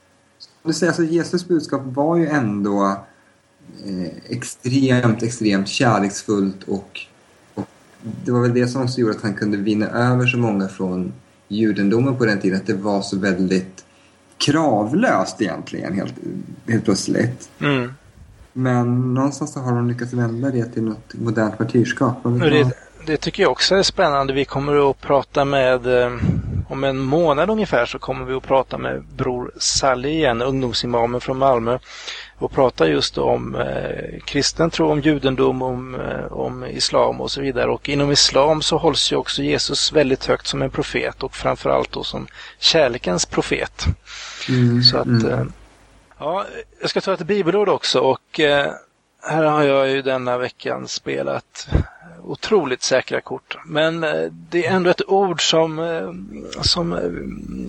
[0.64, 3.05] Du säger, alltså, Jesus budskap var ju ändå
[3.85, 6.99] eh, extremt, extremt kärleksfullt och
[8.02, 11.14] det var väl det som också gjorde att han kunde vinna över så många från
[11.48, 13.86] judendomen på den tiden, att det var så väldigt
[14.38, 16.14] kravlöst egentligen helt,
[16.68, 17.49] helt plötsligt.
[17.60, 17.94] Mm.
[18.53, 22.18] Men någonstans så har de lyckats vända det till något modernt martyrskap.
[22.24, 22.72] Det,
[23.06, 24.34] det tycker jag också är spännande.
[24.34, 26.11] Vi kommer att prata med, eh,
[26.69, 31.38] om en månad ungefär så kommer vi att prata med Bror Sally igen, ungdomsimamen från
[31.38, 31.80] Malmö.
[32.39, 37.41] Och prata just om eh, kristen tro, om judendom, om, eh, om islam och så
[37.41, 37.72] vidare.
[37.72, 41.91] Och inom islam så hålls ju också Jesus väldigt högt som en profet och framförallt
[41.91, 42.27] då som
[42.59, 43.85] kärlekens profet.
[44.49, 45.31] Mm, Så att, mm.
[45.31, 45.45] eh,
[46.19, 46.45] ja,
[46.81, 48.72] jag ska ta ett bibelord också och eh,
[49.22, 51.68] här har jag ju denna veckan spelat
[52.23, 53.57] otroligt säkra kort.
[53.65, 55.80] Men eh, det är ändå ett ord som,
[56.61, 56.99] som,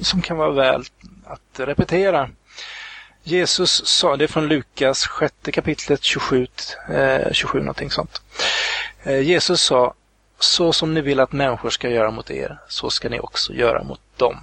[0.02, 0.82] som kan vara väl
[1.24, 2.28] att repetera.
[3.28, 6.46] Jesus sa, det är från Lukas sjätte kapitlet 27,
[6.88, 8.22] eh, 27 någonting sånt.
[9.02, 9.94] Eh, Jesus sa,
[10.38, 13.82] så som ni vill att människor ska göra mot er, så ska ni också göra
[13.82, 14.36] mot dem.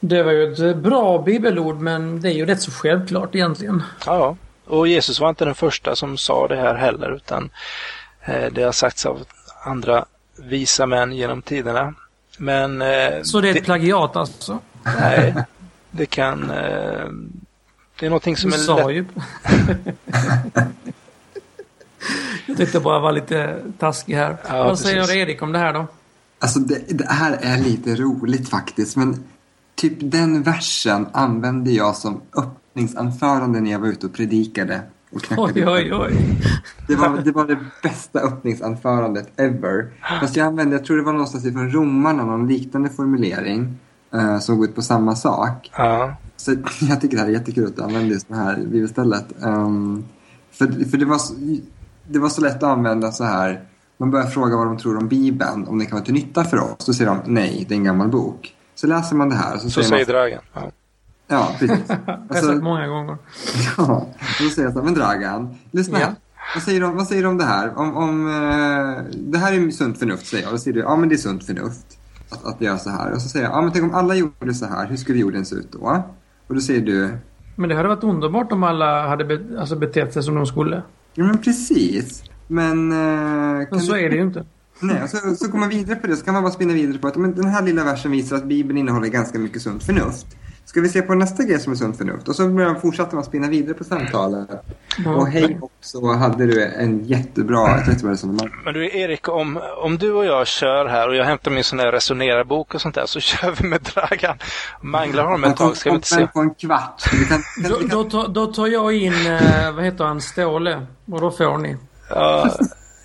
[0.00, 3.82] Det var ju ett bra bibelord men det är ju rätt så självklart egentligen.
[4.06, 7.50] Ja, och Jesus var inte den första som sa det här heller utan
[8.24, 9.24] eh, det har sagts av
[9.64, 10.04] andra
[10.36, 11.94] visa män genom tiderna.
[12.38, 14.58] Men eh, Så det är ett plagiat alltså?
[15.00, 15.34] nej,
[15.90, 16.50] det kan...
[16.50, 17.06] Eh,
[18.00, 18.96] det är någonting som Du är sa lätt...
[18.96, 19.04] ju.
[22.46, 24.36] Jag tyckte bara vara lite taskig här.
[24.48, 25.16] Ja, Vad säger precis.
[25.16, 25.86] Erik om det här då?
[26.38, 29.24] Alltså det, det här är lite roligt faktiskt men
[29.74, 34.80] typ den versen använde jag som öppningsanförande när jag var ute och predikade.
[35.10, 36.16] Och knackade Oj, oj, oj.
[36.88, 39.90] Det var, det var det bästa öppningsanförandet ever.
[40.20, 43.76] Fast jag använde, jag tror det var någonstans ifrån romarna, någon liknande formulering
[44.14, 45.70] eh, som går ut på samma sak.
[45.76, 46.50] Ja, Så
[46.80, 49.24] jag tycker det här är jättekul att du använder just det här bibelstället.
[49.40, 50.04] Um,
[50.52, 51.34] för för det, var så,
[52.08, 53.60] det var så lätt att använda så här.
[53.96, 56.56] man börjar fråga vad de tror om Bibeln, om det kan vara till nytta för
[56.58, 56.86] oss.
[56.86, 58.54] Då säger de nej, det är en gammal bok.
[58.74, 60.14] Så läser man det här så, så säger säger man...
[60.14, 60.40] Dragan.
[60.54, 60.70] Ja.
[61.30, 61.78] Ja, precis.
[61.88, 63.16] Det har jag Alltså, sagt många gånger.
[63.76, 64.06] ja,
[64.42, 66.06] då säger jag så här, men Dragan, lyssna Ja.
[66.06, 66.14] här.
[66.54, 67.78] Vad säger, de, vad säger de om det här?
[67.78, 70.52] Om, om, eh, det här är sunt förnuft, säger jag.
[70.52, 71.98] Då säger du, ja men det är sunt förnuft
[72.30, 73.12] att, att göra så här.
[73.12, 75.44] Och så säger jag, ja men tänk om alla gjorde så här, hur skulle jorden
[75.44, 76.02] se ut då?
[76.48, 77.10] Och då säger du,
[77.56, 80.82] Men det hade varit underbart om alla hade be, alltså betett sig som de skulle.
[81.14, 82.22] ja men precis.
[82.46, 82.92] Men...
[82.92, 84.44] eh, Men så du- är det ju inte.
[84.80, 86.16] Nej, så, så går man vidare på det.
[86.16, 88.44] Så kan man bara spinna vidare på att men den här lilla versen visar att
[88.44, 90.26] Bibeln innehåller ganska mycket sunt förnuft.
[90.68, 92.28] Ska vi se på nästa grej som är sunt förnuft?
[92.28, 94.48] Och så börjar man fortsätta man spinna vidare på samtalet.
[95.06, 98.50] Och hej och så hade du en jättebra, ett jättebra resonemang.
[98.64, 101.78] Men du Erik, om, om du och jag kör här och jag hämtar min sån
[101.78, 104.38] där resonerarbok och sånt där så kör vi med Dragan.
[104.80, 106.26] Manglar honom ett tag, ska vi inte se.
[106.26, 107.02] på en kvart.
[107.12, 110.86] Vi kan, kan, Då, då, tar- då tar jag in, eh, vad heter han, Ståle.
[111.12, 111.76] Och då får ni.
[112.10, 112.50] Ja,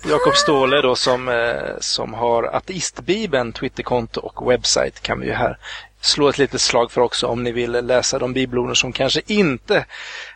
[0.08, 1.34] Jakob Ståhle då som, eh,
[1.80, 5.58] som har ateistbibeln, Twitterkonto och webbsajt kan vi ju här
[6.04, 9.76] slå ett litet slag för också om ni vill läsa de bibelorden som kanske inte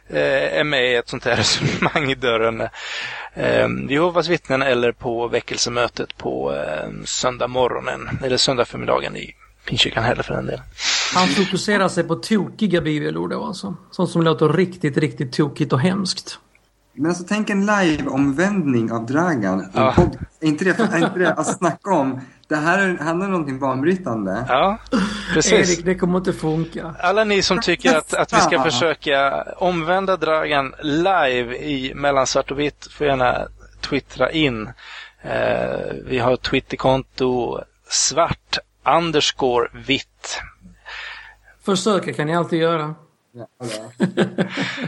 [0.09, 2.61] eh, är med i ett sånt här resonemang i dörren.
[3.35, 9.35] Eh, Jehovas vittnen eller på väckelsemötet på eh, söndag morgonen eller söndag förmiddagen i
[9.65, 10.65] Pingstkyrkan heller för den delen.
[11.15, 13.77] Han fokuserar sig på tokiga bibelord då alltså.
[13.91, 16.39] Sånt som låter riktigt, riktigt tokigt och hemskt
[16.99, 19.71] men alltså tänk en live-omvändning av Dragan.
[19.75, 19.95] Ja.
[20.41, 23.59] Är inte det, är inte det alltså snacka om, det här är, handlar om någonting
[23.59, 24.45] banbrytande.
[24.49, 24.79] Ja,
[25.33, 25.53] precis.
[25.71, 26.95] Erik, det kommer inte funka.
[27.01, 32.51] Alla ni som tycker att, att vi ska försöka omvända Dragan live i mellan svart
[32.51, 33.49] och vitt får gärna
[33.81, 34.71] twittra in.
[35.23, 38.59] Eh, vi har Twitterkonto svart
[38.99, 40.41] underscore vitt.
[41.65, 42.95] Försöka kan ni alltid göra.
[43.33, 43.47] Ja.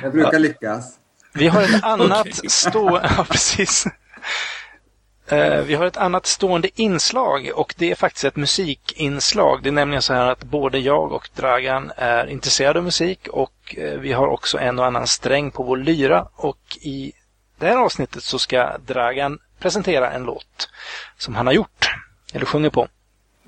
[0.03, 1.00] Jag brukar lyckas.
[1.33, 2.51] Vi har ett annat Okej.
[2.51, 3.01] stå...
[3.17, 3.87] Ja, precis.
[5.27, 9.63] Eh, Vi har ett annat stående inslag och det är faktiskt ett musikinslag.
[9.63, 13.75] Det är nämligen så här att både jag och Dragan är intresserade av musik och
[13.79, 17.13] eh, vi har också en och annan sträng på vår lyra och i
[17.59, 20.69] det här avsnittet så ska Dragan presentera en låt
[21.19, 21.91] som han har gjort,
[22.33, 22.89] eller sjunger på.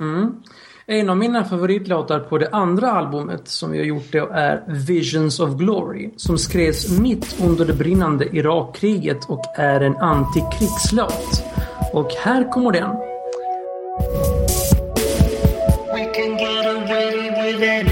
[0.00, 0.42] Mm.
[0.86, 5.40] En av mina favoritlåtar på det andra albumet som vi har gjort det är Visions
[5.40, 11.44] of Glory som skrevs mitt under det brinnande Irakkriget och är en antikrigslåt.
[11.92, 12.90] Och här kommer den.
[15.94, 17.91] We can get away with it.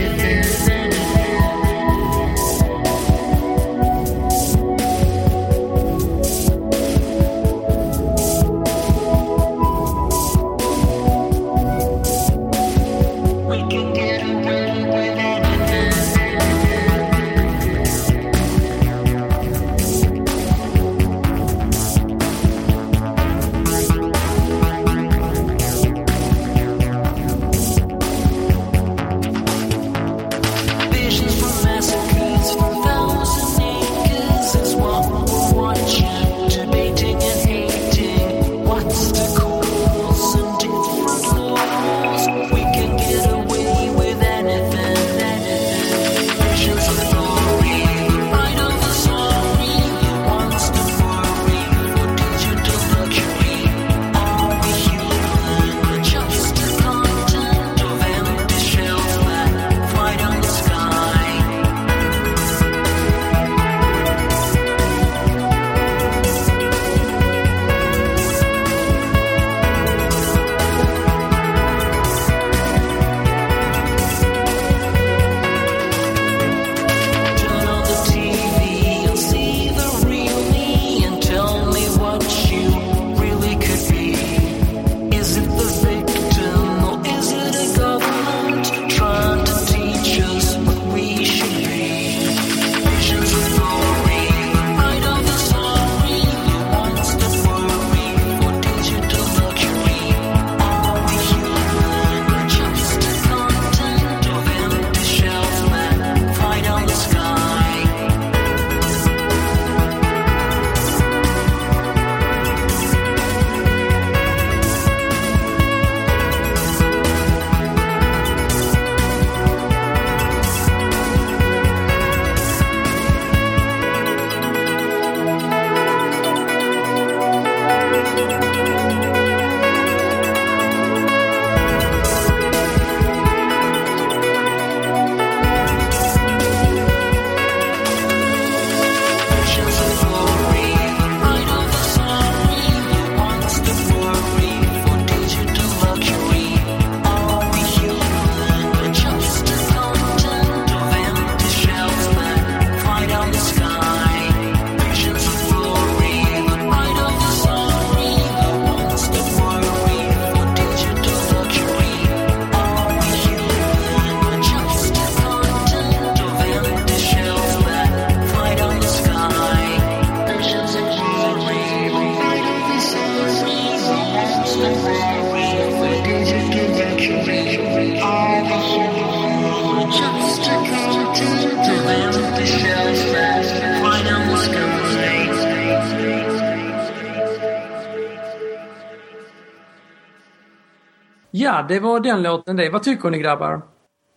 [191.71, 192.71] Det var den låten det.
[192.71, 193.63] Vad tycker ni grabbar?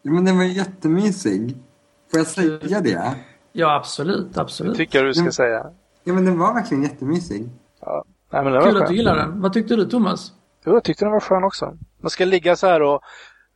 [0.02, 1.56] Ja, men den var jättemysig.
[2.12, 3.16] Får jag säga det?
[3.52, 4.78] Ja, absolut, absolut.
[4.78, 5.32] Tycker jag du ska Mm.
[5.32, 5.66] säga.
[6.04, 7.50] Ja, men den var verkligen jättemysig.
[7.82, 8.04] Ja.
[8.30, 9.42] Nej, men den Kul att du gillar den.
[9.42, 10.32] Vad tyckte du Thomas?
[10.66, 11.78] Jo, jag tyckte den var skön också.
[12.02, 13.02] Man ska ligga så här och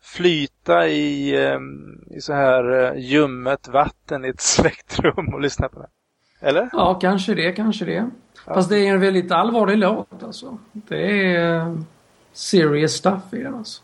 [0.02, 5.70] flyta i, ehm, i så här eh, ljummet vatten i ett släckt rum och lyssna
[5.70, 5.90] på den.
[6.40, 6.70] Eller?
[6.74, 8.10] Ja, kanske det, kanske det.
[8.46, 10.58] Fast det är en väldigt allvarlig låt alltså.
[10.72, 11.76] Det är eh,
[12.34, 13.82] serious stuff i den alltså.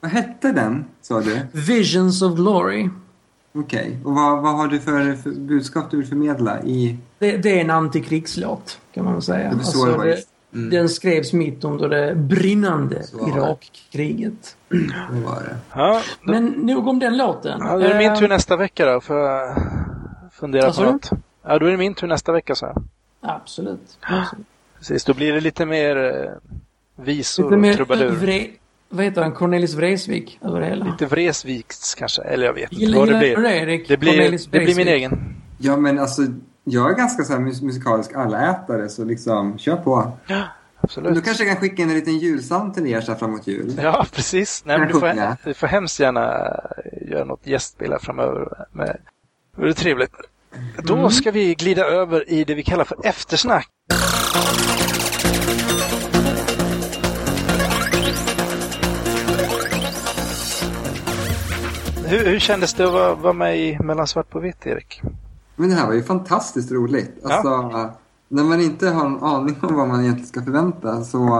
[0.00, 1.38] Vad hette den, sa du?
[1.52, 2.88] Visions of Glory.
[3.54, 3.98] Okej.
[4.04, 6.98] Och vad, vad har du för, för budskap du vill förmedla i...
[7.18, 9.50] Det, det är en antikrigslåt kan man säga.
[9.50, 10.22] Det var så det det,
[10.54, 10.70] Mm.
[10.70, 13.30] Den skrevs mitt under det brinnande det.
[13.30, 14.56] Irakkriget.
[15.10, 15.56] Vad var det?
[15.74, 17.58] Ja, då, Men nog om den låten.
[17.60, 19.00] ja, då är det min Eh, tur nästa vecka då.
[19.00, 19.56] Får jag
[20.32, 21.10] fundera Vad på något.
[21.42, 22.82] Ja, då är det min tur nästa vecka så.
[23.20, 23.98] Absolut.
[24.00, 24.46] absolut.
[24.78, 26.30] Precis, då blir det lite mer eh,
[27.04, 28.10] visor Lite och mer trubadur.
[28.10, 28.46] vre,
[28.88, 29.32] vad heter han?
[29.32, 30.84] Cornelis Vreeswijk över det hela.
[30.84, 33.50] Lite Vreesviks kanske, eller jag vet inte Gillar, vad det gillar du blir.
[33.50, 33.88] det Erik?
[33.88, 35.34] Det blir, det blir min egen.
[35.58, 36.22] Ja, men alltså,
[36.64, 40.12] jag är ganska så här mus- musikalisk allätare, så liksom, kör på.
[40.28, 40.42] Men
[40.80, 41.14] Absolut.
[41.14, 43.80] då kanske jag kan skicka en liten julpsalm till er så här framåt jul.
[43.82, 44.62] Ja, precis.
[44.66, 46.50] Nej, men du, får, du får hemskt gärna
[47.10, 48.66] göra något gästspel här framöver.
[48.72, 48.96] Med,
[49.56, 50.12] det vore trevligt.
[50.82, 53.68] Då ska vi glida över i det vi kallar för eftersnack.
[62.06, 65.02] Hur, hur kändes det att vara, vara med i Mellan svart på vitt, Erik?
[65.56, 67.24] Men det här var ju fantastiskt roligt.
[67.24, 67.70] Alltså,
[68.28, 71.34] när man inte har en aning om vad man egentligen ska förvänta så...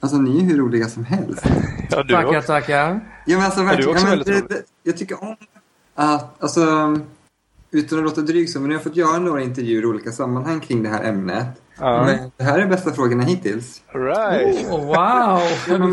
[0.00, 1.46] Alltså ni är hur roliga som helst.
[1.90, 2.46] Ja, du Tackar, också.
[2.46, 3.00] tackar.
[3.26, 5.36] Ja, men alltså, du verkligen, också ja, men väldigt det, det, Jag tycker om
[5.94, 6.60] att, alltså,
[7.70, 10.60] utan att låta dryg så, men jag har fått göra några intervjuer i olika sammanhang
[10.60, 11.46] kring det här ämnet.
[11.78, 12.04] Ja.
[12.04, 13.82] Men det här är bästa frågorna hittills.
[13.92, 14.70] Right.
[14.70, 15.38] Oh, wow!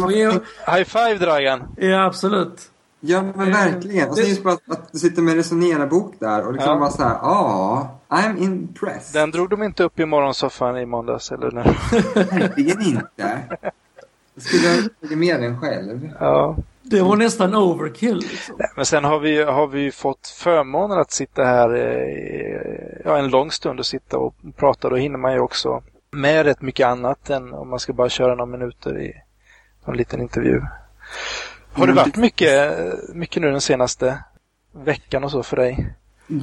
[0.01, 0.31] Får ge...
[0.67, 1.63] High five, Dragan.
[1.77, 2.71] Ja, absolut.
[3.03, 4.09] Ja, men Eh, verkligen.
[4.09, 6.79] Och sen det- just bara att, att du sitter med resonera-bok där och liksom Ja.
[6.79, 9.21] bara så här, ja, I'm impressed.
[9.21, 11.51] Den drog de inte upp i morgonsoffan i måndags, eller?
[11.51, 13.39] när- Verkligen inte.
[14.33, 16.09] Jag skulle ha tagit med den själv.
[16.19, 16.55] Ja.
[16.83, 18.17] Det var nästan overkill.
[18.17, 18.55] Liksom.
[18.59, 23.17] Nej, Men sen har vi, har vi ju fått förmånen att sitta här eh, ja,
[23.17, 24.89] en lång stund och sitta och prata.
[24.89, 28.35] Då hinner man ju också med rätt mycket annat än om man ska bara köra
[28.35, 29.13] några minuter i
[29.85, 30.61] en liten intervju.
[31.73, 32.71] Har det Mm, varit mycket,
[33.13, 34.17] mycket nu den senaste
[34.85, 35.93] veckan och så för dig?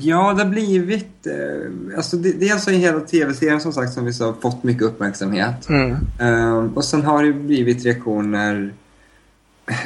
[0.01, 1.27] Ja, det har blivit...
[1.27, 4.83] Eh, alltså det, dels har ju hela tv-serien som sagt som vi sa fått mycket
[4.83, 5.69] uppmärksamhet.
[5.69, 5.97] Mm.
[6.21, 8.73] Ehm, och sen har det blivit reaktioner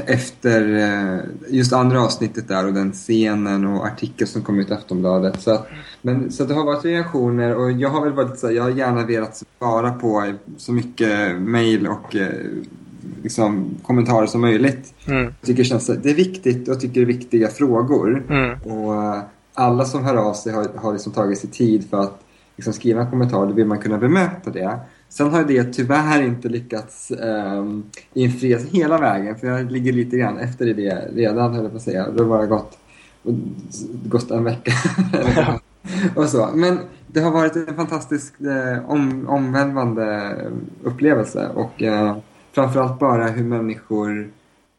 [0.06, 4.73] efter eh, just andra avsnittet där och den scenen och artikeln som kom ut i
[4.73, 5.43] Aftonbladet.
[5.43, 5.69] Så, att,
[6.02, 9.06] men, så det har varit reaktioner och jag har väl varit så jag har gärna
[9.06, 12.28] velat svara på så mycket mejl och eh,
[13.23, 14.95] liksom, kommentarer som möjligt.
[15.07, 15.23] Mm.
[15.24, 18.24] Jag tycker det, känns, det är viktigt och jag tycker det är viktiga frågor.
[18.31, 18.61] Mm.
[18.62, 19.23] Och eh,
[19.55, 22.20] alla som hör av sig har, har liksom tagit sig tid för att
[22.57, 23.47] liksom skriva en kommentar.
[23.47, 24.79] Då vill man kunna bemöta det.
[25.09, 27.85] Sen har det tyvärr inte lyckats um,
[28.15, 29.37] infrias hela vägen.
[29.39, 32.11] För jag ligger lite grann efter i det redan, höll jag på att säga.
[32.11, 32.79] Det har bara gått,
[34.05, 34.73] gått en vecka.
[36.16, 36.49] och så.
[36.55, 40.37] Men det har varit en fantastisk eh, om, omvälvande
[40.83, 41.49] upplevelse.
[41.55, 42.16] Och eh,
[42.53, 44.31] framförallt bara hur människor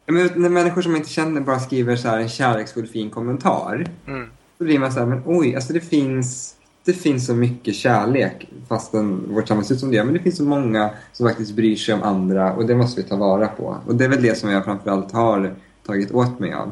[0.05, 3.85] men när människor som man inte känner bara skriver så här en kärleksfull fin kommentar.
[4.07, 4.29] Mm.
[4.57, 6.55] Då blir man så här, men oj, alltså det finns,
[6.85, 10.03] det finns så mycket kärlek fastän vårt samhälle ser ut som det.
[10.03, 13.07] Men det finns så många som faktiskt bryr sig om andra och det måste vi
[13.07, 13.77] ta vara på.
[13.87, 15.55] Och det är väl det som jag framförallt har
[15.85, 16.71] tagit åt mig av.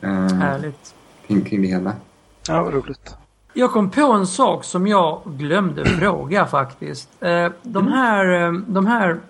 [0.00, 0.94] Um, Härligt.
[1.26, 1.92] kring, kring det hela.
[2.48, 3.14] Ja, vad roligt.
[3.52, 7.08] Jag kom på en sak som jag glömde fråga faktiskt.
[7.20, 9.20] Eh, De här, eh, de här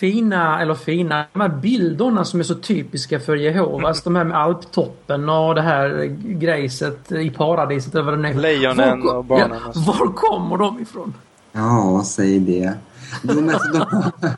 [0.00, 4.02] fina, eller fina, de här bilderna som är så typiska för Jehovas.
[4.02, 8.34] De här med alptoppen och det här grejset i paradiset eller vad det nu är.
[8.34, 11.14] Lejonen Var och barnen Ja, var kommer de ifrån?
[11.52, 12.74] Ja, säg det.
[13.22, 14.10] De, alltså, de,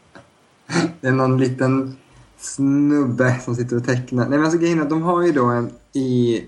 [1.00, 1.96] det är någon liten
[2.38, 4.22] snubbe som sitter och tecknar.
[4.28, 6.44] Nej men alltså grejen är att de har ju då en i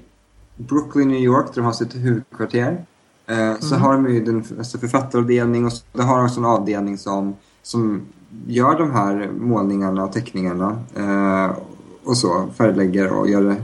[0.56, 2.84] Brooklyn, New York, där de har sitt huvudkvarter.
[3.26, 6.98] Eh, Så har de ju den alltså författaravdelning och så, de har också en avdelning
[6.98, 8.02] som, som
[8.46, 10.82] gör de här målningarna och teckningarna.
[10.96, 11.56] Eh,
[12.04, 13.56] och så, färglägger och gör det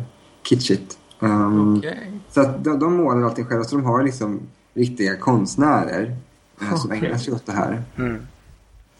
[0.49, 0.99] kitschigt.
[1.21, 2.13] Um, Okej.
[2.31, 4.41] Så att de, de målar allting själva, så de har liksom
[4.75, 6.17] riktiga konstnärer
[6.63, 7.07] eh, som Okej.
[7.07, 7.83] ägnar sig åt det här.
[7.97, 8.27] Mm.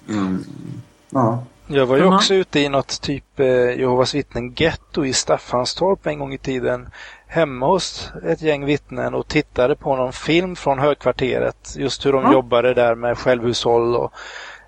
[0.09, 0.45] Mm.
[1.11, 1.45] Ja.
[1.67, 6.19] Jag var ju också ute i något typ eh, Jehovas vittnen getto i Staffanstorp en
[6.19, 6.89] gång i tiden.
[7.27, 11.75] Hemma hos ett gäng vittnen och tittade på någon film från högkvarteret.
[11.79, 12.33] Just hur de Ja.
[12.33, 14.13] jobbade där med självhushåll och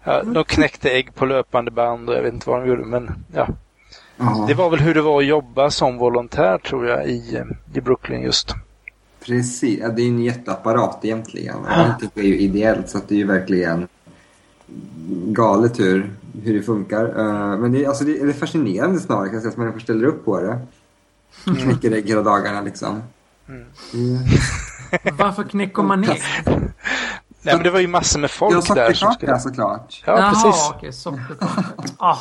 [0.09, 3.11] ja, de knäckte ägg på löpande band och jag vet inte vad de gjorde men
[3.35, 3.49] ja.
[4.17, 7.43] Ja, Det var väl hur det var att jobba som volontär tror jag i,
[7.75, 8.55] i Brooklyn just.
[9.27, 9.79] precis.
[9.81, 11.57] Ja, det är en jätteapparat egentligen.
[11.67, 13.89] Allting är ju ideellt så att det är ju verkligen
[15.27, 16.11] galet hur,
[16.43, 17.05] hur det funkar.
[17.19, 20.07] Eh, men det, är- alltså, det, är fascinerande snarare kan jag säga, att människor ställer
[20.07, 20.59] upp på det.
[21.63, 23.03] Knäcker ägg hela dagarna liksom.
[23.49, 23.67] Mm.
[25.19, 26.23] Varför knäcker man ägg?
[27.43, 29.39] Nej men det var ju massor med folk Ja, där som skulle...
[29.39, 30.03] såklart.
[30.07, 30.45] Ja, precis.
[30.45, 30.93] Jaha, okej.
[30.93, 31.65] sockerkaka.
[31.99, 32.17] Ah,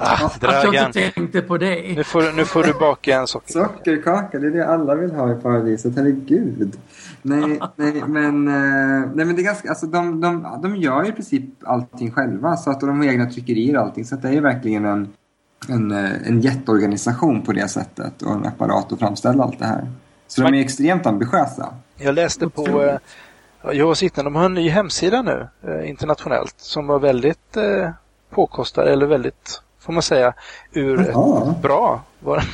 [0.00, 1.94] Ah, att jag inte tänkte på det.
[1.96, 3.68] Nu får, nu får du baka en sockerkaka.
[3.76, 5.96] Sockerkaka, det är det alla vill ha i paradiset.
[5.96, 6.76] Herregud.
[7.22, 11.08] Nej, nej, men, eh, nej, men det är ganska, alltså, de, de, de gör ju
[11.08, 12.56] i princip allting själva.
[12.56, 14.04] Så att de har egna tryckerier och allting.
[14.04, 15.08] Så att det är verkligen en,
[15.68, 18.22] en, eh, en jätteorganisation på det sättet.
[18.22, 19.90] Och en apparat att framställa allt det här.
[20.28, 21.74] Så de är extremt ambitiösa.
[21.96, 22.98] Jag läste på
[23.72, 27.90] Jehovas vittnen, de har en ny hemsida nu eh, internationellt som var väldigt eh,
[28.30, 30.34] påkostad eller väldigt, får man säga,
[30.72, 31.54] ur Jaha.
[31.62, 32.46] bra var den.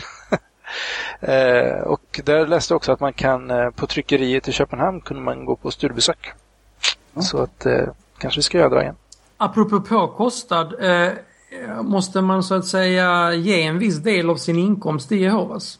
[1.20, 5.22] eh, och där läste jag också att man kan eh, på tryckeriet i Köpenhamn kunde
[5.22, 6.32] man gå på studiebesök.
[7.20, 8.96] Så att eh, kanske vi ska göra det igen.
[9.36, 10.74] Apropå påkostad.
[10.80, 11.12] Eh,
[11.82, 15.78] måste man så att säga ge en viss del av sin inkomst till Jehovas?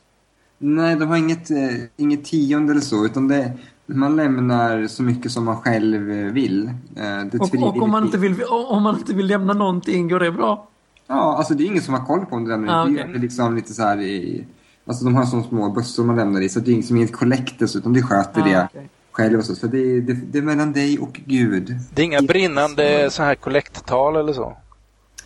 [0.59, 1.57] Nej, de har inget, eh,
[1.97, 3.05] inget tionde eller så.
[3.05, 3.53] Utan det,
[3.97, 6.01] man lämnar så mycket som man själv
[6.33, 6.67] vill.
[6.67, 9.53] Eh, det är ett Och, och om, man inte vill, om man inte vill lämna
[9.53, 10.69] någonting, går det bra?
[11.07, 12.95] Ja, alltså det är ingen som har koll på om du lämnar Ah, okej.
[13.13, 14.45] Det är liksom lite så här i...
[14.87, 17.77] Alltså de har så små bössor man lämnar i så det är liksom inget collectors
[17.77, 18.89] utan du sköter Ah, det okej.
[19.13, 19.55] själv och så.
[19.55, 21.77] För det är, det, det är mellan dig och Gud.
[21.95, 24.57] Det är inga brinnande så här kollekttal eller så.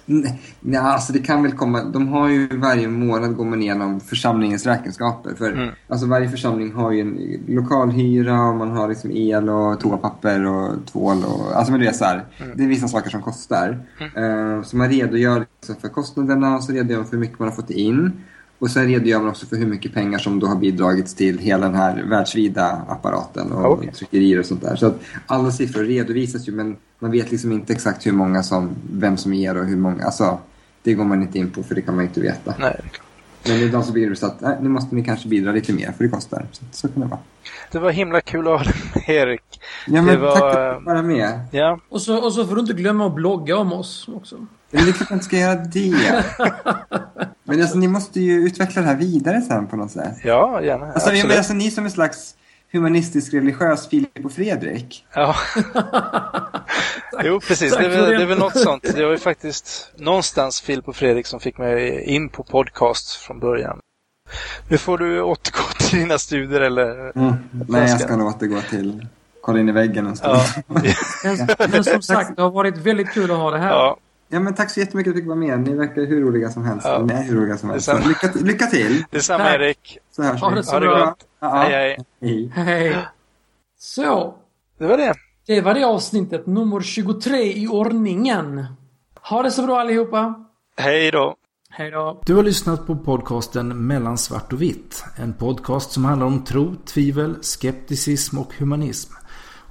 [0.07, 1.85] Nej, alltså det kan väl komma.
[1.85, 5.35] De har ju varje månad går man igenom församlingens räkenskaper.
[5.35, 5.69] För Mm.
[5.89, 7.19] alltså varje församling har ju en
[7.49, 11.93] lokalhyra och man har liksom el och toapapper och tvål och alltså men det är
[11.93, 12.24] så här.
[12.57, 13.79] Det är vissa saker som kostar.
[14.16, 17.49] Eh, så man redogör liksom för kostnaderna och så redogör man för hur mycket man
[17.49, 18.12] har fått in.
[18.62, 21.66] Och sen redogör man också för hur mycket pengar som då har bidragits till hela
[21.66, 23.93] den här världsvida apparaten och Okej.
[23.93, 24.76] tryckerier och sånt där.
[24.76, 28.70] Så att alla siffror redovisas ju men man vet liksom inte exakt hur många som,
[28.93, 30.05] vem som ger och hur många.
[30.05, 30.39] Alltså,
[30.82, 32.55] det går man inte in på för det kan man inte veta.
[32.59, 32.80] Nej.
[33.44, 35.93] Men ibland så blir det så att nej, nu måste ni kanske bidra lite mer
[35.97, 36.47] för det kostar.
[36.52, 37.20] Så, så kan det vara.
[37.73, 39.60] Det var himla kul att ha dig med Erik.
[39.86, 41.40] Ja, men Det var, tack för att du vara med.
[41.51, 44.36] Ja, Och så, och så får du inte glömma att blogga om oss också.
[44.70, 45.94] Det är klart man inte ska göra det.
[47.44, 50.16] men alltså, ni måste ju utveckla det här vidare sen på något sätt.
[50.24, 50.86] ja gärna.
[50.93, 51.39] Alltså, jag Absolut.
[51.39, 52.35] alltså ni som en slags
[52.73, 55.07] humanistisk religiös Filip och Fredrik.
[55.15, 55.35] Ja.
[57.24, 57.73] jo, precis.
[57.73, 58.23] Tack Det är, det.
[58.23, 58.82] är väl något sånt.
[58.97, 63.40] Det var ju faktiskt någonstans Filip och Fredrik som fick mig in på podcast från
[63.40, 63.78] början.
[64.69, 67.12] Nu får du återgå till dina studier eller...
[67.69, 69.07] Nej, jag ska nog återgå till
[69.43, 70.39] kolla in i väggen en stund.
[70.55, 70.62] Ja,
[71.24, 73.70] Men, men som sagt, det har varit väldigt kul att ha det här.
[73.70, 73.97] ja.
[74.32, 75.60] Ja, men tack så jättemycket att du fick vara med.
[75.60, 76.86] Ni verkar hur roliga som helst.
[76.86, 76.98] Ja.
[77.02, 77.86] Ni är hur roliga som helst.
[77.86, 78.09] Detsamma.
[78.09, 79.54] Lycka, lycka till, Detsamma Tack.
[79.54, 79.98] Erik.
[80.16, 81.04] så hörs Ha det så Ha det bra.
[81.04, 81.52] gott.
[81.52, 81.98] Hej.
[82.20, 82.52] hej.
[82.54, 82.96] Hej.
[83.78, 84.34] Så,
[84.78, 85.14] Det var det.
[85.46, 88.64] det var det avsnittet nummer 23 i ordningen.
[89.28, 90.34] Ha det så bra allihopa.
[90.76, 91.36] Hej då.
[91.70, 92.20] Hej då.
[92.26, 95.04] Du har lyssnat på podcasten Mellan svart och vitt.
[95.16, 99.12] En podcast som handlar om tro, tvivel, skepticism och humanism.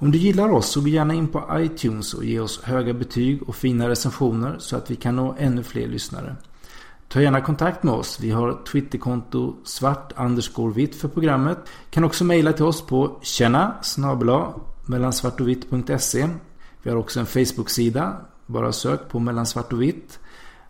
[0.02, 3.44] Om du gillar oss så gå gärna in på iTunes och ge oss höga betyg
[3.50, 6.36] och fina recensioner så att vi kan nå ännu fler lyssnare.
[7.08, 8.20] Ta gärna kontakt med oss.
[8.20, 11.58] Vi har Twitterkonto svart underscore vitt för programmet.
[11.90, 14.54] Kan också mejla till oss på tjena snabela
[14.86, 16.28] mellansvartovitt.se.
[16.84, 18.18] Vi har också en Facebook-sida.
[18.46, 20.20] Bara sök på mellan svart och vitt.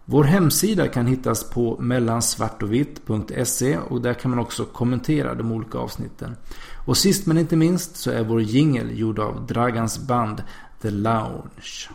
[0.06, 6.36] Vår hemsida kan hittas på mellansvartovitt.se och där kan man också kommentera de olika avsnitten.
[6.86, 10.44] Och sist men inte minst så är vår jingel gjord av Dragans band
[10.82, 11.90] The Lounge.